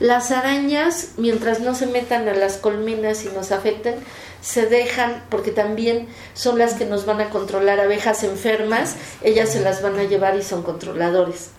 Las 0.00 0.30
arañas, 0.30 1.12
mientras 1.16 1.60
no 1.60 1.74
se 1.74 1.86
metan 1.86 2.28
a 2.28 2.34
las 2.34 2.56
colmenas 2.56 3.24
y 3.24 3.28
nos 3.28 3.50
afecten, 3.50 3.96
se 4.40 4.66
dejan, 4.66 5.24
porque 5.30 5.50
también 5.50 6.08
son 6.34 6.58
las 6.58 6.74
que 6.74 6.86
nos 6.86 7.06
van 7.06 7.20
a 7.20 7.30
controlar 7.30 7.80
abejas 7.80 8.22
enfermas, 8.22 8.96
ellas 9.22 9.50
se 9.50 9.60
las 9.60 9.82
van 9.82 9.98
a 9.98 10.04
llevar 10.04 10.36
y 10.36 10.42
son 10.42 10.62
controladores. 10.62 11.50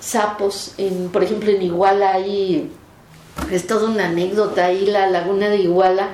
Sapos, 0.00 0.74
en, 0.78 1.10
por 1.10 1.24
ejemplo 1.24 1.50
en 1.50 1.62
Iguala 1.62 2.12
ahí 2.12 2.70
es 3.50 3.66
toda 3.66 3.88
una 3.88 4.06
anécdota 4.06 4.66
ahí 4.66 4.86
la 4.86 5.08
laguna 5.08 5.48
de 5.48 5.56
Iguala 5.56 6.10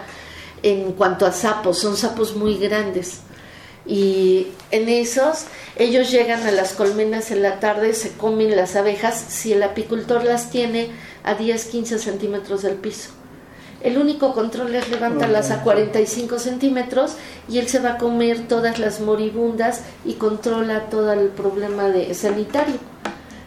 en 0.63 0.93
cuanto 0.93 1.27
a 1.27 1.33
sapos, 1.33 1.79
son 1.79 1.97
sapos 1.97 2.37
muy 2.37 2.57
grandes 2.57 3.21
y 3.87 4.49
en 4.71 4.89
esos 4.89 5.47
ellos 5.77 6.11
llegan 6.11 6.47
a 6.47 6.53
las 6.53 6.73
colmenas 6.73 7.31
en 7.31 7.43
la 7.43 7.61
tarde, 7.61 7.95
se 7.95 8.13
comen 8.13 8.55
las 8.55 8.77
abejas 8.77 9.25
si 9.29 9.53
el 9.53 9.63
apicultor 9.63 10.23
las 10.23 10.51
tiene 10.51 10.91
a 11.25 11.37
10-15 11.37 11.99
centímetros 11.99 12.63
del 12.63 12.75
piso 12.75 13.11
el 13.83 13.97
único 13.97 14.35
control 14.35 14.75
es 14.75 14.91
levantarlas 14.91 15.51
a 15.51 15.63
45 15.63 16.39
centímetros 16.39 17.15
y 17.49 17.59
él 17.59 17.69
se 17.69 17.81
va 17.81 17.93
a 17.93 17.99
comer 17.99 18.47
todas 18.47 18.79
las 18.79 19.01
moribundas 19.01 19.83
y 20.05 20.15
controla 20.15 20.91
todo 20.91 21.13
el 21.13 21.29
problema 21.29 21.89
de 21.89 22.13
sanitario. 22.15 22.77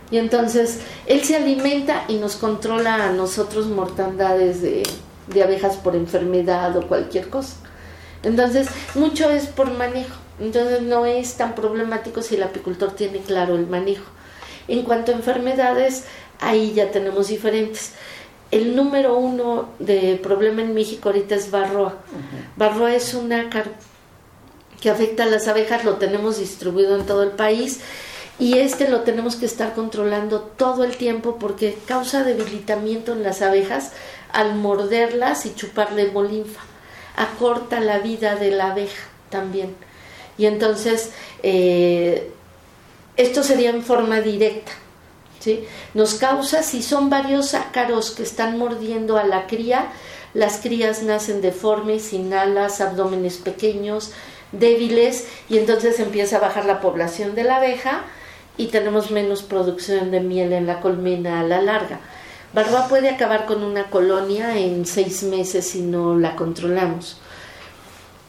Y 0.10 0.18
entonces 0.18 0.80
él 1.06 1.24
se 1.24 1.36
alimenta 1.36 2.06
y 2.08 2.16
nos 2.16 2.36
controla 2.36 3.08
a 3.08 3.12
nosotros 3.12 3.68
mortandades 3.68 4.62
de, 4.62 4.84
de 5.28 5.44
abejas 5.44 5.78
por 5.78 5.96
enfermedad 5.96 6.76
o 6.78 6.88
cualquier 6.88 7.30
cosa. 7.30 7.56
Entonces, 8.24 8.68
mucho 8.96 9.30
es 9.30 9.48
por 9.48 9.72
manejo. 9.72 10.16
Entonces, 10.40 10.82
no 10.82 11.06
es 11.06 11.36
tan 11.36 11.56
problemático 11.56 12.22
si 12.22 12.36
el 12.36 12.44
apicultor 12.44 12.92
tiene 12.92 13.20
claro 13.20 13.56
el 13.56 13.68
manejo. 13.68 14.06
En 14.68 14.84
cuanto 14.84 15.12
a 15.12 15.16
enfermedades, 15.16 16.06
ahí 16.40 16.74
ya 16.74 16.92
tenemos 16.92 17.28
diferentes 17.28 17.92
el 18.54 18.76
número 18.76 19.18
uno 19.18 19.70
de 19.80 20.20
problema 20.22 20.62
en 20.62 20.76
México 20.76 21.10
ahorita 21.10 21.34
es 21.34 21.49
barroa. 21.49 21.95
Barroa 22.56 22.93
es 22.93 23.16
un 23.16 23.34
ácaro 23.34 23.72
que 24.80 24.91
afecta 24.91 25.24
a 25.24 25.26
las 25.26 25.47
abejas, 25.47 25.84
lo 25.84 25.95
tenemos 25.95 26.38
distribuido 26.38 26.95
en 26.99 27.06
todo 27.08 27.24
el 27.24 27.32
país 27.32 27.80
y 28.38 28.60
este 28.60 28.89
lo 28.89 29.01
tenemos 29.01 29.38
que 29.38 29.47
estar 29.47 29.74
controlando 29.74 30.41
todo 30.41 30.84
el 30.84 30.97
tiempo 30.97 31.38
porque 31.39 31.78
causa 31.88 32.24
debilitamiento 32.24 33.14
en 33.14 33.24
las 33.24 33.41
abejas 33.41 33.91
al 34.32 34.56
morderlas 34.56 35.47
y 35.47 35.56
chuparle 35.56 36.04
hemolinfa. 36.10 36.62
Acorta 37.16 37.80
la 37.80 37.99
vida 37.99 38.36
de 38.36 38.51
la 38.51 38.72
abeja 38.72 39.04
también. 39.32 39.76
Y 40.38 40.45
entonces 40.45 41.12
eh, 41.41 42.32
esto 43.18 43.41
sería 43.41 43.72
en 43.72 43.82
forma 43.82 44.22
directa. 44.22 44.74
Nos 45.94 46.16
causa, 46.16 46.64
si 46.64 46.82
son 46.82 47.10
varios 47.10 47.54
ácaros 47.54 48.12
que 48.12 48.24
están 48.24 48.58
mordiendo 48.58 49.18
a 49.18 49.24
la 49.24 49.48
cría, 49.48 49.91
las 50.34 50.58
crías 50.58 51.04
nacen 51.04 51.41
deformes, 51.41 52.04
sin 52.04 52.34
alas, 52.34 52.82
abdómenes 52.82 53.38
pequeños, 53.38 54.12
débiles, 54.52 55.28
y 55.50 55.58
entonces 55.58 56.00
empieza 56.00 56.38
a 56.38 56.41
bajar 56.41 56.66
la 56.66 56.82
población 56.82 57.36
de 57.36 57.44
la 57.44 57.58
abeja 57.58 58.04
y 58.58 58.68
tenemos 58.68 59.12
menos 59.12 59.44
producción 59.44 60.12
de 60.12 60.20
miel 60.20 60.54
en 60.54 60.68
la 60.68 60.80
colmena 60.80 61.39
a 61.39 61.44
la 61.44 61.62
larga. 61.62 62.00
Barroa 62.54 62.88
puede 62.88 63.10
acabar 63.10 63.46
con 63.46 63.64
una 63.64 63.89
colonia 63.89 64.60
en 64.60 64.86
seis 64.86 65.24
meses 65.24 65.68
si 65.68 65.82
no 65.82 66.16
la 66.16 66.36
controlamos. 66.36 67.18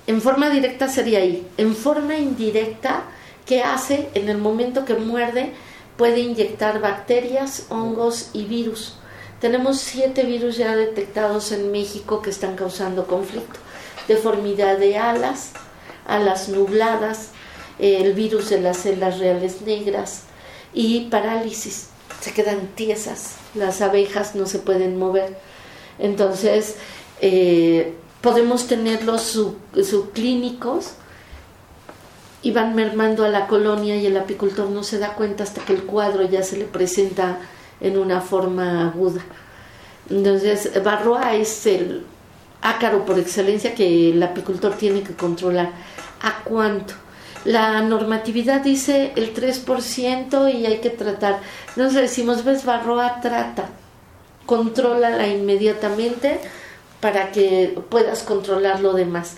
En 0.07 0.21
forma 0.23 0.51
directa 0.51 0.89
sería 0.89 1.19
ahí. 1.19 1.47
En 1.59 1.75
forma 1.75 2.17
indirecta, 2.17 3.05
¿qué 3.47 3.63
hace? 3.63 4.09
En 4.15 4.29
el 4.29 4.39
momento 4.39 4.85
que 4.85 4.95
muerde, 4.95 5.53
puede 5.97 6.21
inyectar 6.21 6.81
bacterias, 6.81 7.67
hongos 7.69 8.31
y 8.33 8.45
virus. 8.45 8.95
Tenemos 9.41 9.79
siete 9.79 10.23
virus 10.25 10.57
ya 10.57 10.75
detectados 10.75 11.53
en 11.53 11.71
México 11.71 12.23
que 12.23 12.31
están 12.31 12.57
causando 12.57 13.07
conflicto. 13.07 13.61
Deformidad 14.09 14.79
de 14.79 14.97
alas, 14.97 15.51
alas 16.07 16.49
nubladas, 16.49 17.31
el 17.79 18.13
virus 18.15 18.51
de 18.51 18.61
las 18.61 18.79
celas 18.79 19.19
reales 19.19 19.63
negras 19.63 20.23
y 20.73 21.09
parálisis. 21.11 21.89
Se 22.21 22.33
quedan 22.33 22.69
tiesas, 22.69 23.37
las 23.55 23.81
abejas 23.83 24.35
no 24.35 24.47
se 24.47 24.59
pueden 24.59 24.99
mover. 24.99 25.37
Entonces, 25.99 26.77
eh, 27.21 27.95
podemos 28.21 28.67
tenerlos 28.67 29.23
subclínicos 29.23 30.93
y 32.45 32.51
van 32.51 32.75
mermando 32.75 33.25
a 33.25 33.31
la 33.31 33.47
colonia 33.47 33.97
y 33.97 34.07
el 34.07 34.19
apicultor 34.19 34.69
no 34.69 34.85
se 34.85 34.99
da 34.99 35.15
cuenta 35.15 35.45
hasta 35.45 35.65
que 35.65 35.73
el 35.73 35.85
cuadro 35.85 36.29
ya 36.29 36.43
se 36.43 36.59
le 36.59 36.67
presenta 36.67 37.39
en 37.81 37.99
una 37.99 38.21
forma 38.21 38.87
aguda. 38.87 39.23
Entonces, 40.11 40.71
Barroa 40.85 41.35
es 41.35 41.67
el 41.67 42.05
ácaro 42.61 43.07
por 43.07 43.19
excelencia 43.19 43.75
que 43.75 44.11
el 44.11 44.23
apicultor 44.23 44.75
tiene 44.75 45.03
que 45.03 45.15
controlar. 45.15 45.71
¿A 46.21 46.45
cuánto? 46.45 46.93
La 47.47 47.81
normatividad 47.81 48.61
dice 48.61 49.13
el 49.17 49.35
3% 49.35 50.55
y 50.55 50.67
hay 50.67 50.79
que 50.81 50.91
tratar. 50.91 51.41
Nos 51.77 51.95
decimos, 51.95 52.45
ves, 52.45 52.67
Barroa 52.67 53.23
trata, 53.23 53.71
contrólala 54.45 55.27
inmediatamente 55.29 56.41
para 57.01 57.33
que 57.33 57.79
puedas 57.89 58.23
controlar 58.23 58.81
lo 58.81 58.93
demás. 58.93 59.37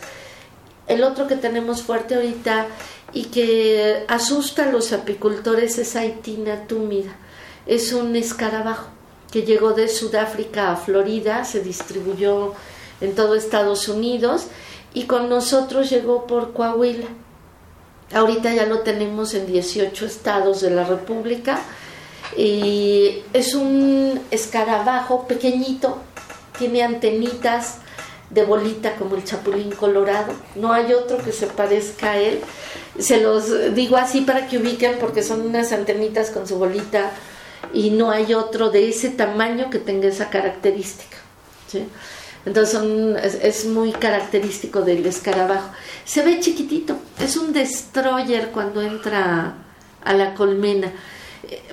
El 0.88 1.02
otro 1.02 1.26
que 1.26 1.34
tenemos 1.34 1.82
fuerte 1.82 2.14
ahorita 2.14 2.66
y 3.12 3.24
que 3.24 4.04
asusta 4.08 4.64
a 4.64 4.72
los 4.72 4.92
apicultores 4.92 5.78
es 5.78 5.96
Haitina 5.96 6.66
túmida. 6.66 7.16
Es 7.66 7.92
un 7.92 8.14
escarabajo 8.16 8.88
que 9.30 9.42
llegó 9.42 9.72
de 9.72 9.88
Sudáfrica 9.88 10.72
a 10.72 10.76
Florida, 10.76 11.44
se 11.44 11.60
distribuyó 11.60 12.54
en 13.00 13.14
todo 13.14 13.34
Estados 13.34 13.88
Unidos 13.88 14.46
y 14.94 15.04
con 15.04 15.28
nosotros 15.28 15.90
llegó 15.90 16.26
por 16.26 16.52
Coahuila. 16.52 17.08
Ahorita 18.14 18.54
ya 18.54 18.66
lo 18.66 18.80
tenemos 18.80 19.34
en 19.34 19.46
18 19.46 20.06
estados 20.06 20.60
de 20.60 20.70
la 20.70 20.84
República 20.84 21.60
y 22.36 23.22
es 23.32 23.54
un 23.54 24.20
escarabajo 24.30 25.26
pequeñito, 25.26 25.98
tiene 26.58 26.82
antenitas 26.82 27.78
de 28.30 28.44
bolita 28.44 28.96
como 28.96 29.16
el 29.16 29.24
chapulín 29.24 29.70
colorado, 29.72 30.32
no 30.54 30.72
hay 30.72 30.92
otro 30.92 31.18
que 31.18 31.32
se 31.32 31.46
parezca 31.46 32.12
a 32.12 32.18
él. 32.18 32.40
Se 32.98 33.20
los 33.20 33.74
digo 33.74 33.96
así 33.96 34.22
para 34.22 34.46
que 34.46 34.58
ubiquen 34.58 34.98
porque 34.98 35.22
son 35.22 35.42
unas 35.42 35.72
antenitas 35.72 36.30
con 36.30 36.46
su 36.46 36.56
bolita 36.56 37.10
y 37.72 37.90
no 37.90 38.10
hay 38.10 38.34
otro 38.34 38.70
de 38.70 38.88
ese 38.88 39.10
tamaño 39.10 39.70
que 39.70 39.78
tenga 39.78 40.08
esa 40.08 40.30
característica. 40.30 41.16
Entonces 42.44 42.80
es, 43.42 43.66
muy 43.66 43.92
característico 43.92 44.82
del 44.82 45.04
escarabajo. 45.04 45.70
Se 46.04 46.22
ve 46.22 46.38
chiquitito, 46.40 46.96
es 47.18 47.36
un 47.36 47.52
destroyer 47.52 48.50
cuando 48.50 48.82
entra 48.82 49.54
a 50.04 50.12
la 50.12 50.34
colmena. 50.34 50.92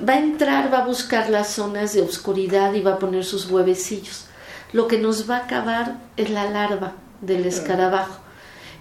Va 0.07 0.13
a 0.13 0.19
entrar, 0.19 0.74
va 0.74 0.80
a 0.80 0.86
buscar 0.86 1.30
las 1.30 1.49
zonas 1.49 1.93
de 1.93 2.01
oscuridad 2.01 2.74
y 2.74 2.82
va 2.82 2.93
a 2.93 2.99
poner 2.99 3.24
sus 3.24 3.49
huevecillos. 3.49 4.26
Lo 4.71 4.88
que 4.88 4.97
nos 4.97 5.30
va 5.30 5.38
a 5.38 5.43
acabar 5.45 5.97
es 6.17 6.32
la 6.32 6.49
larva 6.49 6.93
del 7.21 7.45
escarabajo. 7.45 8.22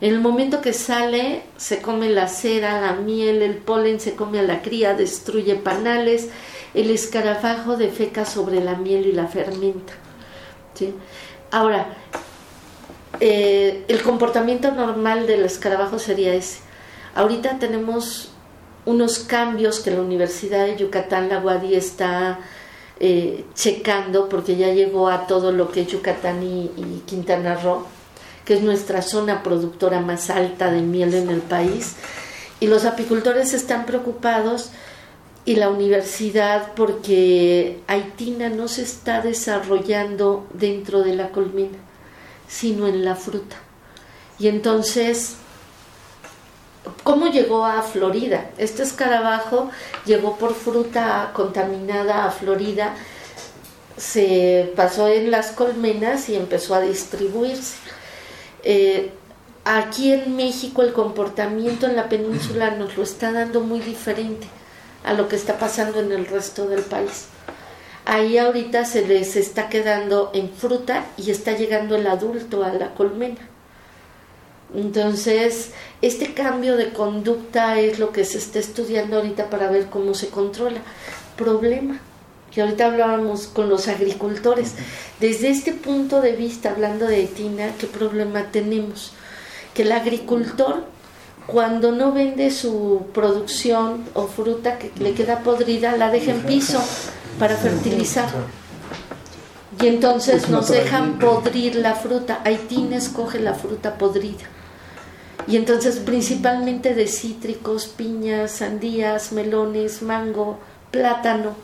En 0.02 0.14
el 0.14 0.20
momento 0.20 0.60
que 0.60 0.72
sale, 0.72 1.44
se 1.56 1.80
come 1.80 2.10
la 2.10 2.26
cera, 2.26 2.80
la 2.80 2.94
miel, 2.94 3.40
el 3.40 3.54
polen, 3.54 4.00
se 4.00 4.16
come 4.16 4.40
a 4.40 4.42
la 4.42 4.60
cría, 4.60 4.94
destruye 4.94 5.54
panales, 5.54 6.28
el 6.74 6.90
escarabajo 6.90 7.76
defeca 7.76 8.24
sobre 8.24 8.60
la 8.64 8.74
miel 8.74 9.06
y 9.06 9.12
la 9.12 9.28
fermenta. 9.28 9.92
¿sí? 10.74 10.92
Ahora, 11.52 11.86
eh, 13.20 13.84
el 13.86 14.02
comportamiento 14.02 14.72
normal 14.72 15.28
del 15.28 15.44
escarabajo 15.44 16.00
sería 16.00 16.34
ese. 16.34 16.58
Ahorita 17.14 17.60
tenemos 17.60 18.32
unos 18.84 19.20
cambios 19.20 19.78
que 19.78 19.92
la 19.92 20.00
Universidad 20.00 20.66
de 20.66 20.78
Yucatán, 20.78 21.28
la 21.28 21.38
UADI, 21.38 21.76
está 21.76 22.40
eh, 22.98 23.44
checando 23.54 24.28
porque 24.28 24.56
ya 24.56 24.74
llegó 24.74 25.08
a 25.08 25.28
todo 25.28 25.52
lo 25.52 25.70
que 25.70 25.82
es 25.82 25.86
Yucatán 25.86 26.42
y, 26.42 26.72
y, 26.76 27.02
Quintana 27.06 27.54
Roo, 27.54 27.86
que 28.44 28.54
es 28.54 28.62
nuestra 28.62 29.02
zona 29.02 29.42
productora 29.42 30.00
más 30.00 30.30
alta 30.30 30.70
de 30.70 30.82
miel 30.82 31.14
en 31.14 31.30
el 31.30 31.40
país. 31.40 31.94
Y 32.60 32.66
los 32.66 32.84
apicultores 32.84 33.54
están 33.54 33.86
preocupados 33.86 34.70
y 35.44 35.56
la 35.56 35.70
universidad 35.70 36.72
porque 36.74 37.80
Haitina 37.88 38.48
no 38.48 38.68
se 38.68 38.82
está 38.82 39.20
desarrollando 39.20 40.46
dentro 40.54 41.02
de 41.02 41.14
la 41.14 41.30
colmena, 41.30 41.78
sino 42.48 42.86
en 42.86 43.04
la 43.04 43.16
fruta. 43.16 43.56
Y 44.38 44.48
entonces, 44.48 45.34
¿cómo 47.02 47.26
llegó 47.26 47.64
a 47.64 47.82
Florida? 47.82 48.50
Este 48.58 48.82
escarabajo 48.82 49.70
llegó 50.04 50.36
por 50.36 50.54
fruta 50.54 51.30
contaminada 51.32 52.24
a 52.24 52.30
Florida, 52.30 52.94
se 53.96 54.72
pasó 54.76 55.08
en 55.08 55.30
las 55.30 55.50
colmenas 55.50 56.28
y 56.28 56.36
empezó 56.36 56.74
a 56.74 56.80
distribuirse. 56.80 57.81
Eh, 58.64 59.10
aquí 59.64 60.12
en 60.12 60.36
México 60.36 60.82
el 60.82 60.92
comportamiento 60.92 61.86
en 61.86 61.96
la 61.96 62.08
península 62.08 62.70
nos 62.70 62.96
lo 62.96 63.02
está 63.02 63.32
dando 63.32 63.60
muy 63.60 63.80
diferente 63.80 64.46
a 65.04 65.14
lo 65.14 65.28
que 65.28 65.36
está 65.36 65.58
pasando 65.58 66.00
en 66.00 66.12
el 66.12 66.26
resto 66.26 66.66
del 66.66 66.82
país. 66.82 67.26
Ahí 68.04 68.38
ahorita 68.38 68.84
se 68.84 69.06
les 69.06 69.36
está 69.36 69.68
quedando 69.68 70.30
en 70.34 70.50
fruta 70.50 71.06
y 71.16 71.30
está 71.30 71.52
llegando 71.52 71.94
el 71.94 72.06
adulto 72.06 72.64
a 72.64 72.72
la 72.72 72.94
colmena. 72.94 73.48
Entonces, 74.74 75.70
este 76.00 76.34
cambio 76.34 76.76
de 76.76 76.92
conducta 76.92 77.78
es 77.78 77.98
lo 77.98 78.10
que 78.10 78.24
se 78.24 78.38
está 78.38 78.58
estudiando 78.58 79.16
ahorita 79.16 79.50
para 79.50 79.70
ver 79.70 79.86
cómo 79.86 80.14
se 80.14 80.28
controla. 80.28 80.80
Problema, 81.36 82.00
que 82.52 82.62
ahorita 82.62 82.86
hablábamos 82.86 83.46
con 83.46 83.68
los 83.68 83.88
agricultores. 83.88 84.74
Desde 85.20 85.48
este 85.48 85.72
punto 85.72 86.20
de 86.20 86.32
vista, 86.32 86.70
hablando 86.70 87.06
de 87.06 87.26
Tina, 87.26 87.70
¿qué 87.78 87.86
problema 87.86 88.50
tenemos? 88.50 89.12
Que 89.74 89.82
el 89.82 89.92
agricultor 89.92 90.84
cuando 91.46 91.92
no 91.92 92.12
vende 92.12 92.50
su 92.50 93.06
producción 93.12 94.04
o 94.14 94.26
fruta 94.26 94.78
que 94.78 94.92
le 95.00 95.12
queda 95.12 95.40
podrida, 95.40 95.96
la 95.96 96.10
deja 96.10 96.30
en 96.30 96.42
piso 96.42 96.80
para 97.38 97.56
fertilizar. 97.56 98.28
Y 99.80 99.88
entonces 99.88 100.48
nos 100.48 100.68
dejan 100.68 101.18
podrir 101.18 101.74
la 101.76 101.94
fruta. 101.94 102.40
Haití 102.44 102.88
escoge 102.92 103.40
la 103.40 103.54
fruta 103.54 103.98
podrida. 103.98 104.44
Y 105.48 105.56
entonces 105.56 105.96
principalmente 105.96 106.94
de 106.94 107.08
cítricos, 107.08 107.86
piñas, 107.86 108.52
sandías, 108.52 109.32
melones, 109.32 110.02
mango, 110.02 110.58
plátano. 110.92 111.56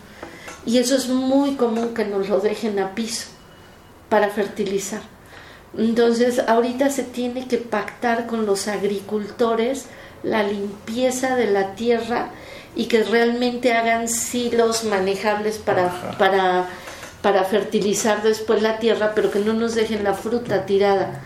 Y 0.66 0.78
eso 0.78 0.96
es 0.96 1.09
muy 1.09 1.54
común 1.54 1.94
que 1.94 2.04
nos 2.04 2.28
lo 2.28 2.40
dejen 2.40 2.78
a 2.78 2.94
piso 2.94 3.28
para 4.09 4.28
fertilizar. 4.28 5.02
Entonces, 5.76 6.40
ahorita 6.40 6.90
se 6.90 7.02
tiene 7.02 7.46
que 7.46 7.59
pactar 7.59 8.26
con 8.26 8.46
los 8.46 8.68
agricultores 8.68 9.86
la 10.22 10.42
limpieza 10.42 11.36
de 11.36 11.50
la 11.50 11.74
tierra 11.74 12.30
y 12.74 12.86
que 12.86 13.02
realmente 13.02 13.72
hagan 13.72 14.09
silos 14.09 14.84
manejables 14.84 15.59
para, 15.59 16.16
para, 16.18 16.66
para 17.22 17.44
fertilizar 17.44 18.22
después 18.22 18.62
la 18.62 18.78
tierra, 18.78 19.12
pero 19.14 19.30
que 19.30 19.40
no 19.40 19.52
nos 19.52 19.74
dejen 19.74 20.04
la 20.04 20.14
fruta 20.14 20.66
tirada. 20.66 21.20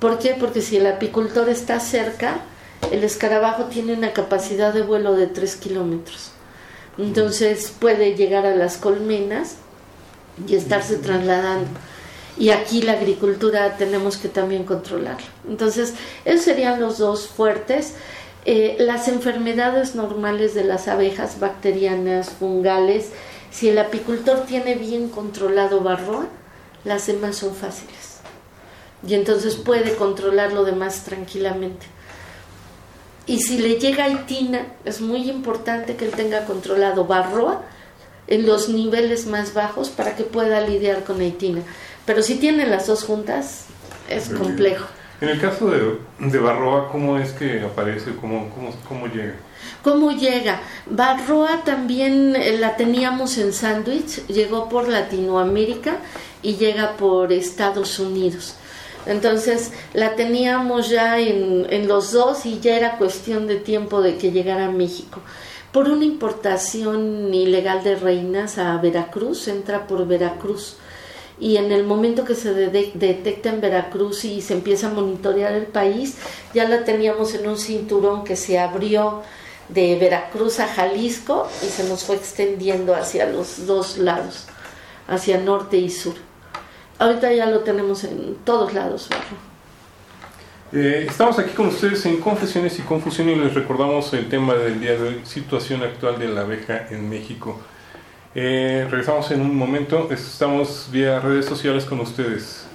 ¿Por 0.00 0.18
qué? 0.18 0.36
Porque 0.38 0.60
si 0.60 0.76
el 0.76 0.86
apicultor 0.86 1.48
está 1.48 1.80
cerca, 1.80 2.40
el 2.90 3.04
escarabajo 3.04 3.64
tiene 3.64 3.94
una 3.94 4.12
capacidad 4.12 4.72
de 4.74 4.82
vuelo 4.82 5.14
de 5.14 5.26
3 5.26 5.56
kilómetros. 5.56 6.33
Entonces 6.98 7.72
puede 7.78 8.14
llegar 8.14 8.46
a 8.46 8.54
las 8.54 8.76
colmenas 8.76 9.56
y 10.46 10.54
estarse 10.54 10.96
trasladando 10.96 11.68
y 12.36 12.50
aquí 12.50 12.82
la 12.82 12.92
agricultura 12.92 13.76
tenemos 13.76 14.16
que 14.16 14.28
también 14.28 14.64
controlarla. 14.64 15.26
Entonces, 15.48 15.94
esos 16.24 16.44
serían 16.44 16.80
los 16.80 16.98
dos 16.98 17.28
fuertes. 17.28 17.94
Eh, 18.44 18.76
las 18.78 19.08
enfermedades 19.08 19.94
normales 19.94 20.54
de 20.54 20.64
las 20.64 20.88
abejas, 20.88 21.40
bacterianas, 21.40 22.30
fungales, 22.30 23.10
si 23.50 23.68
el 23.68 23.78
apicultor 23.78 24.40
tiene 24.46 24.74
bien 24.74 25.08
controlado 25.08 25.80
barroa, 25.80 26.26
las 26.84 27.06
demás 27.06 27.36
son 27.36 27.54
fáciles. 27.54 28.18
Y 29.06 29.14
entonces 29.14 29.54
puede 29.54 29.94
controlar 29.94 30.52
lo 30.52 30.64
demás 30.64 31.04
tranquilamente. 31.04 31.86
Y 33.26 33.40
si 33.40 33.58
le 33.58 33.78
llega 33.78 34.08
itina, 34.08 34.66
es 34.84 35.00
muy 35.00 35.30
importante 35.30 35.96
que 35.96 36.04
él 36.04 36.12
tenga 36.12 36.44
controlado 36.44 37.06
barroa 37.06 37.62
en 38.26 38.46
los 38.46 38.68
niveles 38.68 39.26
más 39.26 39.54
bajos 39.54 39.88
para 39.88 40.16
que 40.16 40.24
pueda 40.24 40.60
lidiar 40.60 41.04
con 41.04 41.22
itina. 41.22 41.62
Pero 42.06 42.22
si 42.22 42.36
tiene 42.36 42.66
las 42.66 42.86
dos 42.86 43.04
juntas, 43.04 43.66
es 44.08 44.28
complejo. 44.28 44.86
En 45.20 45.28
el 45.28 45.40
caso 45.40 45.70
de, 45.70 45.98
de 46.18 46.38
Barroa, 46.38 46.90
¿cómo 46.90 47.18
es 47.18 47.32
que 47.32 47.62
aparece? 47.62 48.14
¿Cómo, 48.20 48.50
cómo, 48.50 48.74
cómo 48.86 49.06
llega? 49.06 49.34
¿Cómo 49.82 50.10
llega? 50.10 50.60
Barroa 50.86 51.62
también 51.64 52.36
eh, 52.36 52.58
la 52.58 52.76
teníamos 52.76 53.38
en 53.38 53.52
sándwich, 53.52 54.26
llegó 54.26 54.68
por 54.68 54.88
Latinoamérica 54.88 55.96
y 56.42 56.56
llega 56.56 56.96
por 56.96 57.32
Estados 57.32 57.98
Unidos. 57.98 58.56
Entonces 59.06 59.72
la 59.92 60.14
teníamos 60.14 60.88
ya 60.88 61.18
en, 61.18 61.88
los 61.88 62.12
dos 62.12 62.46
y 62.46 62.60
ya 62.60 62.76
era 62.76 62.96
cuestión 62.96 63.46
de 63.46 63.56
tiempo 63.56 64.00
de 64.00 64.16
que 64.16 64.32
llegara 64.32 64.66
a 64.66 64.70
México. 64.70 65.20
Por 65.72 65.88
una 65.88 66.04
importación 66.04 67.34
ilegal 67.34 67.82
de 67.82 67.96
reinas 67.96 68.58
a 68.58 68.76
Veracruz, 68.78 69.48
entra 69.48 69.86
por 69.86 70.06
Veracruz 70.06 70.76
y 71.38 71.56
en 71.56 71.72
el 71.72 71.84
momento 71.84 72.24
que 72.24 72.36
se 72.36 72.54
detecta 72.54 73.48
en 73.48 73.60
Veracruz 73.60 74.24
y 74.24 74.40
se 74.40 74.54
empieza 74.54 74.86
a 74.86 74.92
monitorear 74.92 75.52
el 75.52 75.66
país, 75.66 76.16
ya 76.54 76.68
la 76.68 76.84
teníamos 76.84 77.34
en 77.34 77.48
un 77.48 77.58
cinturón 77.58 78.22
que 78.22 78.36
se 78.36 78.58
abrió 78.58 79.22
de 79.68 79.96
Veracruz 79.98 80.60
a 80.60 80.68
Jalisco 80.68 81.48
y 81.62 81.66
se 81.66 81.84
nos 81.84 82.04
fue 82.04 82.16
extendiendo 82.16 82.94
hacia 82.94 83.26
los 83.26 83.66
dos 83.66 83.98
lados, 83.98 84.44
hacia 85.08 85.38
norte 85.38 85.76
y 85.76 85.90
sur. 85.90 86.14
Ahorita 86.98 87.32
ya 87.32 87.46
lo 87.46 87.60
tenemos 87.60 88.04
en 88.04 88.36
todos 88.44 88.72
lados. 88.72 89.08
Eh, 90.72 91.06
estamos 91.08 91.38
aquí 91.38 91.50
con 91.50 91.68
ustedes 91.68 92.04
en 92.06 92.20
Confesiones 92.20 92.78
y 92.78 92.82
Confusión 92.82 93.28
y 93.28 93.36
les 93.36 93.54
recordamos 93.54 94.12
el 94.12 94.28
tema 94.28 94.54
del 94.54 94.80
día 94.80 94.92
de 94.92 95.08
hoy, 95.08 95.20
situación 95.24 95.82
actual 95.82 96.18
de 96.18 96.28
la 96.28 96.42
abeja 96.42 96.88
en 96.90 97.08
México. 97.08 97.60
Eh, 98.34 98.86
regresamos 98.90 99.30
en 99.30 99.40
un 99.40 99.56
momento. 99.56 100.08
Estamos 100.10 100.88
vía 100.90 101.20
redes 101.20 101.46
sociales 101.46 101.84
con 101.84 102.00
ustedes. 102.00 102.66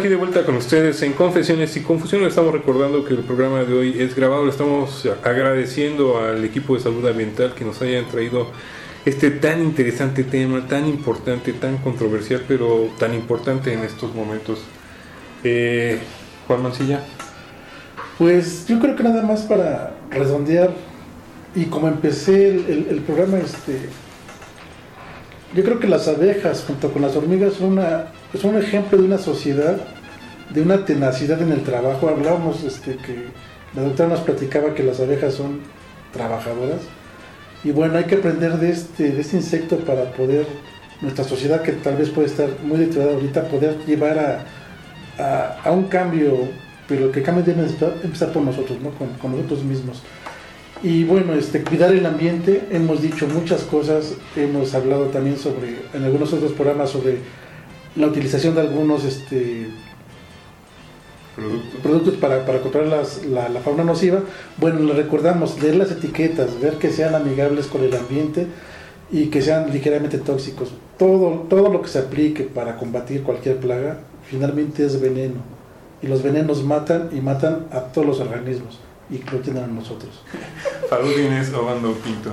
Aquí 0.00 0.08
de 0.08 0.16
vuelta 0.16 0.46
con 0.46 0.56
ustedes 0.56 1.02
en 1.02 1.12
Confesiones 1.12 1.76
y 1.76 1.82
Confusiones. 1.82 2.28
Estamos 2.28 2.54
recordando 2.54 3.04
que 3.04 3.12
el 3.12 3.20
programa 3.20 3.64
de 3.64 3.74
hoy 3.74 4.00
es 4.00 4.16
grabado. 4.16 4.46
Le 4.46 4.50
estamos 4.50 5.06
agradeciendo 5.22 6.18
al 6.18 6.42
equipo 6.42 6.74
de 6.74 6.80
salud 6.80 7.06
ambiental 7.06 7.52
que 7.54 7.66
nos 7.66 7.82
hayan 7.82 8.08
traído 8.08 8.46
este 9.04 9.30
tan 9.30 9.60
interesante 9.60 10.24
tema, 10.24 10.66
tan 10.66 10.86
importante, 10.86 11.52
tan 11.52 11.76
controversial, 11.76 12.42
pero 12.48 12.88
tan 12.98 13.12
importante 13.12 13.74
en 13.74 13.80
estos 13.80 14.14
momentos. 14.14 14.60
Eh, 15.44 15.98
Juan 16.46 16.62
Mancilla. 16.62 17.04
Pues 18.16 18.66
yo 18.66 18.80
creo 18.80 18.96
que 18.96 19.02
nada 19.02 19.20
más 19.20 19.42
para 19.42 19.96
redondear 20.10 20.70
y 21.54 21.66
como 21.66 21.88
empecé 21.88 22.48
el, 22.48 22.86
el 22.88 23.00
programa, 23.02 23.36
este, 23.36 23.78
yo 25.54 25.62
creo 25.62 25.78
que 25.78 25.88
las 25.88 26.08
abejas 26.08 26.64
junto 26.66 26.90
con 26.90 27.02
las 27.02 27.14
hormigas 27.16 27.52
son 27.52 27.72
una 27.72 28.12
es 28.32 28.44
un 28.44 28.56
ejemplo 28.56 28.98
de 28.98 29.04
una 29.04 29.18
sociedad, 29.18 29.76
de 30.50 30.62
una 30.62 30.84
tenacidad 30.84 31.40
en 31.42 31.52
el 31.52 31.62
trabajo. 31.62 32.08
Hablábamos 32.08 32.62
este, 32.62 32.96
que 32.96 33.26
la 33.74 33.82
doctora 33.82 34.08
nos 34.10 34.20
platicaba 34.20 34.74
que 34.74 34.82
las 34.82 35.00
abejas 35.00 35.34
son 35.34 35.60
trabajadoras. 36.12 36.80
Y 37.64 37.72
bueno, 37.72 37.98
hay 37.98 38.04
que 38.04 38.16
aprender 38.16 38.52
de 38.58 38.70
este, 38.70 39.10
de 39.12 39.20
este 39.20 39.36
insecto 39.36 39.78
para 39.78 40.12
poder, 40.12 40.46
nuestra 41.02 41.24
sociedad 41.24 41.62
que 41.62 41.72
tal 41.72 41.96
vez 41.96 42.10
puede 42.10 42.28
estar 42.28 42.48
muy 42.62 42.78
deteriorada 42.78 43.14
ahorita, 43.14 43.48
poder 43.48 43.76
llevar 43.86 44.44
a, 45.18 45.58
a, 45.64 45.70
un 45.70 45.84
cambio, 45.84 46.48
pero 46.88 47.10
que 47.10 47.22
cambie 47.22 47.42
debe 47.42 47.66
empezar 48.02 48.32
por 48.32 48.42
nosotros, 48.42 48.78
¿no? 48.80 48.90
con, 48.90 49.08
con 49.14 49.32
nosotros 49.32 49.64
mismos. 49.64 50.02
Y 50.82 51.04
bueno, 51.04 51.34
este, 51.34 51.62
cuidar 51.62 51.92
el 51.92 52.06
ambiente, 52.06 52.66
hemos 52.70 53.02
dicho 53.02 53.26
muchas 53.28 53.62
cosas, 53.62 54.14
hemos 54.34 54.74
hablado 54.74 55.06
también 55.06 55.36
sobre, 55.36 55.76
en 55.92 56.04
algunos 56.04 56.32
otros 56.32 56.52
programas 56.52 56.88
sobre 56.88 57.18
la 57.96 58.06
utilización 58.06 58.54
de 58.54 58.60
algunos 58.60 59.04
este, 59.04 59.68
productos, 61.82 62.14
para, 62.14 62.44
para 62.44 62.60
controlar 62.60 63.04
la, 63.28 63.48
la, 63.48 63.60
fauna 63.60 63.84
nociva, 63.84 64.20
bueno, 64.58 64.80
le 64.80 64.94
recordamos 64.94 65.60
leer 65.60 65.76
las 65.76 65.90
etiquetas, 65.90 66.60
ver 66.60 66.74
que 66.74 66.90
sean 66.90 67.14
amigables 67.14 67.66
con 67.66 67.82
el 67.82 67.94
ambiente 67.94 68.46
y 69.10 69.26
que 69.26 69.42
sean 69.42 69.72
ligeramente 69.72 70.18
tóxicos. 70.18 70.72
Todo, 70.98 71.46
todo 71.48 71.70
lo 71.70 71.82
que 71.82 71.88
se 71.88 71.98
aplique 71.98 72.44
para 72.44 72.76
combatir 72.76 73.22
cualquier 73.22 73.56
plaga 73.56 73.98
finalmente 74.28 74.84
es 74.84 75.00
veneno. 75.00 75.40
Y 76.02 76.06
los 76.06 76.22
venenos 76.22 76.62
matan 76.62 77.10
y 77.12 77.20
matan 77.20 77.66
a 77.72 77.80
todos 77.80 78.06
los 78.06 78.20
organismos, 78.20 78.78
y 79.10 79.18
lo 79.30 79.38
tienen 79.40 79.64
a 79.64 79.66
nosotros. 79.66 80.22
Salud 80.88 81.18
Inés 81.18 81.52
Obando 81.52 81.92
Pinto. 81.94 82.32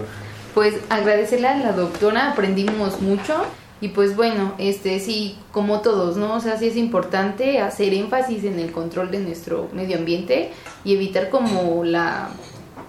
Pues 0.53 0.75
agradecerle 0.89 1.47
a 1.47 1.57
la 1.57 1.71
doctora, 1.73 2.31
aprendimos 2.31 3.01
mucho 3.01 3.43
y 3.79 3.89
pues 3.89 4.15
bueno, 4.15 4.53
este 4.57 4.99
sí, 4.99 5.37
como 5.51 5.81
todos, 5.81 6.17
¿no? 6.17 6.35
O 6.35 6.39
sea, 6.39 6.57
sí 6.57 6.67
es 6.67 6.75
importante 6.75 7.59
hacer 7.59 7.93
énfasis 7.93 8.43
en 8.43 8.59
el 8.59 8.71
control 8.71 9.11
de 9.11 9.19
nuestro 9.19 9.69
medio 9.71 9.97
ambiente 9.97 10.51
y 10.83 10.95
evitar 10.95 11.29
como 11.29 11.83
la 11.83 12.29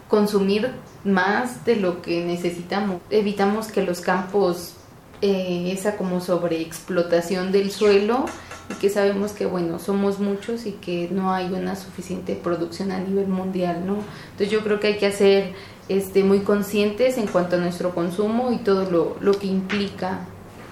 consumir 0.08 0.70
más 1.04 1.66
de 1.66 1.76
lo 1.76 2.00
que 2.00 2.24
necesitamos. 2.24 3.02
Evitamos 3.10 3.68
que 3.68 3.82
los 3.82 4.00
campos, 4.00 4.74
eh, 5.20 5.70
esa 5.72 5.96
como 5.96 6.20
sobreexplotación 6.20 7.52
del 7.52 7.70
suelo 7.70 8.24
y 8.70 8.74
que 8.74 8.88
sabemos 8.88 9.32
que 9.32 9.44
bueno, 9.44 9.78
somos 9.78 10.18
muchos 10.20 10.64
y 10.64 10.72
que 10.72 11.08
no 11.10 11.32
hay 11.32 11.52
una 11.52 11.76
suficiente 11.76 12.34
producción 12.34 12.92
a 12.92 12.98
nivel 12.98 13.28
mundial, 13.28 13.86
¿no? 13.86 13.98
Entonces 14.30 14.50
yo 14.50 14.60
creo 14.60 14.80
que 14.80 14.86
hay 14.88 14.96
que 14.96 15.06
hacer 15.06 15.52
este, 15.90 16.24
muy 16.24 16.40
conscientes 16.40 17.18
en 17.18 17.26
cuanto 17.26 17.56
a 17.56 17.58
nuestro 17.58 17.94
consumo 17.94 18.52
y 18.52 18.58
todo 18.58 18.90
lo, 18.90 19.16
lo 19.20 19.38
que 19.38 19.46
implica 19.48 20.26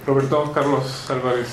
Roberto 0.07 0.53
Carlos 0.53 1.11
Álvarez. 1.11 1.49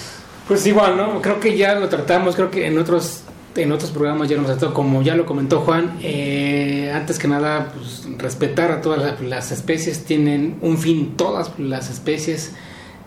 Pues 0.47 0.66
igual, 0.68 0.97
¿no? 0.97 1.22
Creo 1.22 1.39
que 1.39 1.58
ya 1.58 1.76
lo 1.76 1.89
tratamos, 1.89 2.36
creo 2.36 2.51
que 2.51 2.68
en 2.68 2.78
otros 2.78 3.24
en 3.56 3.72
otros 3.72 3.91
programas 3.91 4.30
ya 4.30 4.38
nos 4.38 4.47
tratado, 4.47 4.74
como 4.74 5.01
ya 5.01 5.16
lo 5.16 5.26
comentó 5.26 5.62
Juan, 5.62 5.97
eh, 6.01 6.91
antes 6.93 7.20
que 7.20 7.28
nada, 7.28 7.72
pues, 7.76 8.08
respetar 8.18 8.72
a 8.72 8.82
todas 8.82 9.22
las, 9.22 9.51
especies, 9.51 10.06
tienen 10.06 10.58
un 10.62 10.78
fin 10.78 11.14
todas 11.16 11.51
las 11.60 11.89
especies, 11.89 12.54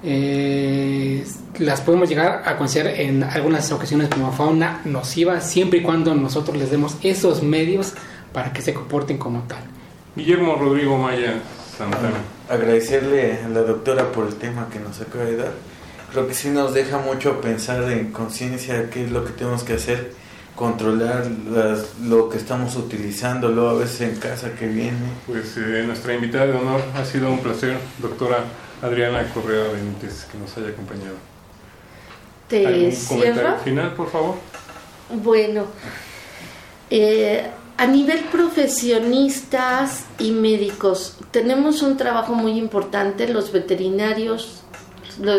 eh, 0.05 1.27
las 1.59 1.81
podemos 1.81 2.09
llegar 2.09 2.43
a 2.47 2.57
considerar 2.57 3.01
en 3.01 3.25
algunas 3.25 3.73
ocasiones 3.73 4.09
como 4.09 4.31
fauna 4.33 4.83
nociva, 4.85 5.41
siempre 5.41 5.81
y 5.81 5.83
cuando 5.83 6.15
nosotros 6.15 6.57
les 6.57 6.71
demos 6.71 6.97
esos 7.03 7.43
medios 7.43 7.95
para 8.33 8.53
que 8.53 8.63
se 8.63 8.73
comporten 8.73 9.19
como 9.19 9.41
tal. 9.49 9.59
Guillermo 10.15 10.55
Rodrigo 10.55 10.97
Maya 10.97 11.35
agradecerle 12.49 13.41
a 13.45 13.49
la 13.49 13.61
doctora 13.61 14.13
por 14.13 14.27
el 14.27 14.35
tema 14.37 14.69
que 14.71 14.79
nos 14.79 15.01
acaba 15.01 15.25
de 15.25 15.37
dar. 15.37 15.53
Creo 16.13 16.27
que 16.27 16.35
sí 16.35 16.49
nos 16.51 16.73
deja 16.73 16.99
mucho 16.99 17.41
pensar 17.41 17.91
en 17.91 18.13
conciencia 18.13 18.89
qué 18.91 19.05
es 19.05 19.11
lo 19.11 19.25
que 19.25 19.33
tenemos 19.33 19.65
que 19.65 19.75
hacer, 19.75 20.13
controlar 20.55 21.27
lo 22.03 22.29
que 22.29 22.39
estamos 22.39 22.77
utilizando, 22.77 23.49
luego 23.49 23.71
a 23.71 23.75
veces 23.75 24.01
en 24.03 24.17
casa 24.17 24.55
que 24.55 24.67
viene. 24.67 24.99
Pues 25.27 25.57
eh, 25.57 25.85
nuestra 25.87 26.15
invitada 26.15 26.47
de 26.47 26.53
honor 26.53 26.81
ha 26.95 27.05
sido 27.05 27.31
un 27.31 27.41
placer, 27.41 27.77
doctora 27.99 28.39
Adriana 28.83 29.27
Correa 29.35 29.65
Benítez, 29.73 30.25
que 30.25 30.39
nos 30.39 30.57
haya 30.57 30.69
acompañado. 30.69 31.17
¿Te 32.49 32.67
¿Algún 32.67 32.97
comentario 33.07 33.59
final, 33.65 33.95
por 33.95 34.11
favor? 34.11 34.37
Bueno, 35.11 35.67
eh, 36.91 37.51
a 37.79 37.87
nivel 37.87 38.21
profesionistas 38.25 40.05
y 40.19 40.31
médicos, 40.31 41.17
tenemos 41.31 41.83
un 41.83 41.97
trabajo 41.97 42.35
muy 42.35 42.53
importante, 42.59 43.29
los 43.29 43.53
veterinarios, 43.53 44.63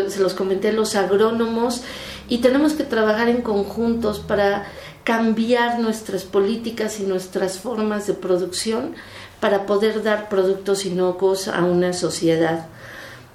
se 0.08 0.20
los 0.20 0.34
comenté, 0.34 0.72
los 0.72 0.94
agrónomos, 0.94 1.82
y 2.28 2.38
tenemos 2.38 2.74
que 2.74 2.84
trabajar 2.84 3.28
en 3.28 3.42
conjuntos 3.42 4.20
para 4.20 4.66
cambiar 5.02 5.80
nuestras 5.80 6.24
políticas 6.24 7.00
y 7.00 7.04
nuestras 7.04 7.58
formas 7.58 8.06
de 8.06 8.14
producción 8.14 8.94
para 9.40 9.66
poder 9.66 10.02
dar 10.02 10.28
productos 10.28 10.84
inocuos 10.84 11.48
a 11.48 11.64
una 11.64 11.92
sociedad. 11.92 12.66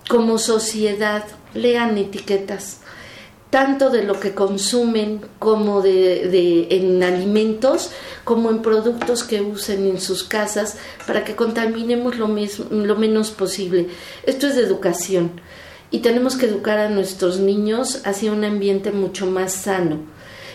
Como 0.08 0.38
sociedad, 0.38 1.24
lean 1.54 1.98
etiquetas, 1.98 2.82
tanto 3.54 3.92
de 3.92 4.02
lo 4.02 4.20
que 4.20 4.34
consumen 4.34 5.22
como 5.38 5.84
de, 5.84 6.70
en 6.72 7.04
alimentos, 7.04 7.92
como 8.24 8.50
en 8.50 8.64
productos 8.64 9.24
que 9.24 9.42
usen 9.42 9.86
en 9.86 10.02
sus 10.02 10.24
casas, 10.24 10.78
para 11.06 11.24
que 11.24 11.36
contaminemos 11.36 12.18
lo, 12.18 12.28
lo 12.28 12.96
menos 12.96 13.30
posible. 13.30 13.90
Esto 14.26 14.48
es 14.48 14.56
de 14.56 14.64
educación 14.64 15.40
y 15.92 16.00
tenemos 16.00 16.36
que 16.36 16.48
educar 16.48 16.80
a 16.80 16.90
nuestros 16.90 17.38
niños 17.38 18.02
hacia 18.06 18.32
un 18.32 18.44
ambiente 18.44 18.92
mucho 18.92 19.28
más 19.28 19.52
sano. 19.52 20.00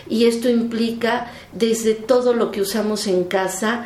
Y 0.09 0.25
esto 0.25 0.49
implica 0.49 1.31
desde 1.53 1.93
todo 1.93 2.33
lo 2.33 2.51
que 2.51 2.59
usamos 2.59 3.07
en 3.07 3.23
casa 3.23 3.85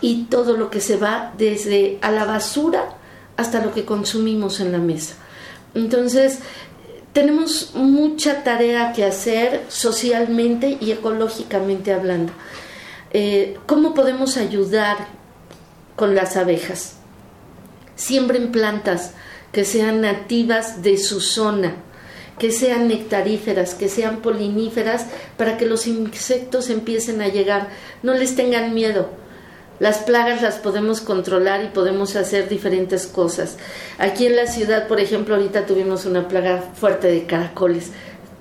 y 0.00 0.24
todo 0.30 0.56
lo 0.56 0.70
que 0.70 0.80
se 0.80 0.96
va 0.96 1.34
desde 1.36 1.98
a 2.00 2.10
la 2.10 2.24
basura 2.24 2.96
hasta 3.36 3.62
lo 3.62 3.74
que 3.74 3.84
consumimos 3.84 4.58
en 4.60 4.72
la 4.72 4.78
mesa. 4.78 5.16
Entonces, 5.74 6.38
tenemos 7.18 7.72
mucha 7.74 8.44
tarea 8.44 8.92
que 8.92 9.04
hacer 9.04 9.62
socialmente 9.66 10.78
y 10.80 10.92
ecológicamente 10.92 11.92
hablando. 11.92 12.32
Eh, 13.10 13.56
¿Cómo 13.66 13.92
podemos 13.92 14.36
ayudar 14.36 14.98
con 15.96 16.14
las 16.14 16.36
abejas? 16.36 16.94
Siembren 17.96 18.52
plantas 18.52 19.14
que 19.50 19.64
sean 19.64 20.00
nativas 20.00 20.84
de 20.84 20.96
su 20.96 21.20
zona, 21.20 21.74
que 22.38 22.52
sean 22.52 22.86
nectaríferas, 22.86 23.74
que 23.74 23.88
sean 23.88 24.18
poliníferas, 24.18 25.06
para 25.36 25.58
que 25.58 25.66
los 25.66 25.88
insectos 25.88 26.70
empiecen 26.70 27.20
a 27.20 27.26
llegar. 27.26 27.70
No 28.04 28.14
les 28.14 28.36
tengan 28.36 28.74
miedo. 28.74 29.10
Las 29.80 29.98
plagas 29.98 30.42
las 30.42 30.56
podemos 30.56 31.00
controlar 31.00 31.64
y 31.64 31.68
podemos 31.68 32.16
hacer 32.16 32.48
diferentes 32.48 33.06
cosas. 33.06 33.56
Aquí 33.98 34.26
en 34.26 34.36
la 34.36 34.46
ciudad, 34.46 34.88
por 34.88 35.00
ejemplo, 35.00 35.36
ahorita 35.36 35.66
tuvimos 35.66 36.04
una 36.04 36.26
plaga 36.26 36.62
fuerte 36.74 37.08
de 37.08 37.26
caracoles, 37.26 37.90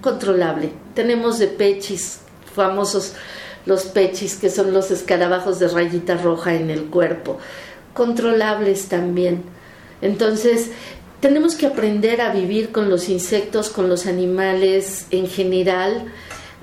controlable. 0.02 0.72
Tenemos 0.96 1.38
de 1.38 1.48
pechis, 1.48 2.20
famosos 2.56 3.14
los 3.68 3.84
pechis, 3.84 4.36
que 4.36 4.50
son 4.50 4.74
los 4.74 4.90
escarabajos 4.92 5.60
de 5.60 5.68
rayita 5.68 6.16
roja 6.16 6.56
en 6.56 6.70
el 6.70 6.86
cuerpo, 6.86 7.38
controlables 7.94 8.88
también. 8.88 9.44
Entonces, 10.02 10.72
tenemos 11.20 11.56
que 11.56 11.68
aprender 11.68 12.22
a 12.22 12.32
vivir 12.32 12.72
con 12.72 12.90
los 12.90 13.10
insectos, 13.10 13.70
con 13.70 13.90
los 13.90 14.08
animales 14.08 15.08
en 15.12 15.28
general, 15.28 16.06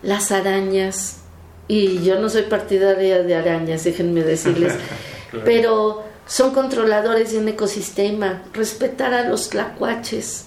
las 0.02 0.32
arañas. 0.32 1.23
Y 1.66 2.02
yo 2.02 2.20
no 2.20 2.28
soy 2.28 2.42
partidaria 2.42 3.22
de 3.22 3.34
arañas, 3.34 3.84
déjenme 3.84 4.22
decirles, 4.22 4.74
pero 5.44 6.04
son 6.26 6.52
controladores 6.52 7.32
de 7.32 7.38
un 7.38 7.48
ecosistema. 7.48 8.42
Respetar 8.52 9.14
a 9.14 9.28
los 9.28 9.50
tlacuaches, 9.50 10.46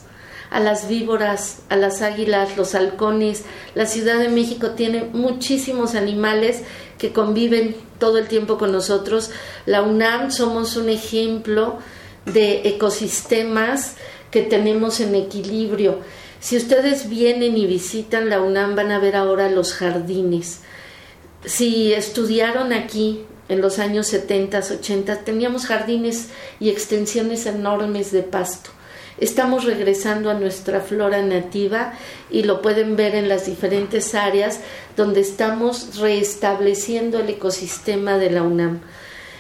a 0.50 0.60
las 0.60 0.88
víboras, 0.88 1.60
a 1.70 1.76
las 1.76 2.02
águilas, 2.02 2.58
los 2.58 2.76
halcones. 2.76 3.44
La 3.76 3.86
Ciudad 3.86 4.20
de 4.20 4.30
México 4.30 4.72
tiene 4.72 5.06
muchísimos 5.14 5.96
animales 5.96 6.64
que 6.98 7.14
conviven 7.14 7.76
todo 8.00 8.18
el 8.18 8.28
tiempo 8.28 8.58
con 8.58 8.72
nosotros. 8.72 9.32
La 9.66 9.82
UNAM 9.82 10.32
somos 10.32 10.76
un 10.78 10.90
ejemplo 10.90 11.80
de 12.26 12.68
ecosistemas 12.68 13.96
que 14.32 14.42
tenemos 14.42 15.00
en 15.00 15.16
equilibrio. 15.16 16.00
Si 16.40 16.58
ustedes 16.58 17.10
vienen 17.10 17.58
y 17.58 17.66
visitan 17.66 18.30
la 18.30 18.42
UNAM 18.42 18.76
van 18.76 18.92
a 18.92 19.00
ver 19.00 19.16
ahora 19.16 19.50
los 19.50 19.74
jardines. 19.74 20.62
Si 21.46 21.94
estudiaron 21.94 22.74
aquí 22.74 23.26
en 23.50 23.62
los 23.62 23.80
años 23.80 24.08
70, 24.08 24.60
80, 24.60 25.20
teníamos 25.20 25.66
jardines 25.66 26.30
y 26.60 26.70
extensiones 26.70 27.46
enormes 27.46 28.12
de 28.12 28.24
pasto. 28.24 28.72
Estamos 29.20 29.64
regresando 29.64 30.30
a 30.30 30.36
nuestra 30.36 30.82
flora 30.82 31.22
nativa 31.24 31.94
y 32.30 32.44
lo 32.44 32.62
pueden 32.62 32.96
ver 32.96 33.16
en 33.16 33.30
las 33.30 33.48
diferentes 33.48 34.14
áreas 34.14 34.60
donde 34.96 35.22
estamos 35.22 35.98
restableciendo 35.98 37.20
el 37.20 37.30
ecosistema 37.30 38.18
de 38.18 38.30
la 38.30 38.44
UNAM 38.44 38.82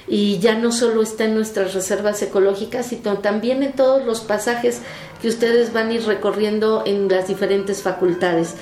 y 0.07 0.39
ya 0.39 0.55
no 0.55 0.71
solo 0.71 1.03
está 1.03 1.25
en 1.25 1.35
nuestras 1.35 1.73
reservas 1.73 2.21
ecológicas, 2.21 2.87
sino 2.87 3.17
también 3.17 3.61
en 3.61 3.73
todos 3.73 4.05
los 4.05 4.21
pasajes 4.21 4.81
que 5.21 5.27
ustedes 5.27 5.73
van 5.73 5.89
a 5.89 5.93
ir 5.93 6.05
recorriendo 6.05 6.83
en 6.85 7.09
las 7.09 7.27
diferentes 7.27 7.81
facultades. 7.81 8.55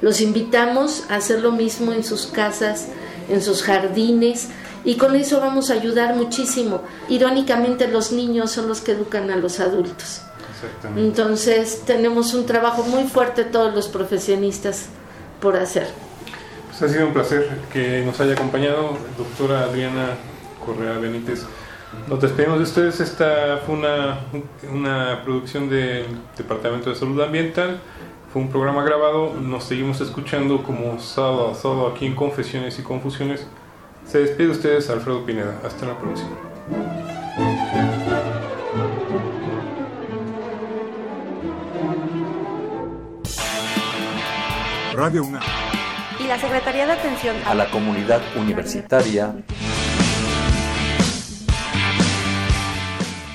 Los 0.00 0.20
invitamos 0.20 1.04
a 1.08 1.16
hacer 1.16 1.40
lo 1.40 1.50
mismo 1.52 1.92
en 1.92 2.04
sus 2.04 2.26
casas, 2.26 2.86
en 3.28 3.42
sus 3.42 3.62
jardines, 3.62 4.48
y 4.84 4.96
con 4.96 5.16
eso 5.16 5.40
vamos 5.40 5.70
a 5.70 5.74
ayudar 5.74 6.14
muchísimo. 6.14 6.82
Irónicamente 7.08 7.88
los 7.88 8.12
niños 8.12 8.50
son 8.50 8.68
los 8.68 8.80
que 8.80 8.92
educan 8.92 9.30
a 9.30 9.36
los 9.36 9.58
adultos. 9.60 10.22
Entonces 10.96 11.82
tenemos 11.84 12.34
un 12.34 12.46
trabajo 12.46 12.84
muy 12.84 13.04
fuerte 13.04 13.42
todos 13.42 13.74
los 13.74 13.88
profesionistas 13.88 14.86
por 15.40 15.56
hacer. 15.56 15.88
Pues 16.68 16.82
ha 16.82 16.88
sido 16.88 17.08
un 17.08 17.12
placer 17.12 17.48
que 17.72 18.02
nos 18.04 18.20
haya 18.20 18.34
acompañado, 18.34 18.96
doctora 19.18 19.64
Adriana 19.64 20.16
Correa 20.64 20.98
Benítez. 20.98 21.44
Nos 22.08 22.20
despedimos 22.20 22.58
de 22.58 22.64
ustedes. 22.64 23.00
Esta 23.00 23.60
fue 23.66 23.74
una, 23.76 24.20
una 24.72 25.22
producción 25.24 25.68
del 25.68 26.06
Departamento 26.36 26.90
de 26.90 26.96
Salud 26.96 27.20
Ambiental. 27.20 27.80
Fue 28.32 28.40
un 28.40 28.48
programa 28.48 28.82
grabado. 28.82 29.34
Nos 29.34 29.64
seguimos 29.64 30.00
escuchando 30.00 30.62
como 30.62 30.98
sábado 30.98 31.50
a 31.50 31.54
sábado 31.54 31.88
aquí 31.88 32.06
en 32.06 32.14
Confesiones 32.14 32.78
y 32.78 32.82
Confusiones. 32.82 33.46
Se 34.06 34.18
despide 34.18 34.46
de 34.46 34.52
ustedes 34.52 34.90
Alfredo 34.90 35.24
Pineda. 35.24 35.60
Hasta 35.64 35.86
la 35.86 35.98
próxima. 35.98 36.30
Radio 44.94 45.24
UNAM. 45.24 45.42
Y 46.20 46.26
la 46.26 46.38
Secretaría 46.38 46.86
de 46.86 46.92
Atención 46.92 47.36
a 47.46 47.54
la 47.54 47.70
Comunidad 47.70 48.20
Universitaria 48.36 49.34